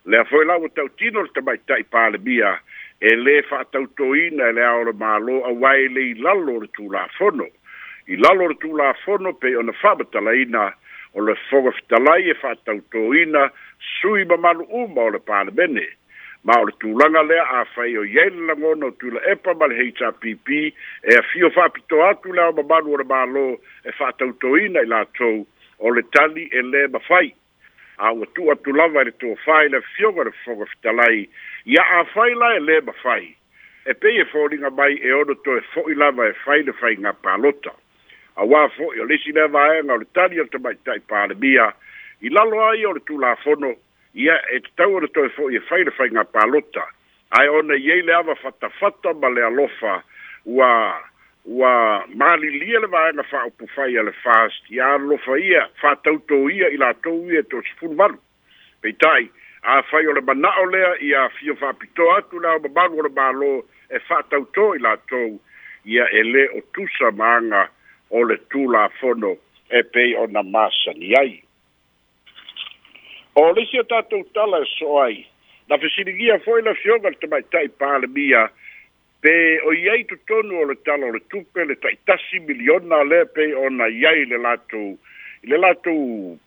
le 0.04 0.18
a 0.18 0.24
foi 0.24 0.44
lau 0.44 0.68
tau 0.74 0.88
tino 0.98 1.22
le 1.22 1.30
tamai 1.34 1.58
tai 1.68 1.82
pāle 1.84 2.18
mia, 2.24 2.56
e 3.00 3.14
le 3.14 3.40
fa 3.46 3.62
tau 3.70 3.86
toina 3.98 4.48
e 4.50 4.56
le 4.56 4.62
aora 4.66 4.92
mālo 4.98 5.42
a 5.46 5.52
wai 5.54 5.88
le 5.88 6.02
i 6.10 6.14
lalo 6.18 6.58
le 6.64 6.68
tū 6.76 6.90
la 6.92 7.06
fono. 7.18 7.46
I 8.10 8.16
lalo 8.18 8.48
le 8.50 8.54
tū 8.62 8.72
la 8.78 8.92
fono 9.04 9.32
pe 9.32 9.54
o 9.56 9.62
na 9.62 9.72
whabatala 9.80 10.34
ina, 10.34 10.70
o 11.14 11.20
le 11.22 11.34
fonga 11.48 11.70
fitalai 11.78 12.30
e 12.30 12.34
fa 12.34 12.54
tau 12.66 12.80
toina, 12.90 13.48
sui 13.98 14.24
ma 14.24 14.36
malu 14.36 14.66
uma 14.70 15.02
o 15.06 15.10
le 15.14 15.18
pāle 15.22 15.54
mene. 15.54 15.86
Ma 16.42 16.56
o 16.58 16.64
le 16.66 16.74
tū 16.82 16.90
langa 16.98 17.22
le 17.22 17.38
a 17.38 17.62
whai 17.76 17.94
o 17.98 18.02
yei 18.02 18.30
langono 18.48 18.90
tū 18.98 19.12
la 19.14 19.22
epa 19.30 19.54
ma 19.54 19.66
le 19.70 19.76
heita 19.78 20.10
pipi, 20.18 20.66
e 21.04 21.14
a 21.14 21.22
fio 21.30 21.50
fa 21.54 21.68
pito 21.68 22.02
atu 22.10 22.32
le 22.34 22.40
aora 22.42 23.04
mālo 23.06 23.46
e 23.86 23.92
fa 23.94 24.10
tau 24.18 24.34
toina 24.42 24.80
i 24.82 24.86
la 24.90 25.06
tō, 25.14 25.32
o 25.78 25.90
le 25.90 26.02
tali 26.10 26.48
e 26.50 26.62
le 26.62 26.88
ma 26.90 26.98
fai 27.06 27.34
aua 27.98 28.26
tuuatulava 28.34 29.02
i 29.02 29.04
le 29.04 29.10
tuafai 29.12 29.68
le 29.68 29.80
fioga 29.96 30.24
le 30.24 30.30
fofogafitalai 30.30 31.28
ia 31.64 31.82
a 31.98 32.04
fai 32.14 32.34
la 32.34 32.54
e 32.56 32.60
lē 32.60 32.80
mafai 32.86 33.34
e 33.84 33.94
pei 33.94 34.20
e 34.20 34.24
foliga 34.24 34.70
mai 34.70 34.96
e 35.02 35.12
ono 35.12 35.34
toe 35.34 35.60
fo'i 35.72 35.94
lava 35.94 36.26
e 36.28 36.32
fai 36.44 36.62
le 36.62 36.72
faiga 36.72 37.12
palota 37.12 37.74
auā 38.36 38.68
fo'i 38.76 39.00
o 39.00 39.04
lisi 39.04 39.32
le 39.32 39.46
vaega 39.48 39.92
o 39.94 39.98
le 39.98 40.06
tali 40.14 40.40
o 40.40 40.42
le 40.42 40.48
tamaitaʻi 40.50 41.00
palemia 41.10 41.72
i 42.20 42.28
lalo 42.28 42.64
ai 42.68 42.84
o 42.86 42.92
le 42.92 43.00
tulafono 43.00 43.74
ia 44.14 44.40
e 44.52 44.60
tatau 44.60 44.88
e 44.88 44.92
e 44.92 44.96
ona 44.98 45.08
toe 45.08 45.28
fo'i 45.28 45.56
e 45.56 45.60
fai 45.60 45.84
le 45.84 45.90
faiga 45.90 46.24
palota 46.24 46.86
ae 47.38 47.48
ona 47.48 47.74
i 47.74 47.90
ai 47.92 48.02
le 48.02 48.12
ava 48.14 48.34
fatafata 48.34 49.12
ma 49.14 49.28
le 49.28 49.42
alofa 49.44 50.02
ua 50.44 51.11
ua 51.44 52.04
malilia 52.14 52.80
le 52.80 52.86
vaega 52.86 53.22
fa'aupufai 53.22 53.96
a 53.98 54.02
le 54.02 54.12
fast 54.22 54.70
ia 54.70 54.86
alofa 54.94 55.38
ia 55.42 55.66
fa'atautou 55.80 56.46
ia 56.50 56.68
i 56.70 56.76
latou 56.78 57.26
ia 57.34 57.42
to 57.42 57.62
sifulu 57.66 57.94
malu 57.98 58.18
peita'i 58.82 59.26
afai 59.62 60.06
o 60.06 60.12
le 60.14 60.20
mana'o 60.20 60.66
lea 60.70 60.94
ia 61.02 61.28
fio 61.38 61.54
fa'apito 61.54 62.06
atu 62.14 62.38
lea 62.40 62.50
o 62.54 62.58
mamalu 62.62 62.98
o 62.98 63.02
le 63.02 63.10
mālō 63.18 63.52
e 63.90 63.98
fa'atautō 64.08 64.68
i 64.76 64.78
latou 64.86 65.34
ia 65.84 66.06
e 66.14 66.22
lē 66.22 66.46
o 66.58 66.60
tusa 66.78 67.10
maaga 67.10 67.64
o 68.10 68.22
le 68.24 68.36
tulafono 68.54 69.34
e 69.70 69.82
pei 69.82 70.14
ona 70.16 70.42
masani 70.42 71.14
ai 71.20 71.42
o 73.34 73.50
lisi 73.52 73.80
o 73.80 73.82
tatou 73.84 74.22
tala 74.34 74.62
e 74.62 74.66
so 74.78 74.94
ai 75.02 75.26
na 75.68 75.78
fesiligia 75.78 76.38
fo'i 76.46 76.62
le 76.62 76.74
fioga 76.74 77.10
le 77.10 77.16
tamaita'i 77.18 77.68
palemia 77.68 78.46
pe 79.22 79.32
o 79.62 79.70
iai 79.72 80.02
tonu 80.26 80.58
o 80.60 80.64
le 80.66 80.74
talo 80.84 81.06
o 81.08 81.12
le 81.14 81.20
tupe 81.30 81.62
le 81.64 81.74
taitasi 81.78 82.40
miliona 82.46 82.98
pe 83.34 83.52
o 83.54 83.70
na 83.70 83.86
iai 83.86 84.26
le 84.26 84.38
latu 84.42 84.98
le 85.46 85.56
latu 85.62 85.94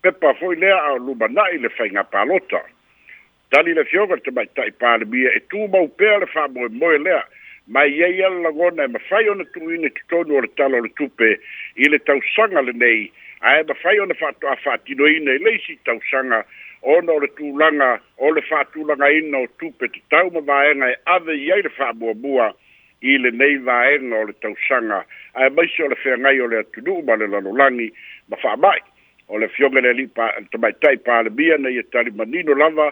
pepa 0.03 0.33
fo'i 0.39 0.59
lea 0.59 0.75
a 0.75 0.91
o 0.99 0.99
lumana'i 0.99 1.57
le 1.63 1.69
faiga 1.77 2.03
palota 2.11 2.59
tali 3.49 3.73
le 3.73 3.83
fioga 3.87 4.17
tai 4.59 4.71
pale 4.79 5.05
mia 5.07 5.31
e 5.31 5.41
mau 5.71 5.87
pea 5.87 6.19
le 6.19 6.27
moe 6.75 6.97
lea 6.99 7.23
ma 7.67 7.87
iai 7.87 8.21
ala 8.27 8.51
lagona 8.51 8.83
e 8.83 8.87
mafai 8.87 9.29
ona 9.29 9.45
tu 9.55 9.61
tonu 10.11 10.35
o 10.35 10.41
le 10.43 10.47
talo 10.59 10.75
o 10.77 10.83
le 10.83 10.89
tupe 10.99 11.31
i 11.79 11.85
le 11.87 11.99
nei 12.75 13.05
a 13.39 13.55
e 13.61 13.63
mafai 13.63 13.99
ona 13.99 14.13
tino 14.13 14.55
fa'atinoina 14.63 15.31
i 15.31 15.37
le 15.39 15.55
isi 15.55 15.79
ona 16.81 17.13
o 17.13 17.19
le 17.19 17.27
tulaga 17.39 18.01
o 18.19 18.29
le 18.31 19.17
ina 19.17 19.37
o 19.37 19.47
tupe 19.59 19.87
tau 20.09 20.27
ma 20.31 20.39
vaega 20.41 20.91
e 20.91 20.97
ave 21.05 21.31
iai 21.39 21.61
le 21.61 21.69
fa'amuamua 21.69 22.53
Ile 23.01 23.17
lenei 23.27 23.57
vaega 23.65 24.15
o 24.19 24.25
le 24.27 24.33
tausaga 24.39 25.03
ae 25.33 25.49
maisi 25.49 25.83
o 25.83 25.87
le 25.89 25.95
feagai 25.95 26.39
o 26.41 26.47
le 26.47 26.59
atunuu 26.59 27.01
ma 27.03 27.15
le 27.15 27.27
lalolagi 27.27 27.91
ma 28.29 28.37
fa'ama'i 28.37 28.79
o 29.27 29.37
le 29.39 29.47
fioga 29.49 29.81
le 29.81 29.89
ali'i 29.89 30.07
tamaitai 30.51 30.97
palemia 31.03 31.57
na 31.57 31.69
ia 31.69 31.79
e 31.83 31.89
talimanino 31.91 32.55
lava 32.55 32.91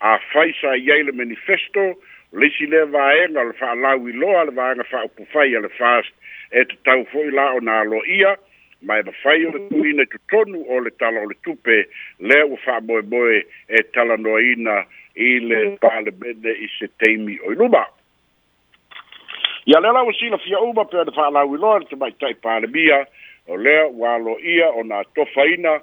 a 0.00 0.18
sa 0.60 0.74
Yale 0.76 1.02
le 1.06 1.12
manifesto 1.12 1.94
leisi 2.32 2.66
lea 2.66 2.84
vaega 2.86 3.40
o 3.40 3.44
le 3.44 3.52
fa'alau 3.52 4.08
iloa 4.08 4.44
le 4.44 4.50
vaega 4.50 4.82
fa'aupufai 4.90 5.54
a 5.56 5.60
le 5.60 5.68
fast 5.78 6.10
et 6.50 6.68
tatau 6.68 7.04
fo'i 7.12 7.30
la 7.30 7.52
ona 7.54 7.78
alo 7.80 8.02
ia 8.06 8.36
ma 8.82 8.98
e 8.98 9.02
mafai 9.02 9.38
le 9.38 9.68
tuina 9.70 10.04
totonu 10.06 10.66
le 10.82 11.34
tupe 11.44 11.86
lea 12.20 12.44
ua 12.46 12.56
fa'amoemoe 12.56 13.46
e 13.68 13.82
talanoaina 13.94 14.82
i 15.14 15.38
le 15.40 15.78
palemene 15.78 16.50
i 16.58 16.68
se 16.78 16.90
o 17.46 17.93
ia 19.66 19.80
lea 19.80 19.92
lau 19.92 20.12
silafia 20.12 20.60
uma 20.60 20.84
pe 20.84 20.96
ona 20.96 21.12
fa'alauiloa 21.12 21.78
le 21.78 21.84
tamaita'i 21.84 22.34
palemia 22.34 23.06
o 23.48 23.56
lea 23.56 23.86
ua 23.86 24.14
alo 24.14 24.36
ia 24.40 24.68
ona 24.68 25.04
tofaina 25.14 25.80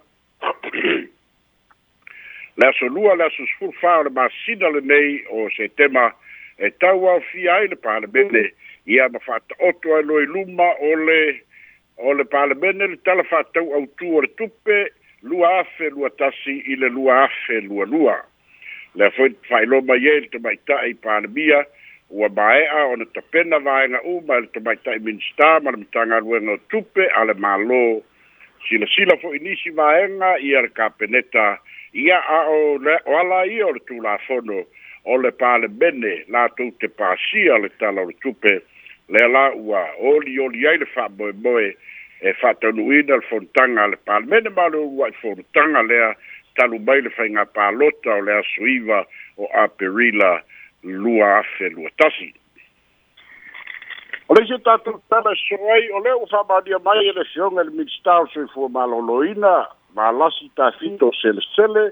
le 2.57 2.67
aso 2.69 2.85
lua 2.89 3.15
le 3.15 3.23
asusufulu 3.23 3.71
fa 3.79 3.97
o 3.99 4.03
le 4.03 4.09
masina 4.09 4.69
lenei 4.69 5.23
o 5.31 5.49
setema 5.57 6.11
e 6.59 6.69
tau 6.69 7.09
aofia 7.09 7.55
ai 7.55 7.67
le 7.67 7.75
palemene 7.75 8.51
ia 8.85 9.09
ma 9.09 9.19
fa'ata'oto 9.19 9.95
ai 9.95 10.03
loi 10.03 10.25
luma 10.25 10.69
o 10.81 10.95
le 10.95 11.41
o 11.97 12.13
le 12.13 12.23
palemene 12.23 12.87
le 12.87 12.97
tala 12.97 13.23
fa'atau 13.23 13.65
autū 13.77 14.13
o 14.17 14.21
le 14.21 14.27
tupe 14.37 14.85
lua 15.23 15.57
afe 15.59 15.89
lua 15.89 16.09
tasi 16.09 16.57
i 16.69 16.75
le 16.77 16.89
lua 16.89 17.23
afe 17.23 17.61
lualua 17.65 18.19
lea 18.95 19.09
foi 19.11 19.33
fa'ailoa 19.49 19.81
mai 19.81 19.99
ai 20.07 20.15
e, 20.17 20.19
le 20.19 20.27
tamaita'i 20.37 20.93
palemia 20.93 21.65
ua 22.11 22.27
maeʻa 22.35 22.79
ona 22.91 23.05
tapena 23.15 23.57
vaega 23.63 23.99
uma 24.03 24.35
i 24.35 24.41
le 24.43 24.47
tamaitaʻi 24.55 24.99
minista 25.03 25.47
ma 25.63 25.71
le 25.71 25.77
matagaluega 25.83 26.51
o 26.51 26.57
tupe 26.71 27.05
a 27.15 27.23
le 27.29 27.33
mālō 27.43 27.79
silasila 28.67 29.15
foʻi 29.23 29.39
nisi 29.45 29.71
vaega 29.77 30.33
ia 30.43 30.61
le 30.61 30.67
kapeneta 30.75 31.57
ia 32.03 32.19
ao 32.19 32.77
le 32.87 32.97
o 33.07 33.15
ala 33.19 33.45
ia 33.47 33.63
o 33.67 33.71
le 33.71 33.79
tulafono 33.87 34.59
o 35.07 35.17
le 35.23 35.31
palemene 35.31 36.11
latou 36.35 36.75
te 36.83 36.87
pasia 36.99 37.57
le 37.63 37.71
tala 37.79 38.03
o 38.03 38.09
le 38.11 38.15
tupe 38.21 38.59
lea 39.07 39.27
la 39.31 39.45
ua 39.55 39.85
olioli 39.95 40.67
ai 40.67 40.77
le 40.83 40.91
faamoemoe 40.91 41.69
e 42.27 42.33
faatanuina 42.43 43.23
le 43.23 43.27
fonotaga 43.31 43.83
a 43.87 43.91
le 43.95 43.97
palemene 44.05 44.49
ma 44.49 44.67
lou 44.67 44.83
lua 44.91 45.07
i 45.15 45.19
fonotaga 45.23 45.81
lea 45.87 46.11
talu 46.59 46.79
mai 46.79 46.99
le 47.01 47.09
faigā 47.15 47.47
palota 47.55 48.19
o 48.19 48.21
le 48.27 48.35
aso 48.43 48.67
iva 48.67 49.05
o 49.37 49.47
aperila 49.63 50.41
luafeluatasi 50.83 52.33
o 54.29 54.33
le 54.33 54.45
se 54.47 54.57
tatou 54.63 55.01
tala 55.09 55.35
soai 55.35 55.83
o 55.97 55.99
le 55.99 56.11
ua 56.21 56.27
faamālia 56.31 56.79
mai 56.85 57.07
e 57.09 57.13
le 57.13 57.23
feoga 57.33 57.61
i 57.61 57.65
le 57.65 57.71
minista 57.71 58.15
o 58.21 58.27
soifua 58.33 58.69
malōlōina 58.75 59.53
malasi 59.95 60.49
tafito 60.55 61.11
selesele 61.21 61.91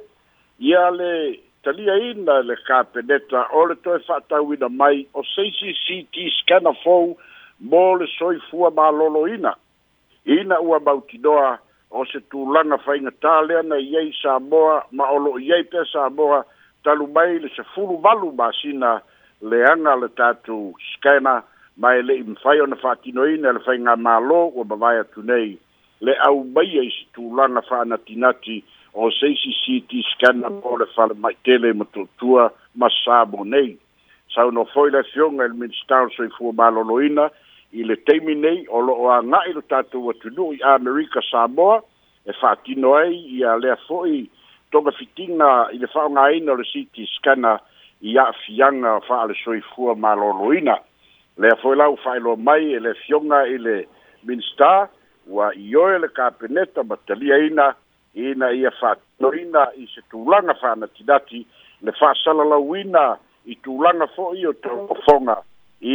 ia 0.60 0.90
le 0.92 1.38
taliaina 1.64 2.42
le 2.50 2.56
kapeneta 2.68 3.46
o 3.54 3.66
le 3.70 3.76
toe 3.84 4.00
fa'atauina 4.08 4.70
mai 4.70 5.06
o 5.14 5.24
seisi 5.24 5.74
ct 5.86 6.30
scanner 6.40 6.74
fou 6.84 7.14
mo 7.60 7.96
le 8.00 8.08
soifua 8.18 8.70
malōlōina 8.72 9.54
ina 10.26 10.60
ua 10.60 10.80
mautinoa 10.80 11.58
o 11.92 12.06
se 12.06 12.20
tulaga 12.32 12.78
faigatā 12.86 13.42
lea 13.48 13.62
na 13.64 13.78
i 13.78 14.14
samoa 14.22 14.86
ma 14.92 15.10
o 15.10 15.18
lo'o 15.26 15.86
samoa 15.94 16.46
talu 16.84 17.08
mai 17.16 17.40
le 17.40 17.50
se 17.56 17.64
fulu 17.74 17.98
valu 18.04 18.32
masina 18.40 18.92
leaga 19.50 19.94
le 20.02 20.08
tatou 20.20 20.76
skena 20.92 21.34
mai 21.78 21.98
e 22.00 22.02
le'i 22.10 22.24
ona 22.66 22.76
fa'atinoina 22.84 23.48
le 23.52 23.60
faiga 23.66 23.94
mālō 24.06 24.40
ua 24.60 24.64
mavae 24.72 25.00
atu 25.04 25.22
nei 25.32 25.50
le 26.06 26.14
au 26.28 26.38
maia 26.56 26.82
i 26.88 26.92
se 26.98 27.04
tulaga 27.18 27.62
fa'anatinati 27.70 28.58
o 28.94 28.96
se 29.20 29.28
icct 29.34 29.92
skana 30.12 30.48
po 30.62 30.70
le 30.82 30.86
falemaitele 30.96 31.70
ma 31.74 31.86
tuatua 31.94 32.44
ma 32.76 32.88
sa 33.04 33.24
nei 33.44 33.78
sauno 34.36 34.64
foi 34.74 34.90
le 34.96 35.02
e 35.02 35.02
i 35.02 35.02
le 35.02 35.02
o 36.04 36.06
soifua 36.16 36.68
i 37.72 37.84
le 37.84 37.98
i 40.56 40.58
amerika 40.74 41.20
samoa 41.32 41.76
e 42.26 42.32
fa'atino 42.42 42.90
ai 42.96 43.16
ia 43.30 43.76
fo'i 43.88 44.30
togafitiga 44.72 45.68
i 45.74 45.78
le 45.82 45.88
fa'aogāina 45.90 46.52
o 46.54 46.58
le 46.60 46.66
city 46.72 47.08
scanner 47.16 47.58
i 48.06 48.16
a'afiaga 48.22 49.00
fa'ale 49.08 49.36
soifua 49.44 49.96
malōlōina 50.04 50.76
lea 51.42 51.58
foi 51.62 51.78
lau 51.80 51.96
fa'ailoa 52.04 52.38
mai 52.48 52.74
e 52.76 52.80
le 52.86 52.94
fioga 53.04 53.44
i 53.54 53.58
le 53.66 53.78
minista 54.30 54.90
ua 55.28 55.52
ioe 55.58 56.00
le 56.04 56.10
kapeneta 56.18 56.84
ma 56.84 56.98
taliaina 57.08 57.72
ina 58.28 58.52
ia 58.62 58.72
fa'atinoina 58.82 59.66
i 59.84 59.88
se 59.96 60.02
tulaga 60.14 60.54
fa'anatinati 60.62 61.46
le 61.88 61.92
fa'asalalauina 62.02 63.06
i 63.54 63.58
tulaga 63.66 64.08
fo'i 64.16 64.46
o 64.48 64.54
tauofoga 64.54 65.40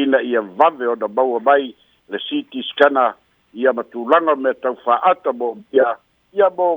ina 0.02 0.20
ia 0.22 0.40
vave 0.40 0.86
ona 0.96 1.08
maua 1.08 1.40
mai 1.40 1.74
le 2.10 2.18
city 2.28 2.62
scanner 2.70 3.14
ia 3.54 3.72
matulaga 3.72 4.34
mea 4.34 4.54
taufa'ata 4.60 5.32
mo 5.32 5.54
ia 5.72 5.94
ia 6.36 6.50
mo 6.50 6.76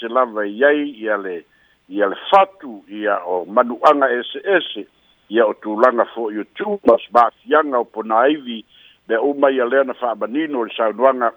se 0.00 0.08
lava 0.08 0.46
yai 0.46 0.80
ai 0.80 0.94
ia 0.96 1.16
le 1.16 1.44
ia 1.88 2.06
le 2.08 2.16
fatu 2.30 2.82
ia 2.88 3.20
o 3.24 3.44
manu'aga 3.44 4.08
ss 4.24 4.86
ia 5.28 5.44
o 5.46 5.52
fo 5.60 6.06
fo'i 6.14 6.38
o 6.40 6.44
tuma 6.56 6.94
o 6.94 6.98
se 6.98 7.08
ma'afiaga 7.12 7.78
o 7.78 7.84
pona 7.84 8.24
aivi 8.24 8.64
mea 9.08 9.20
uma 9.20 9.50
ia 9.52 9.64
lea 9.68 9.84
na 9.84 9.92
fa'amanino 9.94 10.60
o 10.60 10.64
le 10.64 10.72
saunoaga 10.76 11.28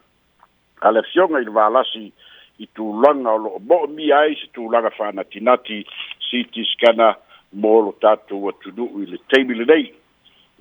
a 0.82 0.92
le 0.92 1.00
afioga 1.04 1.42
i 1.42 1.46
le 1.46 1.52
valasi 1.52 2.06
i 2.58 2.66
tulaga 2.76 3.32
o 3.36 3.38
lo'o 3.38 3.60
mo'o 3.68 3.88
mia 3.88 4.20
ai 4.24 4.36
se 4.40 4.48
tulaga 4.56 4.90
fa'anatinati 4.96 5.84
siti 6.30 6.64
skana 6.72 7.16
mo 7.54 7.82
lo 7.84 7.92
tatou 8.00 8.48
atunu'u 8.50 9.04
i 9.04 9.10
le 9.12 9.18
taimi 9.28 9.56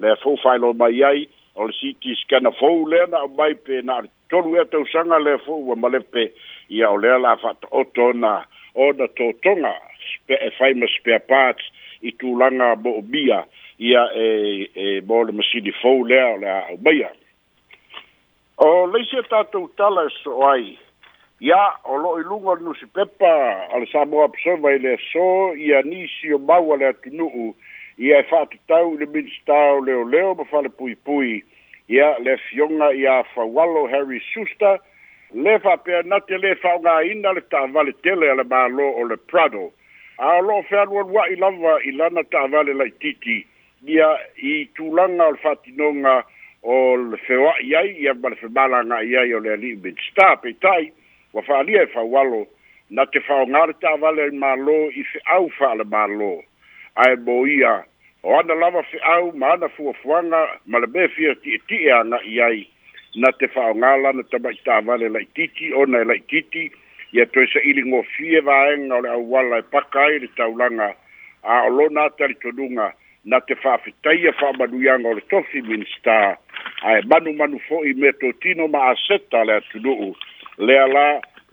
le 0.01 0.17
fo 0.23 0.35
fa 0.43 0.57
lo 0.59 0.73
mai 0.75 1.03
ai 1.07 1.23
o 1.55 1.71
si 1.71 1.95
ti 2.03 2.17
skana 2.19 2.51
fo 2.59 2.67
lea 2.91 3.07
na 3.07 3.23
o 3.23 3.29
mai 3.29 3.55
pe 3.55 3.79
na 3.83 4.03
tolu 4.31 4.55
ia 4.55 4.63
e 4.63 4.71
tausaga 4.71 5.19
le 5.19 5.35
foʻu 5.45 5.65
ua 5.69 5.77
malepe 5.77 6.31
ia 6.71 6.91
o 6.91 6.97
lea 6.97 7.19
la 7.19 7.35
faatoʻoto 7.43 8.07
ona 8.15 8.33
ona 8.75 9.07
totoga 9.19 9.73
e 10.29 10.49
fai 10.59 10.75
ma 10.75 10.87
spare 10.93 11.19
parts 11.31 11.65
i 12.07 12.13
tulaga 12.19 12.71
mo 12.83 12.93
o 13.03 13.03
mia 13.11 13.43
ia 13.79 14.03
e 14.15 14.27
e 14.75 14.87
mo 15.09 15.23
le 15.27 15.33
masini 15.39 15.73
fou 15.83 16.07
lea 16.11 16.27
o 16.35 16.37
le 16.43 16.49
aau 16.51 16.79
maia 16.85 17.11
o 18.67 18.87
leisi 18.93 19.19
e 19.19 19.23
tatou 19.31 19.67
tala 19.79 20.07
e 20.07 20.11
so 20.23 20.47
ai 20.53 20.79
ia 21.41 21.61
o 21.91 21.97
lo'o 21.99 22.19
i 22.23 22.25
luga 22.31 22.55
o 22.55 22.55
le 22.55 22.63
nusi 22.71 22.87
pepa 22.95 23.33
a 23.75 23.75
le 23.83 23.87
samoa 23.93 24.29
pesova 24.31 24.71
i 24.77 24.79
le 24.79 24.95
aso 25.01 25.29
ia 25.67 25.83
nisi 25.83 26.33
o 26.35 26.39
mau 26.39 26.73
a 26.75 26.77
le 26.81 26.87
atunu'u 26.93 27.51
ia 27.99 28.23
e 28.23 28.29
fa'atatau 28.31 28.95
i 28.95 29.01
le 29.03 29.07
minista 29.11 29.57
o 29.75 29.81
leoleo 29.83 30.35
ma 30.39 30.69
pui 30.79 30.95
pui 30.95 31.43
ia 31.91 32.17
le 32.23 32.37
fioga 32.49 32.93
ia 32.95 33.23
faualo 33.35 33.87
harry 33.87 34.23
suster 34.33 34.79
le 35.35 35.59
faapea 35.59 36.03
nate 36.03 36.39
le 36.39 36.55
faaogāina 36.55 37.33
le 37.35 37.41
ta'avale 37.51 37.93
tele 38.03 38.31
a 38.31 38.35
le 38.39 38.45
mālō 38.53 38.87
o 39.01 39.05
le 39.11 39.17
prado 39.31 39.63
a 40.19 40.29
o 40.39 40.43
lo'o 40.47 40.63
fealualua'i 40.71 41.37
lava 41.37 41.75
i 41.83 41.91
lana 41.97 42.23
ta'avale 42.31 42.75
la'itiiti 42.79 43.37
ia 43.87 44.11
i 44.37 44.69
tulaga 44.75 45.27
o 45.27 45.31
le 45.33 45.39
faatinoga 45.43 46.15
o 46.63 46.77
le 47.11 47.17
feoa'i 47.27 47.75
ai 47.83 47.91
ia 48.07 48.15
ma 48.15 48.29
le 48.29 48.39
femalaga'i 48.43 49.17
ai 49.23 49.33
o 49.35 49.41
le 49.43 49.53
ali'i 49.59 49.77
midstar 49.83 50.39
peita'i 50.45 50.93
ua 51.35 51.43
fa'alia 51.43 51.83
e 51.83 51.91
faualo 51.97 52.47
na 52.91 53.05
te 53.07 53.19
faaogā 53.21 53.67
le 53.71 53.75
ta'avale 53.83 54.31
mālō 54.43 54.79
i 54.95 55.07
fe'au 55.13 55.51
fa'ale 55.59 55.89
mālō 55.95 56.33
ae 57.07 57.17
mo 57.27 57.41
ia 57.47 57.79
o 58.23 58.37
ana 58.41 58.55
lava 58.55 58.83
fe'au 58.83 59.33
ma 59.33 59.53
ana 59.53 59.69
fuafuaga 59.69 60.41
ma 60.67 60.79
le 60.79 60.87
mea 60.87 61.09
fia 61.09 61.35
ti'eti'e 61.35 61.91
aga'i 61.93 62.41
ai 62.43 62.69
na 63.15 63.31
te 63.39 63.47
fa'aogala 63.49 64.13
na 64.13 64.23
tama'itavale 64.23 65.09
la'itiiti 65.09 65.73
ona 65.75 66.01
e 66.05 66.05
la'itiiti 66.05 66.71
ia 67.13 67.27
toe 67.27 67.47
sa'iligofie 67.53 68.41
vaega 68.41 68.95
o 68.97 69.01
le 69.01 69.09
auala 69.13 69.59
e 69.65 69.69
paka 69.73 70.01
ai 70.05 70.19
le 70.19 70.29
taulanga 70.37 70.91
a 71.43 71.63
o 71.67 71.71
lona 71.71 72.05
atalitonuga 72.13 72.93
na 73.25 73.41
te 73.41 73.55
fa'afetaia 73.63 74.33
fa'amanuiaga 74.33 75.09
o 75.09 75.15
le 75.17 75.21
tofi 75.33 75.63
minista 75.63 76.37
ae 76.85 77.01
manumanu 77.09 77.59
fo'i 77.69 77.95
mea 77.95 78.13
totino 78.13 78.69
ma 78.69 78.91
aseta 78.93 79.45
le 79.45 79.53
atunu'u 79.63 80.13
lea 80.59 80.87
la 80.87 81.07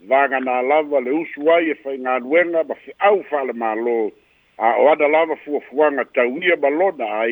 vaganā 0.08 0.62
lava 0.62 1.00
le 1.00 1.10
usu 1.24 1.50
ai 1.52 1.70
e 1.70 1.74
faigaluega 1.80 2.64
ma 2.68 2.74
fe'au 2.84 3.24
fa'alemālō 3.32 4.00
a 4.58 4.74
o 4.78 4.88
ada 4.92 5.06
lava 5.08 5.36
fua 5.36 5.60
fuanga 5.60 6.04
tau 6.04 6.38
ia 6.42 6.56
balona 6.56 7.04
a 7.06 7.28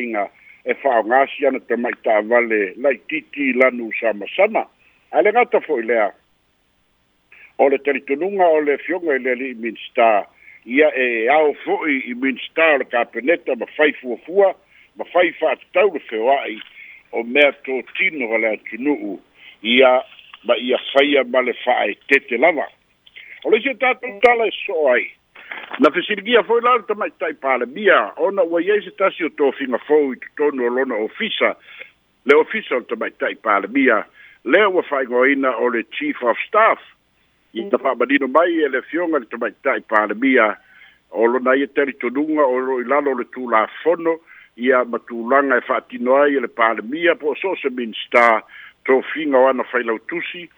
e 0.65 0.73
whao 0.83 1.03
ngasi 1.07 1.45
ana 1.47 1.59
te 1.59 1.75
mai 1.79 1.91
tā 2.03 2.19
vale 2.27 2.73
lai 2.75 2.95
titi 3.09 3.53
lanu 3.53 3.91
sama 3.99 4.25
sama. 4.35 4.63
A 5.11 5.21
le 5.21 5.31
ngata 5.31 5.61
fo 5.67 5.77
ilea. 5.79 6.11
O 7.59 7.69
le 7.69 7.77
teritununga 7.77 8.47
o 8.51 8.59
le 8.61 8.77
fionga 8.77 9.15
ilea 9.15 9.35
li 9.35 9.53
minsta. 9.55 10.25
Ia 10.65 10.89
e 10.95 11.27
ao 11.31 11.53
fo'i 11.63 12.01
i 12.11 12.13
minsta 12.15 12.65
o 12.75 12.79
le 12.79 12.85
kapeneta 12.87 13.55
ma 13.55 13.65
fai 13.75 13.93
fua 13.99 14.17
fua, 14.25 14.51
ma 14.95 15.05
fai 15.11 15.31
fa 15.39 15.51
atatau 15.55 15.93
le 15.95 16.01
whewai 16.11 16.59
o 17.11 17.23
mea 17.23 17.51
tō 17.67 17.79
tino 17.95 18.37
le 18.37 18.51
atunuu. 18.55 19.19
Ia 19.63 20.01
ma 20.43 20.55
ia 20.55 20.79
faia 20.93 21.23
ma 21.31 21.39
le 21.43 21.53
faa 21.63 21.87
e 21.91 21.95
tete 22.07 22.37
lava. 22.39 22.67
O 23.43 23.49
le 23.51 23.61
si 23.63 23.71
tātou 23.79 24.19
tala 24.23 24.47
e 24.47 24.51
so 24.51 24.83
na 25.79 25.91
fesiligia 25.91 26.43
foi 26.43 26.61
la 26.61 26.75
le 26.77 26.83
tamaʻitai 26.89 27.33
palemia 27.39 28.13
ona 28.25 28.43
ua 28.49 28.61
iai 28.63 28.81
se 28.85 28.91
tasi 28.99 29.25
o 29.25 29.29
tofiga 29.39 29.79
fou 29.87 30.11
i 30.15 30.19
totonu 30.23 30.65
o 30.65 30.69
lona 30.77 30.95
ofisa 31.05 31.51
le 32.25 32.35
ofisa 32.39 32.75
o 32.75 32.79
le 32.81 32.87
tamaʻitai 32.89 33.35
palemia 33.47 34.01
lea 34.45 34.69
ua 34.73 34.83
fa'aigoaina 34.89 35.51
o 35.61 35.69
le 35.75 35.83
chief 35.97 36.23
of 36.31 36.37
staff 36.47 36.79
ina 37.53 37.77
mm. 37.77 37.83
fa'amanino 37.85 38.27
mai 38.37 38.57
e 38.65 38.69
le 38.73 38.81
fioga 38.89 39.19
le 39.19 39.25
tamaʻitai 39.35 39.81
palemia 39.93 40.49
o 41.11 41.25
lona 41.35 41.55
ia 41.61 41.69
e 41.69 41.73
talitonuga 41.75 42.45
o 42.47 42.57
lo 42.67 42.79
i 42.81 42.83
lalo 42.89 43.11
o 43.13 43.19
le 43.21 43.25
tulafono 43.37 44.17
ia 44.57 44.83
matulaga 44.85 45.61
e 45.61 45.67
fa'atino 45.69 46.17
ai 46.23 46.37
e 46.37 46.39
le 46.39 46.47
palemia 46.49 47.15
po 47.15 47.31
o 47.31 47.35
so 47.35 47.53
o 47.53 47.59
se 47.61 47.69
minista 47.69 48.41
tofiga 48.85 49.37
o 49.37 49.47
ana 49.49 49.63
failautusi 49.63 50.41
tusi 50.41 50.49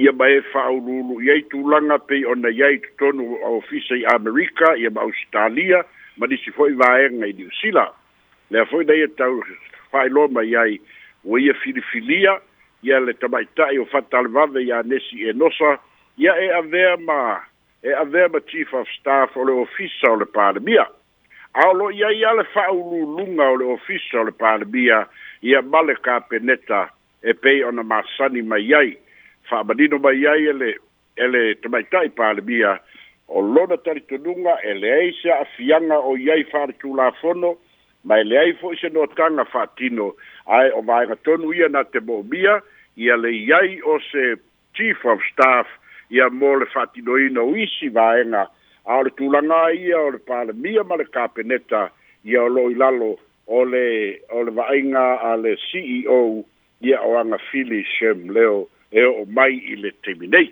ia 0.00 0.12
ma 0.16 0.26
e 0.32 0.40
fa'aululu 0.48 1.18
i 1.20 1.28
ai 1.32 1.42
tulaga 1.52 1.98
pei 2.08 2.22
ona 2.24 2.48
iai 2.48 2.78
totonu 2.84 3.24
a 3.44 3.48
America 3.48 3.94
i 3.94 4.04
amerika 4.14 4.68
ia 4.82 4.90
ma 4.96 5.00
australia 5.04 5.82
ma 6.16 6.26
disi 6.26 6.50
fo'i 6.50 6.72
vaega 6.72 7.10
sila. 7.10 7.36
niusila 7.38 7.86
le 8.54 8.64
fo'i 8.70 8.84
na 8.88 8.94
ia 8.96 9.04
e 9.04 9.08
tau 9.20 9.44
fa'ailoa 9.92 10.28
mai 10.28 10.56
ai 10.56 10.80
ua 11.24 11.36
ia 11.40 11.52
filifilia 11.54 12.40
ia 12.82 12.98
le 13.00 13.12
tamaita'i 13.12 13.78
o 13.78 13.84
vave 14.32 14.62
ia 14.64 14.80
nesi 14.82 15.28
e 15.28 15.32
nosa 15.32 15.78
ia 16.16 16.32
e 16.44 16.48
avea 16.50 16.96
e 17.84 17.92
avea 17.92 18.28
chief 18.48 18.72
of 18.72 18.88
staff 18.98 19.36
o 19.36 19.44
le 19.44 19.52
ofisa 19.52 20.10
o 20.12 20.16
le 20.16 20.24
palemia 20.24 20.86
a 21.52 21.68
o 21.68 21.90
ia 21.92 22.06
ai 22.08 22.24
a 22.24 22.32
le 22.32 22.44
fa'aululuga 22.54 23.50
o 23.52 23.56
le 23.56 23.64
ofisa 23.76 24.20
o 24.20 24.24
le 24.24 24.32
palemia 24.32 25.04
ia 25.42 25.60
ma 25.60 25.82
le 25.82 25.94
e 27.22 27.32
pei 27.34 27.62
ona 27.64 27.82
masani 27.82 28.40
mai 28.42 28.72
ai 28.72 28.96
fa'amanino 29.50 29.98
mai 29.98 30.24
ai 30.26 30.46
ele 30.46 30.74
ele 31.16 31.54
tamaita'i 31.62 32.08
palemia 32.18 32.78
o 33.28 33.40
lona 33.42 33.76
talitonuga 33.76 34.56
e 34.62 34.72
leai 34.74 35.12
se 35.22 35.30
a'afiaga 35.32 35.98
o 35.98 36.14
iai 36.16 36.44
fa'aletulafono 36.52 37.56
ma 38.04 38.18
e 38.20 38.24
leai 38.24 38.54
fo'i 38.60 38.78
se 38.80 38.88
noataga 38.88 39.44
fa'atino 39.52 40.14
ae 40.46 40.70
o 40.78 40.82
vaega 40.86 41.16
tonu 41.26 41.52
ia 41.54 41.68
na 41.68 41.82
te 41.84 41.98
mo'omia 42.00 42.60
ia 42.96 43.16
le 43.16 43.30
iai 43.42 43.80
o 43.82 43.98
se 44.12 44.34
chief 44.78 45.04
of 45.04 45.18
staff 45.32 45.66
ia 46.10 46.30
mo 46.30 46.54
le 46.62 46.66
fa'atinoina 46.74 47.42
o 47.42 47.52
isi 47.56 47.88
vaega 47.88 48.46
a 48.86 48.98
o 49.02 49.02
le 49.02 49.10
tulaga 49.18 49.62
ia 49.74 49.98
o 49.98 50.14
le 50.14 50.18
palemia 50.30 50.84
ma 50.86 50.96
le 51.02 51.10
kapeneta 51.10 51.90
ia 52.24 52.42
o 52.42 52.48
lo'o 52.48 52.70
i 52.70 52.74
lalo 52.78 53.18
o 53.50 53.64
le 53.66 53.86
o 54.30 54.46
le 54.46 54.52
va'aiga 54.58 55.04
a 55.32 55.34
le 55.36 55.56
ceo 55.70 56.22
ia 56.80 57.02
o 57.02 57.10
aga 57.18 57.36
fili 57.50 57.82
shem 57.98 58.30
leo 58.30 58.68
e 58.92 59.04
o 59.06 59.24
mai 59.26 59.54
i 59.66 59.76
le 59.76 59.94
temi 60.00 60.26
nei 60.26 60.48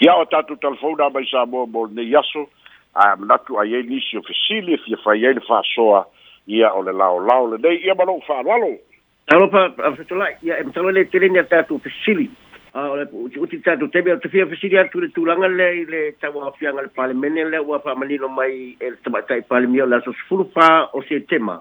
ia 0.00 0.14
o 0.16 0.24
tatou 0.26 0.56
talafauna 0.56 1.10
mai 1.10 1.26
sa 1.26 1.44
moa 1.46 1.66
mo 1.66 1.84
lenei 1.86 2.14
aso 2.14 2.48
a 2.94 3.16
manatu 3.16 3.58
ai 3.58 3.74
ai 3.74 3.82
nisi 3.82 4.16
o 4.16 4.22
fesili 4.22 4.74
e 4.74 4.78
fia 4.78 4.96
fai 5.02 5.26
ai 5.26 5.34
le 5.34 5.40
fa'asoa 5.40 6.06
ia 6.46 6.72
o 6.74 6.82
le 6.82 6.92
laolao 6.92 7.46
lenei 7.50 7.82
ia 7.84 7.94
ma 7.94 8.04
lo'u 8.04 8.20
fa'aloalo 8.26 8.78
alopa 9.26 9.74
afetolai 9.90 10.36
ia 10.42 10.56
e 10.60 10.64
matalo 10.64 10.90
le 10.90 11.04
teleni 11.04 11.38
a 11.38 11.44
tatou 11.44 11.78
fesili 11.78 12.30
o 12.74 12.94
le 12.96 13.08
uti 13.42 13.58
tatou 13.58 13.88
teme 13.90 14.12
o 14.14 14.18
tafia 14.22 14.46
fesili 14.46 14.78
atu 14.78 15.00
le 15.00 15.08
tulaga 15.08 15.48
le 15.50 15.84
le 15.90 16.12
tauafiaga 16.22 16.82
le 16.82 16.88
palemene 16.94 17.42
lea 17.50 17.62
ua 17.62 17.80
fa'amanino 17.82 18.28
mai 18.28 18.76
e 18.78 18.90
le 18.94 18.98
tamaʻitai 19.02 19.42
palemia 19.50 19.82
o 19.84 19.86
le 19.90 19.96
aso 19.96 20.12
sefulu 20.14 20.44
pa 20.54 20.86
o 20.94 21.02
setema 21.02 21.58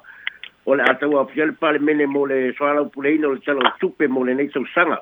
o 0.65 0.75
le 0.77 0.83
a 0.83 0.93
tauafia 0.93 1.45
le 1.45 1.57
palemene 1.57 2.05
mo 2.05 2.25
le 2.25 2.53
soalau 2.53 2.85
puleina 2.93 3.27
o 3.27 3.33
le 3.33 3.41
talo 3.41 3.65
tupe 3.79 4.05
mo 4.07 4.21
lenei 4.23 4.49
tausaga 4.53 5.01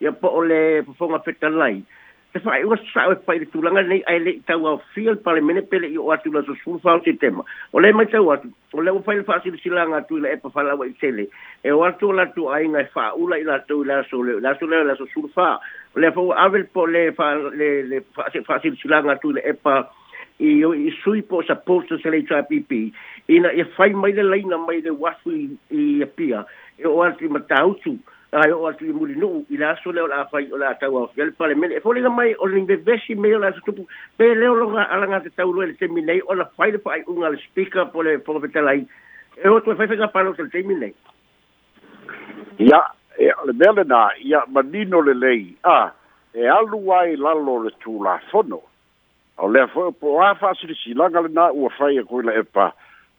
ya 0.00 0.12
po 0.14 0.28
ole 0.30 0.82
po 0.86 0.92
fonga 0.94 1.18
fetta 1.26 1.50
lai 1.50 1.76
te 2.32 2.38
fai 2.44 2.58
o 2.70 2.74
sa 2.94 3.04
o 3.10 3.14
fai 3.26 3.36
tu 3.50 3.62
langa 3.66 3.82
nei 3.82 3.98
ai 4.12 4.18
le 4.24 4.32
tau 4.50 4.62
o 4.62 4.72
fiel 4.94 5.16
pale 5.26 5.40
mene 5.48 5.62
pele 5.72 5.90
i 5.94 5.98
o 6.02 6.10
atu 6.14 6.30
la 6.34 6.42
so 6.48 6.54
sul 6.62 6.78
fa 6.84 6.94
o 6.98 7.02
te 7.06 7.14
tema 7.22 7.42
o 7.74 7.82
le 7.84 7.90
mai 7.98 8.06
tau 8.12 8.30
atu 8.34 8.50
o 8.74 8.78
le 8.88 8.94
o 8.94 9.02
fai 9.08 9.16
le 9.20 9.24
fa 9.30 9.38
si 9.46 9.50
silanga 9.62 10.00
tu 10.10 10.20
le 10.24 10.30
e 10.30 10.38
pa 10.44 10.50
fa 10.56 10.62
la 10.68 10.76
wai 10.82 10.92
sele 11.00 11.24
e 11.62 11.70
o 11.78 11.82
atu 11.88 12.12
la 12.20 12.26
tu 12.36 12.46
ai 12.58 12.68
ngai 12.70 12.86
fa 12.94 13.08
ula 13.24 13.38
i 13.42 13.46
la 13.48 13.58
tu 13.70 13.80
la 13.92 14.02
so 14.10 14.22
le 14.28 14.38
la 14.46 14.54
so 14.60 14.70
le 14.74 14.84
la 14.86 14.94
so 15.00 15.06
sul 15.14 15.26
fa 15.34 15.48
le 15.98 16.10
fa 16.14 16.20
o 16.22 16.30
avel 16.46 16.66
po 16.78 16.86
le 16.86 17.04
fa 17.18 17.32
le 17.62 17.72
le 17.92 18.02
fa 18.14 18.62
si 18.62 18.70
silanga 18.84 19.18
tu 19.24 19.32
le 19.34 19.42
e 19.42 19.54
pa 19.64 19.80
i 20.38 20.52
o 20.64 20.70
i 20.78 20.94
sui 21.02 21.22
po 21.26 21.42
sa 21.42 21.56
posto 21.58 21.98
se 21.98 22.06
le 22.08 22.22
tra 22.22 22.42
pp 22.52 22.70
ina 23.38 23.50
e 23.50 23.64
fai 23.74 23.92
mai 24.04 24.12
le 24.14 24.22
leina 24.22 24.56
mai 24.62 24.78
le 24.80 24.94
wafu 25.04 25.34
i 25.34 26.06
pia 26.14 26.46
e 26.78 26.86
o 26.86 27.02
atu 27.02 27.26
matautu 27.28 27.98
ai 28.32 28.52
o 28.52 28.66
atu 28.68 28.84
i 28.84 28.92
muri 28.92 29.14
nuu 29.16 29.44
i 29.48 29.56
la 29.56 29.70
aso 29.72 29.92
leo 29.92 30.06
la 30.06 30.16
afai 30.22 30.48
o 30.52 30.56
la 30.60 30.68
atau 30.74 30.96
au 30.98 31.06
fiale 31.14 31.30
pale 31.30 31.54
mele 31.54 31.76
e 31.76 31.80
foliga 31.80 32.08
mai 32.08 32.34
o 32.38 32.46
le 32.46 32.58
invevesi 32.58 33.14
mei 33.14 33.34
o 33.34 33.38
la 33.38 33.52
tutupu 33.52 33.86
pe 34.16 34.34
leo 34.34 34.54
loga 34.54 34.82
alaga 34.90 35.18
te 35.24 35.28
taulua 35.34 35.64
le 35.64 35.72
temi 35.72 36.02
nei 36.04 36.20
o 36.24 36.34
la 36.34 36.44
fai 36.44 36.70
le 36.72 36.78
faaiʻuga 36.78 37.30
le 37.30 37.36
speaker 37.38 37.86
po 37.90 38.02
le 38.02 38.18
fogafetalai 38.20 38.84
e 39.44 39.48
o 39.48 39.60
toe 39.60 39.74
faifaiga 39.74 40.08
palo 40.12 40.34
te 40.34 40.42
le 40.42 40.48
temi 40.50 40.74
nei 40.74 40.94
ia 42.66 42.82
e 43.18 43.32
le 43.46 43.52
mea 43.56 43.72
lenā 43.80 44.00
ia 44.20 44.44
manino 44.52 45.00
lelei 45.00 45.56
a 45.64 45.90
e 46.34 46.44
alu 46.46 46.92
ai 46.92 47.16
lalo 47.16 47.62
le 47.62 47.70
tulafono 47.80 48.60
o 49.38 49.48
lea 49.48 49.64
foʻi 49.72 49.94
po 50.00 50.20
a 50.20 50.34
faasilisilaga 50.34 51.20
lenā 51.28 51.48
ua 51.54 51.70
fai 51.78 51.96
e 51.96 52.04
koila 52.04 52.36
epa 52.36 52.74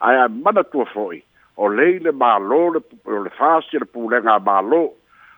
ae 0.05 0.21
a 0.21 0.27
manatua 0.29 0.85
foi 0.93 1.23
o 1.57 1.67
lei 1.67 1.97
le 1.99 2.11
mālō 2.13 2.61
le 2.75 2.85
o 3.09 3.23
le 3.23 3.29
fasi 3.29 3.79
le 3.81 3.85
pulega 3.85 4.37
malo 4.39 4.93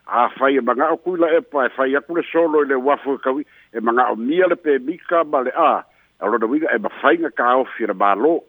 a 0.07 0.29
fai 0.29 0.55
e 0.57 0.61
manga 0.61 0.91
o 0.93 0.97
kui 0.97 1.19
la 1.19 1.27
epa, 1.37 1.65
e 1.65 1.69
fai 1.69 1.95
aku 1.95 2.15
le 2.15 2.23
solo 2.23 2.61
i 2.61 2.65
le 2.67 2.75
wafu 2.75 3.13
e 3.13 3.17
kawi, 3.21 3.45
e 3.73 3.79
manga 3.81 4.09
o 4.11 4.15
mia 4.15 4.47
le 4.47 4.55
pe 4.55 4.79
mika 4.79 5.23
ma 5.23 5.41
le 5.41 5.51
a, 5.55 5.83
e 6.19 6.25
rona 6.25 6.45
wiga 6.45 6.69
e 6.73 6.77
ma 6.79 6.89
fai 7.01 7.17
nga 7.17 7.29
ka 7.29 7.55
o 7.59 7.63
fira 7.75 7.93
ma 7.93 8.13
lo, 8.15 8.41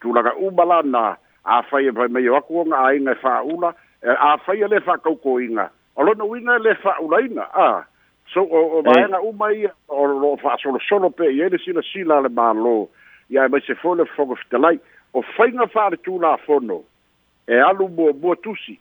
tu 0.00 0.12
langa 0.12 0.32
umala 0.36 0.82
na, 0.84 1.16
a 1.44 1.62
fai 1.62 1.86
e 1.86 1.90
vai 1.90 2.08
mei 2.08 2.28
o 2.28 2.36
aku 2.36 2.58
onga 2.62 2.76
a 2.80 2.94
inga 2.96 3.12
e 3.12 3.20
faa 3.20 3.42
ula, 3.44 3.74
e 4.02 4.08
a 4.08 4.36
fai 4.38 4.62
e 4.62 4.66
le 4.68 4.80
faa 4.80 4.98
kauko 4.98 5.38
inga, 5.40 5.70
o 5.96 6.02
rona 6.04 6.24
wiga 6.24 6.56
e 6.56 6.62
le 6.62 6.74
faa 6.76 6.96
ula 7.00 7.20
inga, 7.20 7.44
a, 7.52 7.84
so 8.32 8.40
o 8.42 8.82
maenga 8.82 9.20
uma 9.20 9.52
i, 9.52 9.68
o 9.88 10.04
lo 10.06 10.36
faa 10.36 10.56
solo 10.58 10.78
solo 10.88 11.10
pe, 11.10 11.28
i 11.30 11.42
ene 11.42 11.58
sila 11.58 11.82
sila 11.82 12.20
le 12.20 12.28
ma 12.32 12.52
lo, 12.52 12.88
i 13.28 13.38
a 13.38 13.44
e 13.44 13.48
mai 13.48 13.60
se 13.60 13.74
fone 13.74 14.04
te 14.04 14.10
fitalai, 14.16 14.80
o 15.12 15.22
fai 15.36 15.52
nga 15.52 15.66
faa 15.66 15.88
le 15.92 15.96
tu 16.00 16.18
la 16.18 16.36
fono, 16.38 16.82
e 17.46 17.60
alu 17.60 17.88
mua 17.88 18.12
mua 18.14 18.36
tusi, 18.36 18.78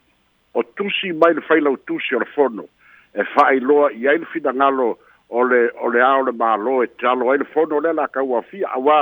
o 0.54 0.64
tusi 0.64 1.12
mai 1.14 1.34
le 1.34 1.42
faila 1.48 1.70
tusi 1.88 2.16
o 2.16 2.20
le 2.20 2.26
fono 2.26 2.66
e 3.14 3.24
fa'ailoa 3.24 3.92
i 3.92 4.08
ai 4.08 4.18
le 4.20 4.26
finagalo 4.34 4.98
o 5.30 5.44
le 5.44 5.70
o 5.82 5.90
le 5.90 6.02
a 6.02 6.12
o 6.20 6.24
le 6.26 6.32
mālō 6.34 6.76
e 6.84 6.88
talo 7.02 7.30
ai 7.34 7.38
le 7.42 7.46
fono 7.54 7.78
o 7.78 7.80
le 7.82 7.94
lakau 7.94 8.36
afia 8.40 8.70
auā 8.78 9.00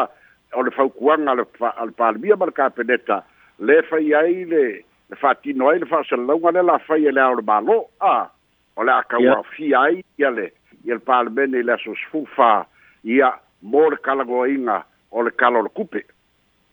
o 0.57 0.63
le 0.63 0.71
faukuaga 0.75 1.35
palemia 1.97 2.35
ma 2.37 2.45
le 2.45 2.51
kapeneta 2.55 3.21
le 3.59 3.81
fai 3.89 4.13
ai 4.13 4.45
le 4.45 4.63
le 5.11 5.15
fa'atino 5.15 5.69
ai 5.69 5.79
le 5.79 5.85
fa'asalalauga 5.91 6.53
le 6.57 6.63
lafai 6.71 7.05
e 7.07 7.11
le 7.11 7.19
a 7.21 7.29
o 7.31 7.35
le 7.35 7.43
mālō 7.51 7.77
a 7.99 8.15
o 8.77 8.83
le 8.83 8.93
akau 8.95 9.27
afia 9.37 9.81
ai 9.89 10.03
ia 10.17 10.29
le 10.31 10.51
ia 10.85 10.93
le 10.95 11.03
palemene 11.03 11.59
i 11.59 11.63
le 11.63 11.73
aso 11.73 11.95
ia 13.03 13.31
mo 13.61 13.89
le 13.89 13.97
kalagoaiga 13.97 14.83
o 15.11 15.21
le 15.21 15.67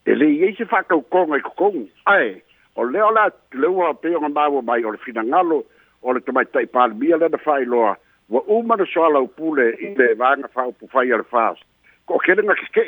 e 0.09 0.15
lei 0.15 0.43
ai 0.43 2.45
o 2.79 2.85
le 2.85 3.01
ola 3.03 3.31
le 3.59 3.69
ua 3.75 3.93
pe 3.99 4.15
o 4.15 4.21
ma 4.31 4.47
o 4.49 4.63
mai 4.63 4.85
o 4.85 4.93
le 4.95 4.99
fina 5.03 5.23
ngalo 5.27 5.59
o 6.07 6.13
le 6.15 6.21
tomai 6.23 6.47
tai 6.55 6.67
pal 6.71 6.93
bia 7.01 7.17
le 7.19 7.29
da 7.29 7.39
fai 7.39 7.65
loa 7.67 7.97
wa 8.31 8.41
uma 8.47 8.77
na 8.77 8.87
so 8.95 9.03
ala 9.05 9.21
upule 9.27 9.67
i 9.87 9.91
le 9.99 10.07
vanga 10.21 10.49
fa 10.55 10.67
upu 10.71 10.87
fai 10.93 11.11
ala 11.13 11.25
fas 11.25 11.59
ko 12.07 12.19
kere 12.23 12.43
nga 12.47 12.55
kike 12.63 12.87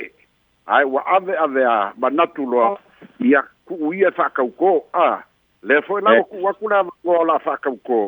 ai 0.70 0.84
wa 0.84 1.02
ave 1.18 1.34
ave 1.46 1.64
a 1.64 1.92
manatu 1.98 2.46
loa 2.52 2.78
i 3.26 3.34
a 3.34 3.42
ku 3.66 3.74
uia 3.90 4.10
fa 4.10 4.30
kauko 4.30 4.70
a 4.94 5.22
le 5.62 5.80
fo 5.82 5.98
e 5.98 6.02
na 6.06 6.10
lao 6.14 6.20
eh. 6.22 6.26
ku 6.30 6.38
wakuna 6.46 6.84
o 7.04 7.24
la 7.32 7.38
fa 7.38 7.56
kauko 7.58 8.00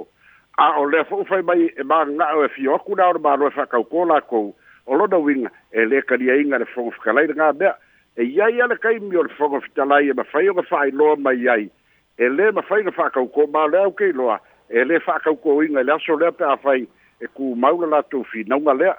a 0.58 0.70
o 0.78 0.86
le 0.86 1.02
fo 1.10 1.18
ufai 1.26 1.42
mai 1.42 1.66
e 1.66 1.82
ma 1.82 2.04
nga 2.06 2.30
o 2.38 2.44
e 2.44 2.48
fi 2.48 2.68
wakuna 2.68 3.10
o 3.10 3.12
le 3.12 3.18
ma 3.26 3.34
roe 3.36 3.50
fa 3.50 3.66
kauko 3.66 4.04
la 4.12 4.20
kou 4.20 4.54
o 4.86 4.94
lona 4.94 5.18
winga 5.18 5.50
e 5.72 5.84
le 5.86 6.02
kari 6.02 6.30
a 6.30 6.38
inga 6.38 6.58
le 6.58 6.64
fo 6.64 6.86
ufakalai 6.88 7.26
nga 7.34 7.50
bea 7.52 7.74
e 8.16 8.24
ia 8.24 8.48
ia 8.50 8.66
le 8.66 8.76
kaimi 8.76 9.16
o 9.16 9.22
le 9.22 9.28
foga 9.34 9.60
fitalai 9.60 10.10
e 10.10 10.12
mafai 10.14 10.48
o 10.48 10.54
ga 10.54 10.62
faailoa 10.62 11.16
mai 11.16 11.48
ai 11.48 11.70
e 12.18 12.28
lē 12.28 12.52
mafai 12.52 12.82
ga 12.84 12.90
faakaukō 12.92 13.46
malea 13.50 13.84
au 13.88 13.92
keiloa 13.96 14.36
e 14.68 14.84
lē 14.84 15.00
faakaukōiga 15.06 15.80
e 15.80 15.84
le 15.86 15.92
aso 15.94 16.16
lea 16.20 16.30
pe 16.32 16.44
afai 16.44 16.84
e 17.22 17.26
kumau 17.36 17.78
le 17.80 17.86
latou 17.88 18.24
finauga 18.32 18.74
lea 18.74 18.92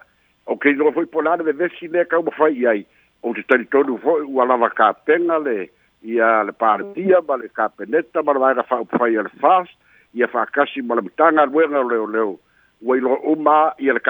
o 0.49 0.55
keiloa 0.57 0.91
fo'i 0.97 1.05
po 1.05 1.21
la 1.21 1.35
le 1.35 1.43
vevesi 1.51 1.87
lea 1.87 2.05
kau 2.09 2.23
mafai 2.25 2.65
ai 2.65 2.85
ou 3.23 3.33
te 3.37 3.43
talitonu 3.53 3.97
fo'i 4.01 4.25
ua 4.25 4.45
lava 4.49 4.69
kapega 4.69 5.37
le 5.45 5.69
ia 6.01 6.41
le 6.43 6.51
partia 6.51 7.21
ma 7.27 7.37
le 7.37 7.49
kapeneta 7.53 8.23
ma 8.25 8.33
le 8.33 8.39
vaega 8.47 8.63
faaupafai 8.65 9.13
e 9.13 9.23
le 9.23 9.29
fas 9.39 9.69
ia 10.17 10.27
faakasi 10.27 10.81
ma 10.81 10.95
le 10.97 11.01
mataga 11.05 11.41
aluega 11.45 11.83
leoleo 11.85 12.39
ua 12.81 12.97
iloa 12.97 13.19
uma 13.29 13.73
ia 13.77 13.93
le 13.93 14.01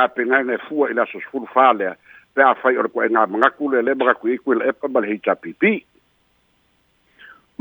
e 0.56 0.58
fua 0.70 0.90
i 0.90 0.94
le 0.94 1.02
aso 1.02 1.20
fa 1.52 1.74
lea 1.74 1.98
pe 2.36 2.42
a 2.42 2.54
fai 2.62 2.76
o 2.78 2.88
ko 2.90 3.04
e 3.04 3.08
nga 3.14 3.26
mga 3.36 3.50
ku 3.58 3.70
le 3.74 3.82
le 3.88 3.94
mga 4.02 4.14
ku 4.20 4.26
e 4.34 4.38
ku 4.44 4.54
le 4.58 4.72
pa 4.82 4.88
mal 4.94 5.06
hita 5.10 5.36
pipi 5.42 5.74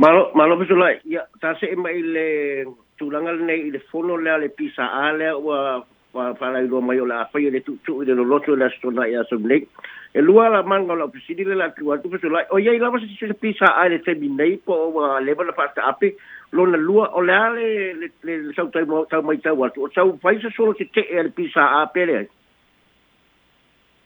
malo 0.01 0.31
malo 0.37 0.57
bisu 0.61 0.77
lai 0.83 0.97
ya 1.15 1.25
ta 1.41 1.53
se 1.61 1.67
e 1.75 1.77
mai 1.85 2.01
le 2.15 2.27
tulanga 2.99 3.33
nei 3.37 3.69
le 3.75 3.79
fono 3.93 4.17
le 4.25 4.33
le 4.43 4.49
pisa 4.49 4.89
ale 5.07 5.29
wa 5.47 5.59
pa 6.13 6.33
pa 6.41 6.51
la 6.57 6.65
mai 6.89 6.99
o 7.01 7.07
la 7.13 7.25
fai 7.33 7.51
le 7.55 7.61
tu 7.67 7.77
tu 7.85 8.01
le 8.09 8.15
lo 8.19 8.25
loto 8.33 8.57
la 8.57 8.69
stona 8.75 9.05
ya 9.15 9.23
so 9.31 9.37
blek 9.45 9.69
e 10.19 10.21
lua 10.29 10.49
la 10.55 10.61
manga 10.71 10.97
la 10.97 11.07
pisidi 11.15 11.45
le 11.45 11.55
la 11.61 11.69
tu 11.77 11.93
tu 12.03 12.09
bisu 12.13 12.29
lai 12.37 12.47
o 12.51 12.57
ya 12.65 12.73
ila 12.73 12.89
se 13.01 13.07
se 13.27 13.37
pisa 13.45 13.67
le 13.93 13.99
te 14.07 14.13
binai 14.23 14.57
po 14.67 14.75
wa 14.97 15.21
le 15.21 15.35
ba 15.39 15.45
la 15.45 15.53
pasta 15.53 15.85
api 15.93 16.13
lona 16.53 16.79
lua 16.89 17.05
o 17.19 17.21
le 17.29 17.35
ale 17.47 17.67
le 18.01 18.07
le 18.27 18.33
sau 18.57 18.69
tai 18.73 18.85
mo 18.91 19.05
sau 19.13 19.21
mai 19.29 19.37
tau 19.45 19.61
atu 19.69 19.89
sau 19.95 20.13
fai 20.23 20.37
se 20.43 20.49
solo 20.57 20.73
te 20.79 20.85
te 20.97 21.03
e 21.17 21.23
le 21.23 21.31
pisa 21.43 21.63
a 21.83 21.87
pele 21.99 22.25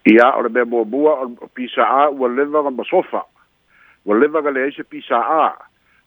ia 0.06 0.30
o 0.38 0.42
le 0.42 0.48
mea 0.48 0.64
muamua 0.64 1.12
o 1.26 1.48
pisaā 1.58 2.10
ua 2.14 2.28
leva 2.30 2.62
ga 2.62 2.70
masofa 2.70 3.24
ua 4.06 4.14
leva 4.16 4.40
ga 4.44 4.52
leai 4.54 4.70
se 4.76 4.84
pisaā 4.86 5.48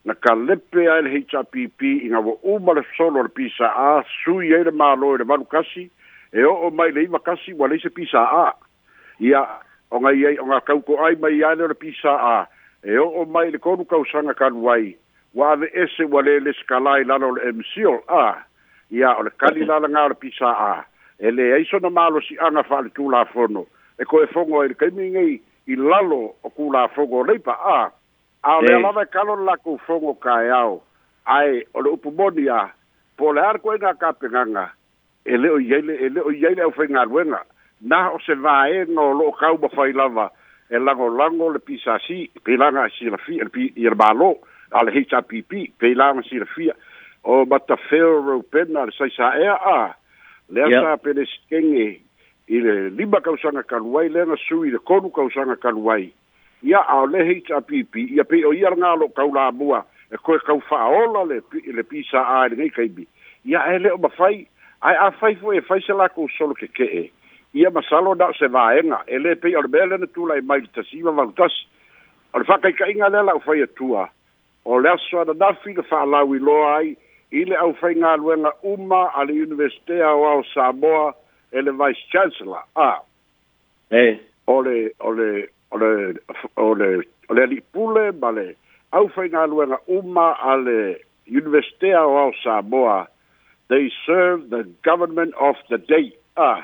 na 0.08 0.14
kalepe 0.16 0.86
ae 0.88 1.02
le 1.04 1.12
hpipi 1.20 1.90
i 2.06 2.12
ga 2.12 2.20
ua'uma 2.24 2.78
le 2.78 2.84
fesolo 2.88 3.20
o 3.20 3.24
le 3.28 3.32
pisaā 3.36 4.04
sui 4.14 4.54
ai 4.56 4.64
le 4.64 4.72
mālō 4.72 5.10
i 5.18 5.18
le 5.20 5.26
valu 5.28 5.46
kasi 5.52 5.90
e 6.32 6.46
o'o 6.48 6.70
mai 6.72 6.94
le 6.96 7.04
iva 7.10 7.20
kasi 7.20 7.52
ua 7.60 7.68
lei 7.68 7.82
se 7.84 7.92
pisaā 7.92 8.54
ia 9.20 9.42
o 9.92 10.00
gai 10.00 10.16
ai 10.32 10.38
o 10.40 10.46
ga 10.48 10.60
kauko'ai 10.72 11.20
mai 11.20 11.42
ale 11.44 11.66
o 11.68 11.72
le 11.72 11.76
pisaā 11.76 12.46
e 12.88 12.96
o'o 13.04 13.26
mai 13.26 13.52
le 13.52 13.60
konu 13.60 13.84
kausaga 13.84 14.34
kalu 14.34 14.70
ai 14.78 14.94
ua 15.36 15.52
ave 15.58 15.68
ese 15.76 16.08
ua 16.08 16.22
lē 16.24 16.38
le 16.46 16.54
sekala 16.62 16.96
i 17.02 17.10
lala 17.10 17.28
o 17.28 17.34
le 17.36 17.52
mcl 17.52 18.00
a 18.08 18.40
ia 18.96 19.12
o 19.20 19.28
le 19.28 19.36
kali 19.44 19.68
lalagā 19.68 20.06
o 20.08 20.14
le 20.16 20.18
pisaā 20.24 20.72
e 21.20 21.36
leai 21.36 21.68
sona 21.68 21.92
malosi'aga 22.00 22.64
fa'aletulafono 22.64 23.66
e 24.00 24.06
koe 24.06 24.26
fogo 24.34 24.62
ai 24.62 24.74
kaimigei 24.74 25.42
i 25.68 25.76
lalo 25.76 26.22
o 26.44 26.50
kulafogo 26.50 27.20
a 27.22 27.38
pa'a 27.38 27.92
ao 28.44 28.62
lea 28.62 28.80
lava 28.80 29.02
e 29.04 29.06
kalo 29.06 29.36
lakou 29.46 29.78
fogo 29.86 30.14
kaeao 30.14 30.82
ae 31.26 31.66
o 31.74 31.80
le 31.82 31.90
upu 31.92 32.12
moni 32.12 32.48
a 32.50 32.72
po 33.18 33.30
o 33.30 33.34
le 33.34 33.42
a 33.42 33.52
le 33.54 33.60
koʻiga 33.60 33.94
kapegaga 34.00 34.66
e 35.26 35.38
le'o 35.38 35.60
i 35.60 35.74
ai 35.76 35.82
le 35.82 35.94
e 36.00 36.08
le'o 36.10 36.32
i 36.32 36.46
ai 36.48 36.56
le 36.56 36.62
aufaigaluega 36.64 37.42
na 37.92 38.12
o 38.12 38.20
se 38.26 38.34
lo 38.34 38.48
o 38.48 39.14
lo'o 39.20 39.32
kau 39.32 39.58
mafai 39.60 39.92
lava 39.94 40.32
e 40.72 40.80
lagolago 40.80 41.50
le 41.54 41.60
si 42.08 42.32
peilaga 42.44 42.88
e 42.88 42.92
silafia 42.98 43.44
ia 43.76 43.90
le 43.90 43.96
mālō 44.00 44.32
a 44.72 44.84
le 44.84 44.92
hpp 44.92 45.76
peilaga 45.80 46.22
silafia 46.24 46.74
o 47.24 47.44
matafeo 47.46 48.22
roupena 48.24 48.86
le 48.86 49.08
ea 49.44 49.56
a 49.56 49.96
lea 50.50 50.70
sa 50.82 50.98
peleskege 50.98 52.09
i 52.50 52.58
le 52.60 52.90
lima 52.90 53.22
kausaga 53.22 53.62
kaluai 53.64 54.10
le 54.10 54.26
na 54.26 54.36
sui 54.48 54.72
le 54.74 54.80
kolu 54.80 55.12
kausaga 55.14 55.56
kaluai 55.62 56.10
ia 56.64 56.80
ao 56.88 57.06
le 57.06 57.22
heitapipi 57.26 58.08
ia 58.18 58.24
pei 58.26 58.44
o 58.46 58.52
ia 58.54 58.70
laga 58.74 58.96
lo 58.98 59.08
kaulamua 59.14 59.86
e 60.12 60.18
koe 60.18 60.40
kau 60.46 60.58
fa'aola 60.70 61.22
le 61.30 61.38
le 61.78 61.84
pisa'a 61.86 62.46
e 62.46 62.50
legai 62.50 62.70
kaimi 62.74 63.06
ia 63.46 63.62
e 63.76 63.80
leo 63.80 63.98
mafai 64.02 64.48
ae 64.82 64.96
afai 64.98 65.36
fo'i 65.36 65.58
e 65.58 65.62
fai 65.62 65.80
se 65.86 65.94
lakou 65.94 66.26
solo 66.38 66.58
keke'e 66.58 67.06
ia 67.54 67.70
masalo 67.70 68.16
na 68.18 68.32
o 68.34 68.34
se 68.34 68.48
vaega 68.50 69.04
e 69.06 69.22
lē 69.22 69.36
pei 69.42 69.54
o 69.56 69.62
le 69.62 69.70
mea 69.70 69.86
lena 69.86 70.08
tulai 70.10 70.40
e 70.40 70.42
mai 70.50 70.62
le 70.66 70.74
tasi 70.74 71.04
ma 71.06 71.12
valutasi 71.14 71.68
o 72.34 72.40
le 72.42 72.50
fa'akaika'iga 72.50 73.14
lea 73.14 73.28
la'u 73.30 73.46
fai 73.46 73.62
atua 73.64 74.10
o 74.66 74.80
le 74.82 74.90
aso 74.90 75.22
ananafi 75.22 75.78
le 75.78 75.86
fa'alau 75.86 76.34
iloa 76.36 76.74
ai 76.82 76.98
i 77.30 77.46
le 77.46 77.56
ʻaufaigaluega 77.62 78.52
uma 78.66 79.14
a 79.14 79.22
le 79.30 79.38
universitea 79.46 80.10
o 80.18 80.26
ao 80.26 80.42
samoa 80.54 81.14
ele 81.52 81.72
vice 81.72 82.00
chancellor 82.12 82.64
eh, 83.92 84.20
ole 84.48 84.92
ole 85.00 85.48
ole 85.72 86.14
ole 86.58 87.04
ole 87.30 87.48
li 87.48 87.62
pule 87.74 88.12
male 88.12 88.56
au 88.92 89.10
fainga 89.10 89.46
luenga 89.48 89.78
uma 89.88 90.34
ale 90.42 91.02
universitea 91.28 92.06
o 92.06 92.32
Samoa 92.44 93.08
they 93.68 93.92
serve 94.06 94.50
the 94.50 94.64
government 94.84 95.34
of 95.40 95.56
the 95.70 95.78
day 95.78 96.14
a 96.38 96.42
ah. 96.44 96.64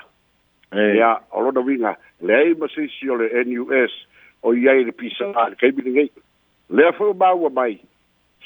e 0.73 1.01
a 1.01 1.21
olona 1.31 1.61
winga 1.61 1.95
lei 2.21 2.53
masisi 2.55 3.09
ole 3.09 3.29
NUS 3.45 3.91
o 4.43 4.53
iai 4.53 4.83
le 4.85 4.91
pisa 4.91 5.31
ale 5.35 5.55
kai 5.55 5.71
bilingai 5.71 6.11
lea 6.69 6.91
foi 6.91 7.13
maua 7.13 7.49
mai 7.49 7.79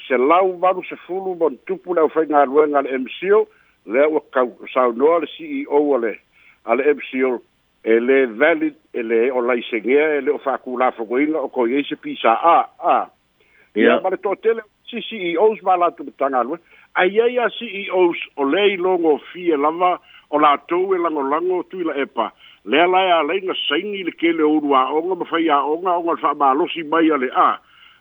se 0.08 0.16
lau 0.16 0.56
valu 0.60 0.82
se 0.88 0.96
fulu 1.06 1.34
mon 1.36 1.56
tupu 1.66 1.94
le 1.94 2.00
au 2.00 2.08
fainga 2.08 2.44
luenga 2.44 2.80
le 2.80 2.98
MCO 2.98 3.46
lea 3.86 4.08
ua 4.08 4.20
kau 4.32 4.56
saunoa 4.72 5.18
le 5.20 5.26
CEO 5.36 5.76
ole. 5.90 6.16
Ale 6.64 6.82
emsi 6.90 7.18
yo, 7.18 7.38
ele 7.84 8.26
valid, 8.38 8.74
ele 8.94 9.32
onlay 9.32 9.62
senge, 9.62 9.92
ele 9.94 10.30
ou 10.30 10.38
fakou 10.38 10.76
la 10.78 10.90
fokou 10.92 11.18
inge, 11.18 11.34
ou 11.36 11.48
kouye 11.48 11.82
se 11.88 11.96
pi 11.96 12.16
sa 12.20 12.34
a, 12.34 12.56
ah, 12.60 12.66
a. 12.78 12.96
Ah. 12.96 13.74
E 13.74 13.84
ya. 13.84 14.00
Mane 14.04 14.18
to 14.20 14.34
te 14.42 14.52
le, 14.58 14.62
si 14.90 15.00
CEO's 15.08 15.62
malan 15.64 15.94
te 15.96 16.04
betanga 16.04 16.42
anwen. 16.44 16.60
A 16.98 17.06
ye 17.08 17.28
ya 17.36 17.48
CEO's, 17.56 18.20
ole 18.36 18.64
ilongo 18.74 19.16
fie 19.32 19.56
lava, 19.56 19.94
ona 20.34 20.52
atowe 20.58 20.98
lango-lango, 20.98 21.62
tu 21.70 21.80
ila 21.80 21.94
epa. 21.96 22.30
Le 22.64 22.82
alaya 22.82 23.16
e 23.16 23.18
alay 23.22 23.40
nga 23.40 23.56
saingi 23.66 24.04
le 24.04 24.12
kele 24.20 24.42
ouro 24.44 24.74
a 24.76 24.84
ongo, 24.92 25.16
me 25.16 25.24
faya 25.24 25.56
a 25.56 25.64
ongo, 25.64 25.88
ah. 25.88 25.94
e 25.94 25.94
a 25.94 25.96
ongo 25.98 26.10
alfa 26.12 26.34
ma 26.34 26.50
alosi 26.50 26.82
maya 26.82 27.16
le, 27.16 27.30
a. 27.34 27.50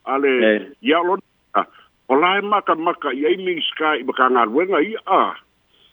A 0.05 0.17
le, 0.17 0.33
ya 0.83 0.99
loni, 0.99 1.23
a. 1.55 1.63
Ola 2.09 2.39
e 2.41 2.41
maka-maka, 2.41 3.13
yei 3.15 3.37
mingska, 3.39 3.95
ime 4.03 4.11
kanga 4.17 4.41
anwen 4.43 4.73
a 4.75 4.81
i, 4.83 4.95
a. 5.05 5.33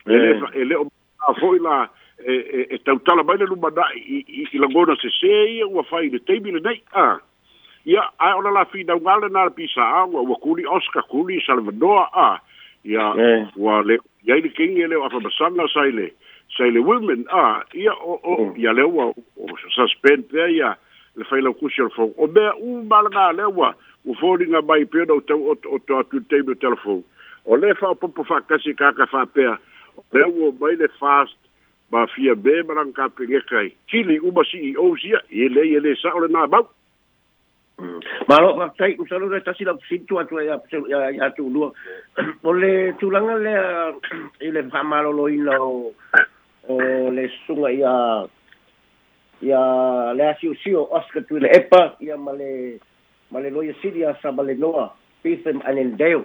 E 0.08 0.64
le 0.64 0.74
oman, 0.82 0.92
a 1.28 1.34
foy 1.38 1.58
la... 1.62 1.84
E, 2.18 2.32
e, 2.70 2.74
e 2.74 2.78
tautala 2.78 3.22
mai 3.22 3.36
le 3.36 3.44
lumana 3.46 3.84
i, 3.94 4.22
i, 4.48 4.58
lagona 4.58 4.94
sesē 5.00 5.32
ia 5.52 5.66
ua 5.68 5.82
fai 5.84 6.08
le 6.08 6.16
taimi 6.24 6.54
lenei 6.54 6.78
a 6.96 7.18
ia 7.84 8.06
ae 8.16 8.32
o 8.32 8.40
lafinauga 8.40 9.18
lena 9.20 9.44
le 9.44 9.52
pisaaga 9.58 10.16
ua 10.24 10.36
kuli 10.40 10.64
oscar 10.64 11.04
kuli 11.12 11.42
salvanoa 11.44 12.06
a 12.24 12.40
ia 12.88 13.04
e. 13.20 13.28
ua 13.60 13.82
le 13.84 13.98
iai 14.24 14.40
le 14.40 14.48
kegi 14.48 14.80
e 14.80 14.88
leo 14.88 15.04
afamasaga 15.04 15.68
sai 15.68 15.92
le 15.92 16.06
sai 16.56 16.72
le 16.72 16.80
women 16.80 17.26
a 17.28 17.62
ia 17.76 17.92
o 17.92 18.16
e. 18.24 18.60
ia 18.64 18.72
lea 18.72 18.88
ua 18.88 19.12
suspend 19.76 20.24
pea 20.32 20.48
ia 20.48 20.72
le 21.20 21.24
failaukusi 21.28 21.82
o 21.84 21.92
le 21.92 22.10
o 22.16 22.26
mea 22.26 22.56
u 22.56 22.80
malaga 22.88 23.28
lea 23.36 23.48
ua 23.48 23.74
ua 24.08 24.16
foliga 24.16 24.64
mai 24.64 24.88
pea 24.88 25.04
nou 25.04 25.20
tau 25.28 25.52
o 25.52 25.78
to 25.84 26.00
atu 26.00 26.24
taimi 26.32 26.56
o 26.56 26.62
telefou 26.64 27.04
o 27.44 27.56
le 27.60 27.74
fa'apopo 27.76 28.24
fa'akasi 28.24 28.72
kaka 28.72 29.04
fa'apea 29.06 29.58
lea 30.12 30.26
ua 30.32 30.48
mai 30.60 30.76
le 30.80 30.88
fast 30.96 31.36
mafia 31.90 32.34
be 32.34 32.62
malang 32.66 32.90
kapegeka 32.92 33.58
ai 33.62 33.70
tili 33.90 34.18
uma 34.18 34.42
ceo 34.44 34.96
sia 34.98 35.20
i 35.30 35.46
lei 35.48 35.74
e 35.78 35.78
lē 35.80 35.94
sa'o 36.02 36.18
lenā 36.24 36.46
mm. 36.46 36.50
mau 36.50 36.66
ma 38.28 38.38
lo 38.42 38.48
ma 38.58 38.66
tai 38.78 38.96
usalo 38.98 39.28
le 39.30 39.38
tasi 39.46 39.62
la 39.64 39.74
situ 39.88 40.18
atu 40.18 40.40
ya 40.42 40.58
ya 40.90 40.98
ya 41.14 41.30
tu 41.30 41.46
lu 41.48 41.70
o 42.44 42.50
le 42.52 42.92
tulanga 42.98 43.36
le 43.38 43.54
i 44.42 44.50
le 44.50 44.62
famalo 44.70 45.12
lo 45.14 45.28
ina 45.30 45.54
o 45.62 46.74
le 47.14 47.24
sunga 47.46 47.70
ia 47.70 47.94
ia 49.46 49.62
le 50.14 50.24
asiu 50.34 50.54
sio 50.62 50.88
oscar 50.90 51.22
tu 51.22 51.38
le 51.38 51.46
epa 51.54 51.94
ia 52.02 52.16
male 52.18 52.80
male 53.30 53.48
loia 53.54 53.72
siria 53.80 54.16
sa 54.22 54.32
male 54.34 54.54
noa 54.58 54.94
Ethan 55.26 55.58
Anendale. 55.66 56.22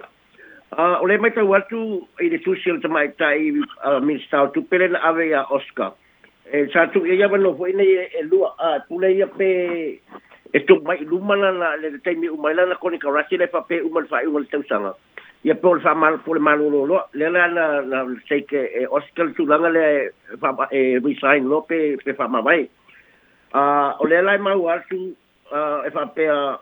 Uh, 0.72 0.80
ah, 0.96 0.96
ole 1.04 1.18
mai 1.20 1.30
tau 1.36 1.44
atu 1.54 1.80
i 2.20 2.30
le 2.32 2.38
tusi 2.40 2.70
o 2.72 2.80
tamai 2.80 3.12
tai 3.20 3.52
uh, 3.84 4.00
minister 4.00 4.40
o 4.40 4.48
tupele 4.56 4.88
na 4.88 4.98
ave 5.04 5.28
a 5.36 5.42
Oscar. 5.52 5.92
E 6.50 6.64
sa 6.72 6.86
tu 6.88 7.04
e 7.04 7.12
ia 7.14 7.28
wano 7.28 7.52
hoi 7.52 7.72
nei 7.76 7.92
e 8.18 8.22
lua 8.24 8.54
a 8.58 8.68
uh, 8.70 8.76
tule 8.88 9.10
ia 9.12 9.26
pe 9.28 9.48
e 10.56 10.58
tu 10.64 10.80
mai 10.88 10.98
lumana 11.04 11.52
na 11.52 11.76
le 11.76 11.90
te 11.92 11.98
taimi 12.04 12.28
umaila 12.32 12.64
na 12.66 12.74
koni 12.80 12.96
karasi 12.98 13.36
le 13.36 13.46
fa 13.52 13.60
pe 13.68 13.82
umal 13.84 14.06
fai 14.08 14.24
umal 14.26 14.46
tausanga. 14.50 14.94
Ia 15.44 15.54
pe 15.60 15.66
olfa 15.68 15.92
mal 15.94 16.16
pole 16.24 16.40
malu 16.40 16.70
lo 16.72 16.80
lo 16.90 16.98
le 17.12 17.26
la 17.36 17.44
na 17.52 17.64
na 17.92 17.98
seike 18.28 18.60
e 18.72 18.82
Oscar 18.88 19.28
tu 19.36 19.44
langa 19.44 19.68
le 19.68 19.84
fa 20.40 20.50
e 20.72 20.96
resign 21.04 21.44
lo 21.52 21.60
pe 21.68 21.78
pe 22.04 22.12
fa 22.16 22.26
mamai. 22.32 22.64
Uh, 23.52 23.92
ole 24.00 24.22
lai 24.24 24.38
mau 24.40 24.62
atu 24.72 24.98
uh, 25.52 25.84
e 25.84 25.90
fa 25.92 26.08
pe 26.16 26.24
a 26.32 26.32
uh, 26.32 26.54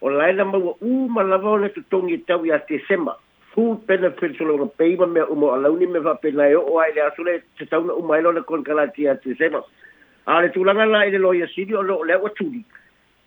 o 0.00 0.08
laila 0.08 0.44
mau 0.48 0.78
umalava 0.80 1.48
o 1.56 1.60
le 1.60 1.68
tutongi 1.76 2.24
tau 2.24 2.40
i 2.48 2.52
a 2.56 2.58
December. 2.68 3.16
fu 3.52 3.76
pena 3.86 4.10
firsolo 4.12 4.56
ro 4.56 4.66
peiva 4.68 5.06
me 5.06 5.20
umo 5.22 5.52
alauni 5.52 5.86
me 5.86 5.98
va 5.98 6.14
pena 6.16 6.46
o 6.58 6.78
ai 6.78 6.92
le 6.94 7.02
asule 7.02 7.34
te 7.58 7.66
tau 7.66 7.82
na 7.84 7.94
umai 7.98 8.22
lo 8.22 8.30
na 8.32 8.42
kon 8.42 8.62
kalati 8.62 9.06
el 9.10 9.18
sema 9.38 9.62
ale 10.26 10.50
tulanga 10.54 10.86
la 10.86 11.04
e 11.06 11.18
lo 11.18 11.32
yasidi 11.34 11.74
o 11.74 11.82
lo 11.82 12.02
le 12.06 12.14
o 12.14 12.28
tuli 12.30 12.62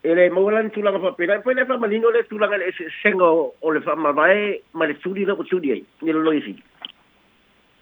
ele 0.04 0.30
molan 0.30 0.72
tulanga 0.72 1.00
fa 1.04 1.12
pena 1.20 1.40
pe 1.44 1.54
le 1.54 1.66
fa 1.66 1.78
malino 1.78 2.12
le 2.12 2.24
tulanga 2.24 2.56
le 2.58 2.72
sengo 3.02 3.54
o 3.60 3.72
le 3.72 3.82
fa 3.82 3.96
mavae 3.96 4.62
ma 4.74 4.86
le 4.86 4.94
tuli 5.04 5.26
le 5.26 5.34
o 5.36 5.44
ai 5.44 5.84
ni 6.02 6.12
lo 6.12 6.32
yasidi 6.32 6.64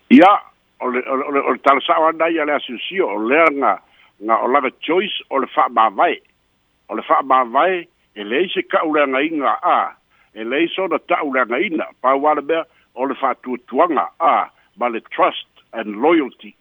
ya 0.10 0.34
o 0.82 0.90
le 0.90 1.06
o 1.06 1.16
le 1.32 1.40
o 1.46 1.54
tal 1.62 1.78
sa 1.86 2.02
ya 2.34 2.46
le 2.46 2.54
asusio 2.58 3.06
o 3.08 3.18
le 3.22 3.46
nga 3.54 3.78
nga 4.20 4.36
o 4.42 4.48
la 4.48 4.62
choice 4.80 5.14
o 5.30 5.38
le 5.38 5.46
fa 5.48 5.70
mavae 5.70 6.18
o 6.90 6.96
le 6.96 7.02
fa 7.04 7.22
mavae 7.22 7.86
ele 8.16 8.50
se 8.50 8.64
ka 8.66 8.82
ura 8.86 9.06
nga 9.08 9.22
inga 9.22 9.48
a 9.48 9.60
ah. 9.62 9.98
e 10.36 10.44
lei 10.44 10.68
sona 10.70 11.00
ta'ulagaina 11.00 11.86
pau 12.02 12.28
ale 12.28 12.42
mea 12.42 12.64
o 12.96 13.04
le 13.06 13.16
fa'atuatuaga 13.16 14.08
a 14.20 14.50
ma 14.80 14.88
le 14.88 15.00
trust 15.02 15.48
and 15.74 15.98
loyalty 16.02 16.56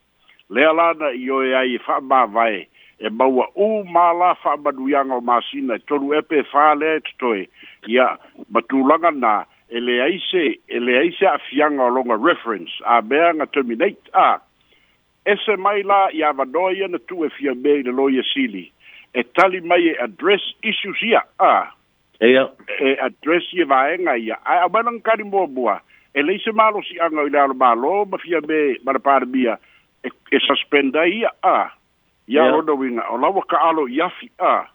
lea 0.49 0.73
lana 0.75 1.11
i 1.15 1.29
oe 1.31 1.55
ai 1.55 1.71
e 1.79 1.85
fa'amāvae 1.87 2.67
e 3.05 3.09
maua 3.15 3.47
ū 3.57 3.69
mālā 3.93 4.35
fa'amanuiaga 4.43 5.15
o 5.19 5.21
masina 5.21 5.75
e 5.79 5.85
tolu 5.89 6.15
epe 6.19 6.41
e 6.43 6.49
fā 6.53 6.73
e 6.91 6.99
totoe 7.09 7.47
ia 7.87 8.17
matulaga 8.51 9.11
na 9.11 9.45
e 9.71 9.81
leai 9.81 10.19
se 10.31 10.47
e 10.69 10.79
leai 10.79 11.11
se 11.19 11.27
fianga 11.49 11.83
o 11.85 11.89
loga 11.95 12.17
reference 12.19 12.75
a 12.85 13.01
mea 13.03 13.33
ga 13.33 13.47
terminate 13.47 14.09
a 14.13 14.41
ese 15.27 15.57
mai 15.57 15.83
la 15.83 16.09
ia 16.13 16.29
avanoa 16.35 16.73
ia 16.75 16.89
e 16.91 16.99
tu'efia 17.07 17.55
mea 17.55 17.77
i 17.79 17.83
le 17.87 17.91
loia 17.93 18.23
sili 18.35 18.73
e 19.15 19.23
tali 19.23 19.61
mai 19.61 19.89
e 19.95 19.95
address 19.99 20.43
issues 20.63 20.99
ia 21.03 21.23
a 21.39 21.71
e 22.21 22.29
e 22.81 22.99
address 23.01 23.45
i 23.53 23.65
vaega 23.65 24.17
ia 24.19 24.27
ya. 24.29 24.37
ae 24.45 24.61
au 24.61 24.69
mai 24.71 24.83
lagakali 24.83 25.25
muamua 25.25 25.81
e 26.15 26.21
lei 26.23 26.37
se 26.45 26.53
malosi'aga 26.53 27.17
o 27.21 27.27
i 27.27 27.31
le 27.33 27.39
alomālō 27.41 27.93
ma 28.13 28.19
fia 28.21 28.41
me 28.45 28.77
ma 28.85 28.93
le 28.93 28.99
palemia 29.01 29.57
e, 30.05 30.09
e 30.31 30.39
suspend 30.39 30.97
ai 31.01 31.11
ia 31.25 31.33
a 31.43 31.71
ia 32.29 32.45
lona 32.53 32.73
uiga 32.77 33.09
o 33.11 33.17
laua 33.19 33.41
ka'alo 33.49 33.89
i 33.89 34.01
afi 34.05 34.29
a 34.39 34.67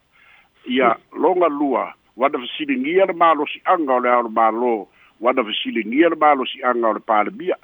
ia 0.65 0.95
loga 1.13 1.45
lua 1.47 1.93
uana 2.17 2.39
fesiligia 2.41 3.05
le 3.05 3.13
malosi'aga 3.13 3.93
o 3.93 3.99
le 4.01 4.09
alomālō 4.09 4.73
uana 5.21 5.43
fesiligia 5.45 6.09
le 6.09 6.15
malosi'aga 6.17 6.81
o 6.89 6.93
le 6.93 6.99
palemia 7.05 7.55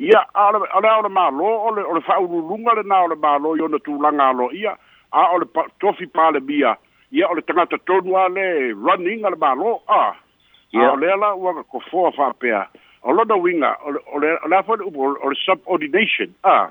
ia 0.00 0.24
ale 0.34 0.58
ole 0.74 0.88
ole 0.88 1.08
malo 1.12 1.46
ole 1.68 1.82
ole 1.84 2.00
fa 2.00 2.16
ululunga 2.20 2.80
le 2.80 2.82
na 2.88 3.02
ole 3.04 3.14
malo 3.20 3.56
yo 3.60 3.68
na 3.68 3.76
tulaga 3.78 4.28
alo 4.32 4.48
ia 4.56 4.72
a 5.12 5.28
ole 5.36 5.44
tofi 5.84 6.06
pale 6.16 6.40
bia 6.40 6.72
ia 7.12 7.28
o 7.28 7.34
le 7.34 7.42
tagata 7.42 7.78
tonu 7.86 8.16
a 8.16 8.28
le 8.28 8.72
running 8.74 9.24
a 9.24 9.30
le 9.30 9.36
malo 9.36 9.82
a 9.88 10.12
ao 10.76 10.96
lea 10.96 11.16
la 11.16 11.34
ua 11.34 11.54
kakofoa 11.54 12.12
faapea 12.12 12.68
o 13.02 13.12
lona 13.12 13.36
uiga 13.36 13.76
o 13.84 14.18
le 14.48 14.56
afa 14.56 14.76
le 14.76 14.84
upu 14.84 15.02
o 15.16 15.28
le 15.28 15.34
subordination 15.36 16.28
a 16.44 16.68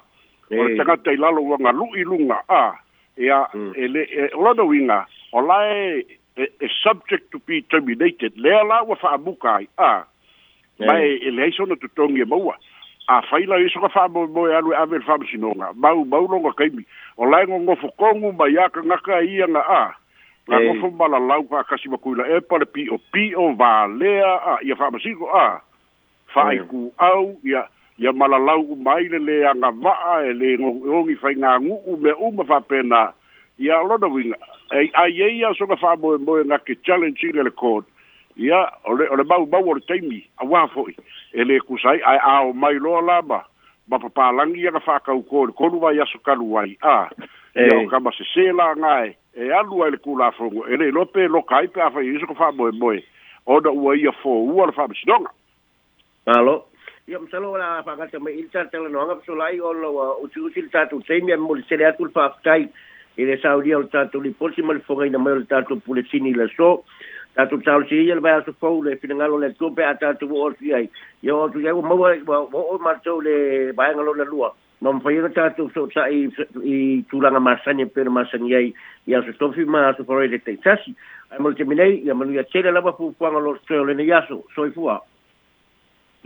o 0.51 0.63
le 0.67 0.77
tagata 0.77 1.11
i 1.11 1.17
lalo 1.17 1.41
ua 1.41 1.57
galu'i 1.57 2.03
luga 2.05 2.43
a 2.49 2.77
ia 3.17 3.47
mm. 3.53 3.71
ele 3.75 4.01
e, 4.05 4.29
o 4.37 4.41
lona 4.43 4.63
uiga 4.63 5.05
o 5.33 5.41
lae 5.41 6.05
e, 6.37 6.43
e 6.61 6.67
subject 6.85 7.31
to 7.31 7.39
be 7.47 7.61
terminated 7.61 8.37
lea 8.37 8.61
la 8.63 8.81
ua 8.83 8.95
fa'amuka 8.95 9.55
ai 9.55 9.67
a 9.77 10.05
mae 10.79 11.17
e 11.17 11.31
leai 11.31 11.51
sona 11.51 11.75
totogi 11.75 12.21
e 12.21 12.25
maua 12.25 12.53
a 13.07 13.21
faila 13.21 13.57
e 13.57 13.69
soka 13.73 13.89
fa 13.89 14.07
mo 14.07 14.27
mo 14.27 14.45
alu 14.45 14.73
a 14.75 14.85
ver 14.85 15.01
fam 15.01 15.23
mau 15.75 16.05
mau 16.05 16.27
longa 16.27 16.53
kaimi 16.53 16.83
o 17.17 17.25
lai 17.25 17.47
ngo 17.47 17.57
ngo 17.59 17.75
kongu 17.97 18.31
ba 18.37 18.45
ya 18.49 18.69
ka 18.69 19.19
ia 19.21 19.47
na 19.47 19.59
a 19.65 19.73
ah 19.73 19.93
la 20.47 20.57
go 20.63 20.73
fo 20.81 20.87
mala 20.95 21.19
lau 21.19 21.43
ka 21.49 21.63
kasi 21.69 21.89
ma 21.91 21.97
kuila 21.99 22.23
e 22.25 22.39
pare 22.49 22.65
pi 22.71 22.85
o 22.91 22.97
pi 23.13 23.33
o 23.35 23.47
va 23.59 23.87
le 23.87 24.11
a 24.23 24.57
ia 24.63 24.75
fa 24.79 24.89
ma 24.91 24.99
siko 25.03 25.27
a 25.27 25.59
fa 26.33 26.51
i 26.55 26.59
ku 26.67 26.87
mm. 26.87 26.95
au 27.03 27.35
ia 27.43 27.63
ia 27.99 28.13
mala 28.15 28.37
lau 28.39 28.75
mai 28.75 29.07
le 29.11 29.19
le 29.19 29.35
anga 29.49 29.71
va 29.83 29.93
a 30.15 30.15
e 30.23 30.31
le 30.33 30.55
ngo 30.57 30.71
o 30.99 31.03
ngi 31.03 31.15
fa 31.19 31.31
nga 31.35 31.57
ngu 31.59 31.75
u 31.91 31.97
me 31.99 32.13
u 32.15 32.31
ma 32.31 32.43
fa 32.47 32.59
pena 32.61 33.11
ia 33.59 33.81
lo 33.83 33.97
do 33.99 34.07
winga 34.07 34.39
e 34.81 34.87
a 35.03 35.07
ye 35.11 35.29
ia 35.41 35.51
so 35.59 35.67
ka 35.67 35.75
fa 35.75 35.95
mo 35.99 36.15
mo 36.17 36.39
na 36.47 36.57
ke 36.63 36.79
challenge 36.85 37.27
le 37.35 37.43
le 37.43 37.51
court 37.51 37.83
ia 38.39 38.63
ole 38.87 39.03
ole 39.11 39.23
ba 39.27 39.43
ba 39.45 39.59
wor 39.59 39.83
taimi 39.87 40.23
a 40.39 40.45
wa 40.47 40.63
fo 40.71 40.87
e 41.35 41.43
le 41.43 41.59
ku 41.59 41.75
sai 41.77 41.99
a 42.07 42.15
a 42.33 42.37
o 42.47 42.53
mai 42.55 42.79
lo 42.79 42.95
la 43.03 43.19
ba 43.21 43.43
ba 43.91 43.99
pa 43.99 44.31
langi 44.31 44.63
ia 44.63 44.71
ka 44.71 44.79
fa 44.79 44.99
ka 45.03 45.11
u 45.11 45.23
ko 45.27 45.47
ko 45.51 45.63
lu 45.67 45.79
va 45.83 45.91
ia 45.91 46.05
so 46.07 46.19
ka 46.23 46.33
lu 46.39 46.55
ai 46.59 46.77
a 46.81 47.09
ia 47.59 47.83
ka 47.91 47.99
ba 47.99 48.11
se 48.15 48.23
se 48.31 48.47
la 48.55 48.71
ngai 48.79 49.15
e 49.37 49.51
alua 49.53 49.87
i 49.87 49.91
le 49.91 49.97
kulafogo 49.97 50.65
e 50.65 50.75
lei 50.77 50.91
lope 50.91 51.27
loka 51.29 51.57
ai 51.61 51.67
pe 51.69 51.81
afaiiso 51.81 52.25
ko 52.25 52.33
fa'amoemoe 52.33 53.03
ona 53.45 53.69
ua 53.69 53.93
ia 53.95 54.09
fōua 54.23 54.65
le 54.65 54.73
fa'amasinoga 54.73 55.29
alo 56.33 56.65
ia 57.07 57.19
masalo 57.21 57.53
la 57.53 57.83
fa'agata 57.85 58.17
mai 58.19 58.33
i 58.33 58.41
le 58.41 58.49
tatatalanoaga 58.49 59.19
fasolai 59.21 59.59
o 59.61 59.73
laua 59.77 60.07
uh, 60.17 60.23
usiusi 60.25 60.61
le 60.65 60.73
tatou 60.73 61.03
taimi 61.05 61.31
a 61.31 61.37
mo 61.37 61.53
le 61.53 61.61
sele 61.69 61.85
atu 61.85 62.05
le 62.05 62.11
fa'afetai 62.17 62.65
i 63.21 63.29
le 63.29 63.37
saulia 63.43 63.77
o 63.77 63.85
le 63.85 63.93
tatou 63.93 64.25
liposi 64.25 64.65
ma 64.65 64.73
le 64.73 64.79
fogaina 64.89 65.21
mai 65.21 65.33
o 65.33 65.37
le 65.37 65.45
tatou 65.53 65.77
pulesini 65.85 66.33
i 66.33 66.33
le 66.41 66.49
so 66.57 66.73
tatou 67.37 67.61
tausiia 67.61 68.15
le 68.17 68.21
vaeaso 68.25 68.57
fou 68.57 68.81
le 68.89 68.97
finagalo 68.97 69.37
le 69.37 69.53
atua 69.53 69.69
pe 69.77 69.85
a 69.85 69.93
tatou 70.01 70.33
o 70.33 70.47
osi 70.49 70.73
ai 70.73 70.89
ia 71.21 71.35
o 71.37 71.45
atu 71.45 71.61
iai 71.61 71.77
ua 71.77 71.85
maua 71.93 72.15
ua 72.25 72.41
o'o 72.41 72.81
matou 72.89 73.21
le 73.21 73.71
vaega 73.77 74.01
lona 74.09 74.25
lua 74.33 74.49
ma 74.81 74.91
mawhai 74.93 75.17
ka 75.31 75.33
tātou 75.37 75.71
so 75.73 75.87
ta 75.89 76.05
i, 76.13 76.25
i 76.73 76.77
tūlanga 77.09 77.41
māsani 77.41 77.87
pēr 77.93 78.11
māsani 78.13 78.53
ai 78.53 78.65
i 79.09 79.15
aso 79.17 79.33
tofi 79.39 79.65
ma 79.65 79.85
aso 79.89 80.05
wharai 80.05 80.29
le 80.29 80.37
teitasi 80.45 80.93
ai 81.33 81.41
mo 81.41 81.49
te 81.57 81.65
minei 81.65 81.95
i 82.05 82.11
amanu 82.13 82.35
i 82.37 82.41
a 82.41 82.45
tere 82.51 82.71
lava 82.75 82.93
pūpuanga 82.93 83.41
lo 83.41 83.55
teo 83.67 83.87
lene 83.89 84.05
i 84.05 84.11
aso 84.13 84.43
soifua 84.53 84.99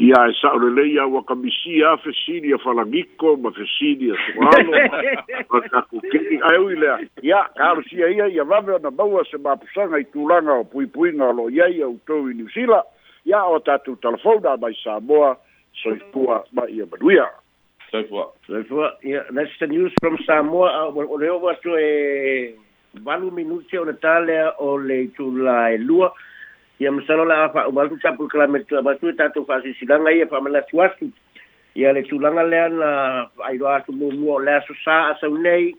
ia 0.03 0.19
e 0.27 0.35
saʻolele 0.41 0.83
ia 0.89 1.05
ua 1.07 1.21
kamisi 1.29 1.79
a 1.87 1.95
fesili 2.03 2.51
a 2.51 2.59
falagiko 2.59 3.37
ma 3.39 3.53
fesili 3.55 4.11
a 4.11 4.19
soalo 4.25 4.83
ma 5.55 5.61
kakukei 5.71 6.41
ae 6.51 6.59
ui 6.65 6.75
lea 6.83 6.99
ia 7.23 7.45
kaalosia 7.55 8.09
ia 8.17 8.27
ia 8.35 8.43
vave 8.43 8.75
ona 8.75 8.91
maua 8.91 9.23
se 9.31 9.39
mapusaga 9.39 10.03
i 10.03 10.09
tulaga 10.11 10.59
o 10.59 10.67
puipuiga 10.73 11.31
o 11.31 11.37
lo'i 11.39 11.63
ai 11.69 11.79
outou 11.87 12.27
i 12.27 12.35
niusila 12.41 12.83
ia 13.31 13.45
o 13.47 13.63
tatou 13.63 13.95
talafona 13.95 14.57
mai 14.59 14.75
samoa 14.83 15.37
soifua 15.85 16.43
ma 16.51 16.67
ia 16.67 16.89
manuia 16.91 17.31
Taupua. 17.91 18.31
Taupua, 18.47 18.89
ia, 19.03 19.23
that's 19.31 19.51
the 19.59 19.67
news 19.67 19.91
from 19.99 20.17
Samoa. 20.25 20.87
O 20.87 21.17
reo 21.17 21.39
watu 21.39 21.75
e 21.77 22.55
walu 23.05 23.31
minute 23.31 23.75
o 23.77 23.83
ya, 23.83 23.83
ah, 23.83 23.83
ya, 23.83 23.85
ya, 23.85 23.85
le 23.85 23.93
tālea 23.99 24.45
ah, 24.47 24.55
o 24.59 24.75
le 24.77 25.07
tūla 25.17 25.73
e 25.75 25.77
lua. 25.77 26.11
Ia 26.81 26.91
masalo 26.91 27.25
la 27.27 27.43
afa 27.45 27.63
ah, 27.63 27.67
o 27.67 27.71
walu 27.71 27.99
tapu 28.01 28.27
kilametu 28.31 28.77
a 28.79 28.81
batu 28.81 29.09
e 29.09 29.13
tātou 29.13 29.45
whasisilanga 29.47 30.11
ia 30.15 30.25
whamalatu 30.25 30.79
atu. 30.81 31.11
Ia 31.75 31.93
le 31.93 32.03
tūlanga 32.07 32.47
lea 32.49 32.69
na 32.71 32.89
airoa 33.47 33.75
atu 33.83 33.91
mua 33.91 34.39
o 34.39 34.39
le 34.43 34.55
aso 34.55 34.73
sā 34.87 35.11
asau 35.13 35.35
nei. 35.37 35.75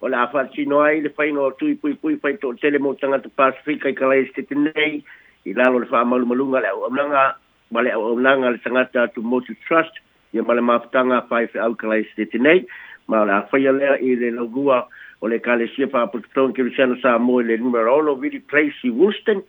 O 0.00 0.08
le 0.08 0.16
afa 0.16 0.46
tino 0.56 0.80
ai 0.80 1.02
le 1.04 1.12
whaino 1.12 1.50
tui 1.60 1.76
pui 1.76 1.92
pui 1.94 2.16
whai 2.22 2.38
tō 2.40 2.54
tele 2.56 2.80
mō 2.80 2.94
tangata 3.02 3.28
Pasifika 3.36 3.92
i 3.92 3.94
kalai 3.98 4.24
stete 4.32 4.56
nei. 4.56 5.02
I 5.46 5.52
lalo 5.56 5.82
le 5.84 5.88
wha 5.92 6.02
malu 6.04 6.26
malunga 6.26 6.64
le 6.64 6.72
au 6.72 6.88
amnanga. 6.88 7.28
Wale 7.70 7.92
au 7.94 8.14
amnanga 8.16 8.48
le 8.50 8.58
tangata 8.64 9.04
atu 9.10 9.20
Motu 9.22 9.52
Trust. 9.68 9.92
Trust. 9.92 10.00
ia 10.34 10.42
male 10.42 10.60
mafutaga 10.60 11.22
fai 11.28 11.46
feaukalaisiteti 11.50 12.38
nei 12.38 12.66
ma 13.08 13.22
o 13.22 13.24
le 13.26 13.96
i 14.00 14.14
le 14.16 14.30
laugua 14.30 14.86
o 15.20 15.28
le 15.28 15.38
kalesia 15.38 15.88
faapototoga 15.90 16.52
kerusiana 16.54 16.96
sa 17.02 17.18
mo 17.18 17.40
i 17.40 17.44
le 17.44 17.56
numeroolo 17.58 18.14
vili 18.14 18.38
place 18.38 18.90
wolston 18.94 19.42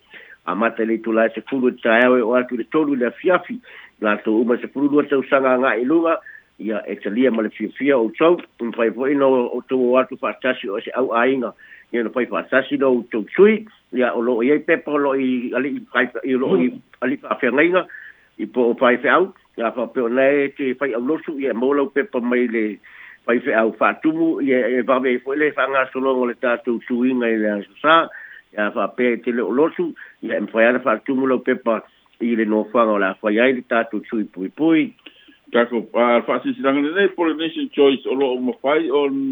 amata 0.46 0.86
le 0.86 0.98
itulae 0.98 1.30
sefulu 1.36 1.70
e 1.70 1.72
tataeao 1.72 2.18
e 2.18 2.22
o 2.22 2.34
atu 2.36 2.58
le 2.58 2.64
tolu 2.64 2.94
i 2.98 2.98
le 2.98 3.10
la 3.26 3.42
latou 4.16 4.42
uma 4.42 4.58
sefulu 4.58 4.90
lua 4.90 5.04
tausaga 5.06 5.54
agai 5.54 5.86
luga 5.86 6.18
ia 6.60 6.82
e 6.90 6.96
talia 6.96 7.32
ma 7.32 7.42
le 7.44 7.50
fiafia 7.50 7.98
o 7.98 8.10
ma 8.60 8.72
fai 8.74 8.90
foʻi 8.90 9.18
na 9.18 9.26
outou 9.26 9.94
o 9.94 9.98
atu 9.98 10.18
faatasi 10.18 10.70
o 10.70 10.82
se 10.82 10.90
auaiga 10.98 11.54
ia 11.94 12.04
na 12.04 12.10
fai 12.10 12.26
faatasi 12.26 12.78
lo 12.82 12.90
outou 12.90 13.26
sui 13.36 13.68
ya 13.94 14.14
o 14.14 14.22
loo 14.22 14.42
iai 14.42 14.66
pepa 14.66 14.98
i 15.14 15.54
ali 15.54 15.78
i 15.78 16.34
alii 16.34 16.74
alii 17.06 17.22
faafeagaiga 17.22 17.86
i 18.42 18.46
po 18.46 18.74
o 18.74 19.34
sa 19.62 19.70
fa 19.78 19.86
pe 19.94 20.02
na 20.10 20.26
te 20.58 20.66
fai 20.80 20.92
au 20.98 21.06
losu 21.06 21.32
ia 21.38 21.54
mo 21.54 21.70
lau 21.78 21.88
pe 21.94 22.02
pa 22.04 22.20
mai 22.20 22.46
le 22.54 22.64
au 23.62 23.72
fa 23.78 23.94
tumu 24.02 24.42
ia 24.42 24.58
e 24.76 24.82
va 24.90 24.98
ve 25.06 25.22
fo 25.24 25.38
le 25.38 25.52
fa 25.54 25.64
nga 25.70 25.86
solo 25.94 26.12
ngol 26.18 26.34
ta 26.42 26.58
tu 26.66 26.82
tuinga 26.88 27.30
i 27.30 27.38
le 27.38 27.50
sa 27.86 28.10
ia 28.58 28.66
fa 28.74 28.88
pe 28.98 29.22
te 29.24 29.30
le 29.38 29.46
losu 29.60 29.86
ia 30.26 30.42
e 30.42 30.46
fai 30.52 30.66
ala 30.66 30.80
fa 30.82 30.98
tumu 31.06 31.30
lau 31.30 31.38
pe 31.46 31.54
pa 31.66 31.78
i 32.26 32.34
le 32.40 32.46
no 32.50 32.64
fa 32.74 32.88
ngol 32.90 33.00
la 33.06 33.14
fai 33.22 33.38
ai 33.40 33.54
le 33.58 33.62
ta 33.70 33.86
tu 33.86 34.02
tui 34.10 34.26
pui 34.34 34.50
pui 34.50 34.82
pa 35.94 36.10
fa 36.26 36.34
si 36.42 36.56
le 36.58 37.64
choice 37.78 38.04
o 38.10 38.14
lo 38.18 38.34
mo 38.46 38.58
fai 38.64 38.90
on 38.90 39.30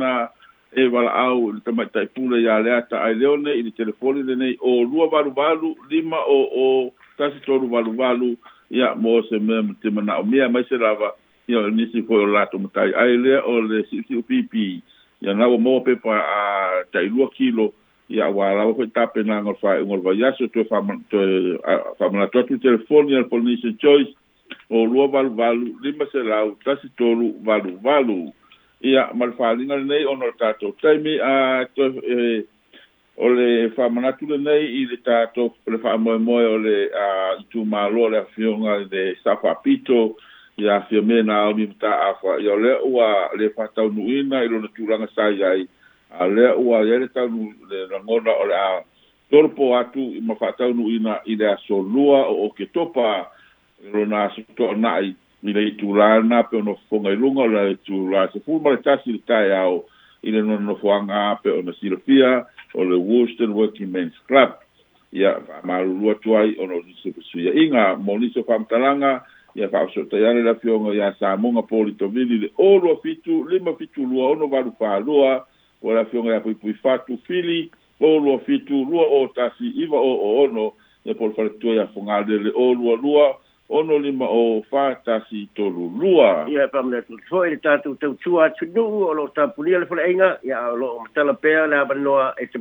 e 0.78 0.86
wala 0.94 1.10
au 1.26 1.50
le 1.58 1.60
tama 1.66 1.90
tai 1.90 2.06
pule 2.06 2.38
ya 2.46 2.62
le 2.62 2.70
ata 2.78 3.02
ai 3.02 3.16
leone 3.18 3.52
i 3.58 3.64
le 3.66 3.72
telefoni 3.74 4.22
le 4.24 4.36
nei 4.38 4.54
o 4.62 4.84
lua 4.86 5.10
balu 5.10 5.74
lima 5.90 6.22
o 6.22 6.40
o 6.62 6.66
tasi 7.18 7.42
toru 7.42 7.66
balu 7.74 7.94
balu 7.98 8.38
ia 8.70 8.94
mo 8.96 9.22
se 9.26 9.38
mea 9.42 9.62
ma 9.66 9.74
te 9.82 9.90
manao 9.90 10.24
mea 10.24 10.50
mai 10.50 10.64
se 10.70 10.78
lava 10.78 11.12
ia 11.50 11.60
o 11.60 11.70
nisi 11.74 12.02
foi 12.06 12.24
o 12.24 12.30
latou 12.30 12.62
matai 12.62 12.94
ai 12.94 13.18
lea 13.18 13.42
o 13.44 13.62
le 13.62 13.82
siʻusiʻu 13.90 14.22
pipi 14.30 14.82
ia 15.26 15.34
na 15.34 15.48
ua 15.50 15.58
moa 15.58 15.82
pepa 15.82 16.14
a 16.14 16.36
taʻilua 16.94 17.30
kilo 17.34 17.74
ia 18.14 18.26
auā 18.30 18.54
lava 18.62 18.74
foi 18.78 18.88
tapenaga 18.94 19.50
o 19.50 19.58
le 19.58 19.62
faaiʻuga 19.62 19.92
o 19.94 19.98
le 19.98 20.02
vaiaso 20.02 20.48
toe 20.54 20.64
toe 21.10 21.26
faamanatu 21.98 22.40
atu 22.40 22.58
telefoni 22.62 23.16
a 23.18 23.26
le 23.26 23.32
polynesian 23.32 23.74
choice 23.82 24.14
o 24.70 24.86
lua 24.86 25.08
valuvalu 25.10 25.74
lima 25.84 26.06
selau 26.14 26.54
tasi 26.64 26.90
tolu 26.98 27.34
valuvalu 27.46 28.30
ia 28.86 29.10
ma 29.18 29.26
le 29.34 29.34
faaliga 29.34 29.76
lenei 29.82 30.06
ona 30.06 30.26
o 30.30 30.30
le 30.30 30.38
tatou 30.38 30.72
taimi 30.82 31.18
a 31.20 31.66
toe 31.76 32.46
o 33.20 33.28
le 33.30 33.48
whamanatu 33.76 34.26
le 34.32 34.38
nei 34.40 34.68
i 34.80 34.86
le 34.88 34.98
tato 35.04 35.50
le 35.68 35.78
whamoemoe 35.84 36.46
o 36.56 36.58
le 36.64 36.78
uh, 36.86 37.44
tu 37.52 37.66
malo 37.66 38.08
le 38.08 38.18
afionga 38.24 38.78
le 38.88 39.16
safa 39.24 39.56
pito 39.64 40.16
i 40.60 40.68
a 40.72 40.80
fiamene 40.88 41.26
na 41.28 41.36
aumi 41.48 41.66
mta 41.68 41.92
afa 42.10 42.38
i 42.40 42.48
o 42.48 42.56
le 42.58 42.78
ua 42.88 43.08
le 43.36 43.50
whatau 43.58 43.92
nuina 43.92 44.40
i 44.44 44.48
lona 44.52 44.72
tūranga 44.76 45.10
sai 45.12 45.44
ai 45.44 45.66
a 46.16 46.28
le 46.32 46.48
ua 46.64 46.80
i 46.88 46.94
ere 46.96 47.08
tau 47.12 47.28
nu 47.28 47.50
le 47.70 47.88
rangona 47.92 48.32
o 48.40 48.46
le 48.48 48.56
a 48.56 48.68
torpo 49.32 49.74
atu 49.78 50.06
i 50.16 50.22
ma 50.24 50.38
whatau 50.40 50.72
nuina 50.78 51.18
i 51.26 51.36
le 51.36 51.50
aso 51.52 51.82
lua 51.82 52.22
o 52.32 52.46
o 52.46 52.48
ke 52.56 52.70
topa 52.72 53.28
i 53.84 53.92
lona 53.94 54.30
aso 54.30 54.46
to 54.56 54.72
nai 54.80 55.10
i 55.44 55.52
le 55.58 55.66
i 55.68 55.74
tūrana 55.82 56.40
pe 56.48 56.56
ono 56.64 56.78
fonga 56.88 57.12
i 57.12 57.20
lunga 57.20 57.44
o 57.44 57.52
le 57.52 57.68
tūrana 57.90 58.32
se 58.32 58.40
fulma 58.48 58.78
le 58.78 58.80
tasi 58.88 59.12
le 59.12 59.20
tai 59.28 59.52
au 59.60 59.84
i 60.24 60.32
le 60.32 60.40
nono 60.42 60.78
fuanga 60.82 61.34
pe 61.44 61.50
ono 61.52 61.76
sirofia 61.82 62.32
i 62.40 62.59
o 62.74 62.84
le 62.84 62.96
Worcester 62.98 63.48
Working 63.50 63.92
Men's 63.92 64.14
Club 64.28 64.50
ia 65.12 65.40
faamalulua 65.48 66.12
atu 66.12 66.38
ai 66.38 66.56
ona 66.60 66.74
o 66.74 66.82
nisi 66.88 67.10
pesuiaʻiga 67.12 67.98
mo 67.98 68.18
nisi 68.18 68.40
o 68.40 68.44
faamatalaga 68.44 69.24
ia 69.56 69.70
fa'aosotai 69.70 70.26
ale 70.26 70.44
lafioga 70.44 70.94
iā 70.98 71.14
samoga 71.20 71.62
politovili 71.68 72.38
le 72.40 72.50
olua 72.58 72.96
fitu 73.04 73.48
lima 73.50 73.74
fitu 73.76 74.06
lua 74.06 74.30
ono 74.30 74.48
valufālua 74.48 75.30
fālua 75.30 75.46
ua 75.82 75.94
lafioga 75.94 76.30
iā 76.36 76.42
puipui 76.46 76.74
fatu 76.74 77.18
fili 77.26 77.72
olua 78.00 78.38
fitu 78.40 78.84
lua 78.86 79.04
o 79.06 79.28
tasi 79.28 79.66
iva 79.84 79.98
o 79.98 80.44
ono 80.44 80.74
ia 81.06 81.16
polofaletua 81.16 81.74
iā 81.76 81.88
fogalele 81.94 82.52
o 82.56 82.74
lualua 82.74 83.38
ono 83.72 83.98
lima 83.98 84.26
o 84.26 84.62
fatasi 84.64 85.48
tolu 85.54 85.90
lua. 86.00 86.46
Ia 86.50 86.68
pa 86.68 86.82
mle 86.84 87.02
tu 87.02 87.18
tfo 87.18 87.46
ili 87.46 87.58
tatu 87.58 87.96
tau 87.96 88.14
tua 88.14 88.50
tu 88.50 88.66
nuu 88.66 89.06
o 89.06 89.14
lo 89.14 89.28
ta 89.28 89.48
pulia 89.48 89.80
le 89.80 89.86
fula 89.86 90.08
inga 90.10 90.40
ia 90.44 90.72
lo 90.74 91.04
mtala 91.06 91.34
pea 91.34 91.68
le 91.68 91.78
aban 91.78 92.02
noa 92.02 92.34
e 92.38 92.48
te 92.50 92.58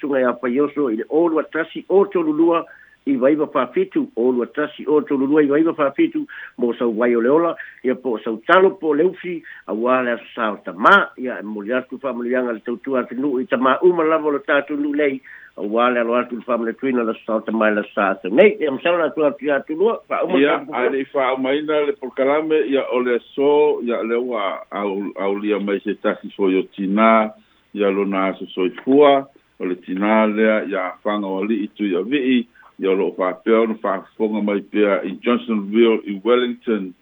sunga 0.00 0.18
ia 0.20 0.32
pa 0.32 0.48
yoso 0.48 0.88
o 1.10 1.28
lua 1.28 1.42
tasi 1.42 1.84
o 1.88 2.04
tolu 2.06 2.32
lua 2.32 2.64
i 3.06 3.16
vaiva 3.16 3.46
pa 3.46 3.66
fitu 3.74 4.06
o 4.16 4.30
lua 4.30 4.46
tasi 4.46 4.86
o 4.86 5.00
tolu 5.00 5.26
lua 5.26 5.42
i 5.42 5.46
vaiva 5.46 5.72
pa 5.72 5.90
fitu 5.90 6.22
mo 6.58 6.72
sau 6.78 6.94
wai 6.96 7.16
o 7.16 7.20
leola 7.20 7.56
ia 7.82 7.94
po 7.96 8.18
sau 8.24 8.38
talo 8.46 8.70
po 8.78 8.94
leufi 8.94 9.42
a 9.66 9.72
wale 9.74 10.08
a 10.12 10.16
sao 10.36 10.56
ta 10.64 10.72
ma 10.72 11.10
ia 11.18 11.42
mulia 11.42 11.82
tu 11.90 11.98
fa 11.98 12.12
mulianga 12.14 12.52
le 12.52 12.60
tau 12.62 12.76
tua 12.76 13.02
tu 13.04 13.40
i 13.40 13.46
tama 13.46 13.74
uma 13.82 14.04
lavo 14.06 14.30
lo 14.30 14.38
tatu 14.38 14.76
nuu 14.76 14.94
lei 14.94 15.20
wale 15.56 16.00
alo 16.00 16.14
atu 16.14 16.40
fa 16.42 16.58
mele 16.58 16.72
tuina 16.72 17.02
la 17.02 17.14
sa 17.26 17.40
te 17.44 17.52
mai 17.52 17.70
la 17.74 17.82
sa 17.94 18.14
te 18.22 18.28
nei 18.28 18.56
e 18.58 18.70
msala 18.70 19.04
le 19.06 19.10
tua 19.14 19.30
tia 19.38 19.60
tu 19.66 19.74
lua 19.78 20.00
fa 20.08 20.24
uma 20.24 20.38
ia 20.40 20.66
ale 20.72 21.04
fa 21.04 21.32
uma 21.34 21.52
le 21.52 21.92
porkalame 21.92 22.54
ia 22.66 22.82
so 23.34 23.80
ia 23.82 24.02
le 24.02 24.16
wa 24.16 24.58
au 24.70 25.12
au 25.14 25.34
lia 25.38 25.58
mai 25.60 25.78
se 25.80 25.94
tasi 25.94 26.28
fo 26.34 26.50
yo 26.50 26.62
tina 26.74 27.30
ia 27.74 27.88
lona 27.90 28.34
so 28.38 28.46
so 28.46 28.62
le 28.64 29.24
ole 29.60 29.74
tina 29.86 30.26
le 30.26 30.66
ia 30.70 30.92
fanga 31.02 31.26
o 31.26 31.44
li 31.44 31.64
itu 31.64 31.84
ia 31.86 32.02
vi 32.02 32.48
ia 32.80 32.90
lo 32.90 33.14
fa 33.14 33.32
pe 33.32 33.52
on 33.54 33.78
fa 33.78 34.02
mai 34.42 34.60
pe 34.60 34.82
i 35.06 35.10
Johnsonville 35.22 36.00
i 36.10 36.20
Wellington 36.24 36.94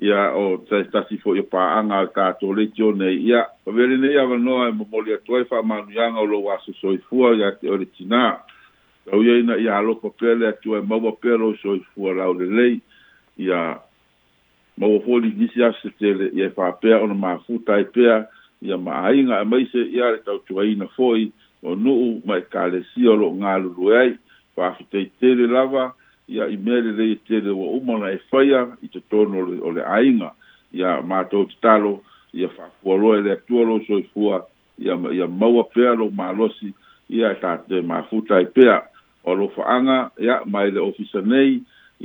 ia 0.00 0.28
o 0.36 0.60
taitasi 0.68 1.16
foʻi 1.24 1.40
o 1.40 1.44
paaga 1.48 2.02
o 2.04 2.08
tatou 2.12 2.52
leiti 2.52 2.82
ona 2.84 3.08
ia 3.10 3.46
vele 3.66 3.96
nei 3.96 4.18
avanoa 4.20 4.68
e 4.68 4.72
momoli 4.76 5.12
atu 5.16 5.34
ai 5.36 5.44
faamanuiaga 5.48 6.20
o 6.20 6.24
lou 6.26 6.50
aso 6.52 6.72
soifua 6.80 7.32
ia 7.36 7.52
te 7.56 7.70
o 7.72 7.76
le 7.80 7.86
tinā 7.96 8.36
tauia 9.08 9.38
ina 9.40 9.56
ia 9.56 9.76
alofa 9.78 10.10
pea 10.20 10.34
le 10.36 10.46
atu 10.52 10.76
e 10.76 10.80
maua 10.84 11.12
pea 11.16 11.36
lou 11.40 11.56
soifua 11.64 12.12
lau 12.14 12.34
lelei 12.36 12.76
ia 13.40 13.80
maua 14.76 15.00
fua 15.00 15.20
ligisi 15.24 15.64
aso 15.64 15.80
se 15.82 15.90
tele 15.96 16.28
ia 16.36 16.46
e 16.52 16.52
faapea 16.52 16.98
ona 17.00 17.14
mafuta 17.14 17.74
ai 17.80 17.84
pea 17.96 18.26
ia 18.62 18.76
maaiga 18.76 19.40
e 19.40 19.44
maise 19.44 19.80
ia 19.80 20.10
le 20.12 20.18
tautuaina 20.20 20.84
foʻi 20.92 21.32
o 21.64 21.72
nuu 21.74 22.20
ma 22.26 22.36
e 22.36 22.42
kalesia 22.52 23.10
o 23.16 23.16
loo 23.16 23.32
galulue 23.40 23.98
ai 23.98 24.12
faafetaitele 24.56 25.46
lava 25.48 25.94
ya 26.28 26.46
i 26.46 26.56
mele 26.56 26.92
lei 26.92 27.16
tele 27.16 27.50
ua 27.52 27.68
uma 27.70 27.98
na 27.98 28.10
e 28.10 28.18
i 28.82 28.88
te 28.88 29.00
totono 29.08 29.60
o 29.62 29.70
le 29.70 29.82
aiga 29.84 30.34
ia 30.72 31.00
matou 31.02 31.46
tatalo 31.46 32.02
ia 32.34 32.48
faafualoa 32.48 33.16
i 33.16 33.20
e 33.20 33.22
le 33.22 33.32
atua 33.32 33.64
lo 33.64 33.78
soifua 33.86 34.46
ia 34.78 34.96
maua 35.28 35.64
pea 35.64 35.92
lou 35.94 36.10
malosi 36.10 36.74
ia 37.08 37.32
e 37.70 37.80
ma 37.80 37.82
mafuta 37.98 38.36
ai 38.36 38.46
pea 38.46 38.82
o 39.24 39.34
lo 39.34 39.48
fa'aga 39.48 40.10
ya 40.18 40.42
mai 40.46 40.70
le 40.70 40.80
ofisa 40.80 41.20
nei 41.20 41.62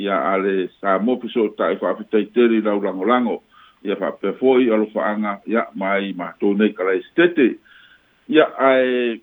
ale 0.09 0.69
sa 0.79 0.97
le 0.97 1.01
samofi 1.01 1.27
so 1.29 1.47
ta'i 1.57 1.77
fa'afitaitele 1.77 2.57
i 2.57 2.61
laulagolago 2.61 3.41
ia 3.83 3.95
pe 3.95 4.31
fo'i 4.37 4.69
o 4.69 4.75
lo 4.77 4.85
fa'aga 4.93 5.41
ya 5.47 5.65
mai 5.75 6.13
ma 6.13 6.33
to 6.39 6.53
nei 6.53 6.73
kalaisitete 6.73 7.57
ya 8.27 8.45
ai 8.57 9.21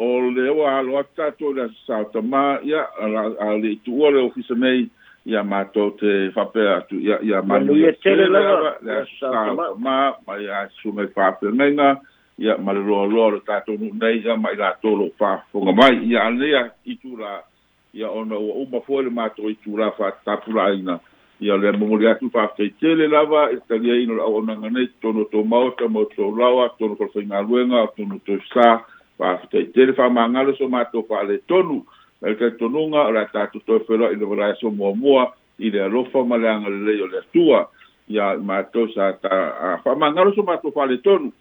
o 0.00 0.30
le 0.30 0.48
o 0.50 0.66
alo 0.66 0.96
ata 0.98 1.32
la 1.54 1.68
sa 1.86 1.98
ma 2.22 2.58
ya 2.64 2.86
a 2.98 3.54
le 3.60 3.76
tu 3.84 4.00
o 4.02 4.10
le 4.10 4.20
ofisa 4.22 4.54
mei 4.54 4.88
ya 5.26 5.42
ma 5.44 5.62
to 5.64 5.90
te 6.00 6.30
fa 6.32 6.44
pe 6.46 6.60
ya 7.04 7.20
ya 7.22 7.42
ma 7.44 7.58
lo 7.58 7.74
le 7.74 7.92
la 8.32 8.74
la 8.80 9.04
sa 9.18 9.52
ma 9.76 9.96
ma 10.26 10.34
ya 10.40 10.68
su 10.80 10.90
me 10.92 11.06
fa 11.08 11.36
na 11.52 11.96
ya 12.38 12.56
ma 12.56 12.72
lo 12.72 13.04
lo 13.04 13.28
lo 13.30 13.40
ta 13.44 13.60
to 13.60 13.76
nu 13.76 13.92
nei 14.00 14.24
ya 14.24 14.36
ma 14.40 14.48
ya 14.56 14.72
to 14.80 14.88
lo 14.88 15.12
fa 15.18 15.44
fo 15.52 15.60
mai 15.72 16.00
ya 16.08 16.30
le 16.32 16.48
ya 16.48 16.62
i 16.86 16.96
la 17.20 17.44
ya 17.92 18.08
ona 18.08 18.40
o 18.40 18.64
ma 18.72 18.80
fo 18.80 19.02
ma 19.12 19.28
to 19.28 19.50
i 19.52 19.56
tu 19.60 19.76
la 19.76 19.90
fa 19.90 20.16
ta 20.24 20.40
la 20.48 20.72
ina 20.72 20.96
ya 21.40 21.56
le 21.60 21.76
mo 21.76 21.96
le 22.00 22.08
atu 22.08 22.30
fa 22.32 22.48
te 22.56 22.72
te 22.80 22.94
le 22.96 23.04
lava 23.06 23.52
sta 23.52 23.74
ye 23.76 24.00
ino 24.08 24.16
o 24.16 24.40
na 24.40 24.54
nga 24.56 24.68
to 25.04 25.12
no 25.12 25.28
ma 25.44 25.60
o 25.60 25.88
mo 25.92 26.04
to 26.16 26.24
la 26.36 26.48
wa 26.48 26.68
to 26.80 26.88
no 26.88 26.96
ko 26.96 27.04
fa 27.12 27.20
ina 27.20 27.42
luenga 27.44 27.84
to 27.96 28.08
to 28.24 28.40
sa 28.48 28.80
faafetaitele 29.20 29.92
faamagalo 29.92 30.56
so 30.56 30.68
matou 30.68 31.02
faaletonu 31.08 31.84
e 32.22 32.26
le 32.26 32.32
e 32.32 32.34
talitonuga 32.36 33.06
o 33.08 33.12
le 33.12 33.20
a 33.20 33.26
tatou 33.32 33.60
toe 33.66 33.84
i 33.88 34.16
le 34.16 34.24
valae 34.26 34.54
so 34.60 34.70
muamua 34.70 35.32
i 35.58 35.70
le 35.70 35.80
alofa 35.84 36.24
ma 36.24 36.36
le 36.40 36.48
agalelei 36.48 37.00
o 37.04 37.06
le 37.06 37.18
atua 37.20 37.68
ia 38.08 38.36
matou 38.38 38.88
sa 38.94 39.12
ta 39.20 39.78
faamagalo 39.84 40.32
so 40.34 40.42
matou 40.42 40.72
faaletonu 40.72 41.32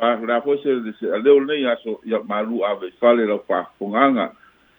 la 0.00 0.40
foi 0.42 0.58
se 0.62 1.08
aleo 1.14 1.40
lenei 1.40 1.66
aso 1.66 2.00
ia 2.06 2.22
malu 2.22 2.64
aveifale 2.66 3.26
lau 3.26 3.42
faafofogaga 3.48 4.30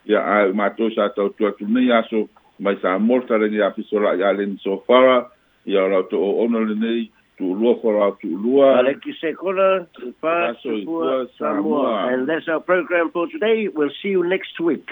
ia 0.08 0.20
a 0.24 0.54
matou 0.54 0.92
sa 0.96 1.10
tautua 1.10 1.52
tunei 1.52 1.92
aso 1.92 2.28
mai 2.60 2.76
sa 2.82 2.96
molta 3.00 3.38
lenei 3.38 3.62
afisolaʻi 3.68 4.24
a 4.24 4.32
leni 4.32 4.58
sofara 4.64 5.28
ia 5.68 5.84
o 5.84 5.88
lau 5.92 6.04
toʻoona 6.08 6.64
lenei 6.72 7.12
like 7.40 7.78
Tu'ulua 7.82 8.92
say, 9.22 9.34
"Kona, 9.34 9.88
Sekora, 9.88 9.88
Tupa, 9.94 11.30
Samoa. 11.38 12.14
And 12.14 12.30
that's 12.30 12.48
our 12.48 12.60
program 12.60 13.12
for 13.12 13.28
today. 13.28 13.68
We'll 13.74 13.90
see 14.02 14.10
you 14.10 14.24
next 14.28 14.60
week. 14.60 14.88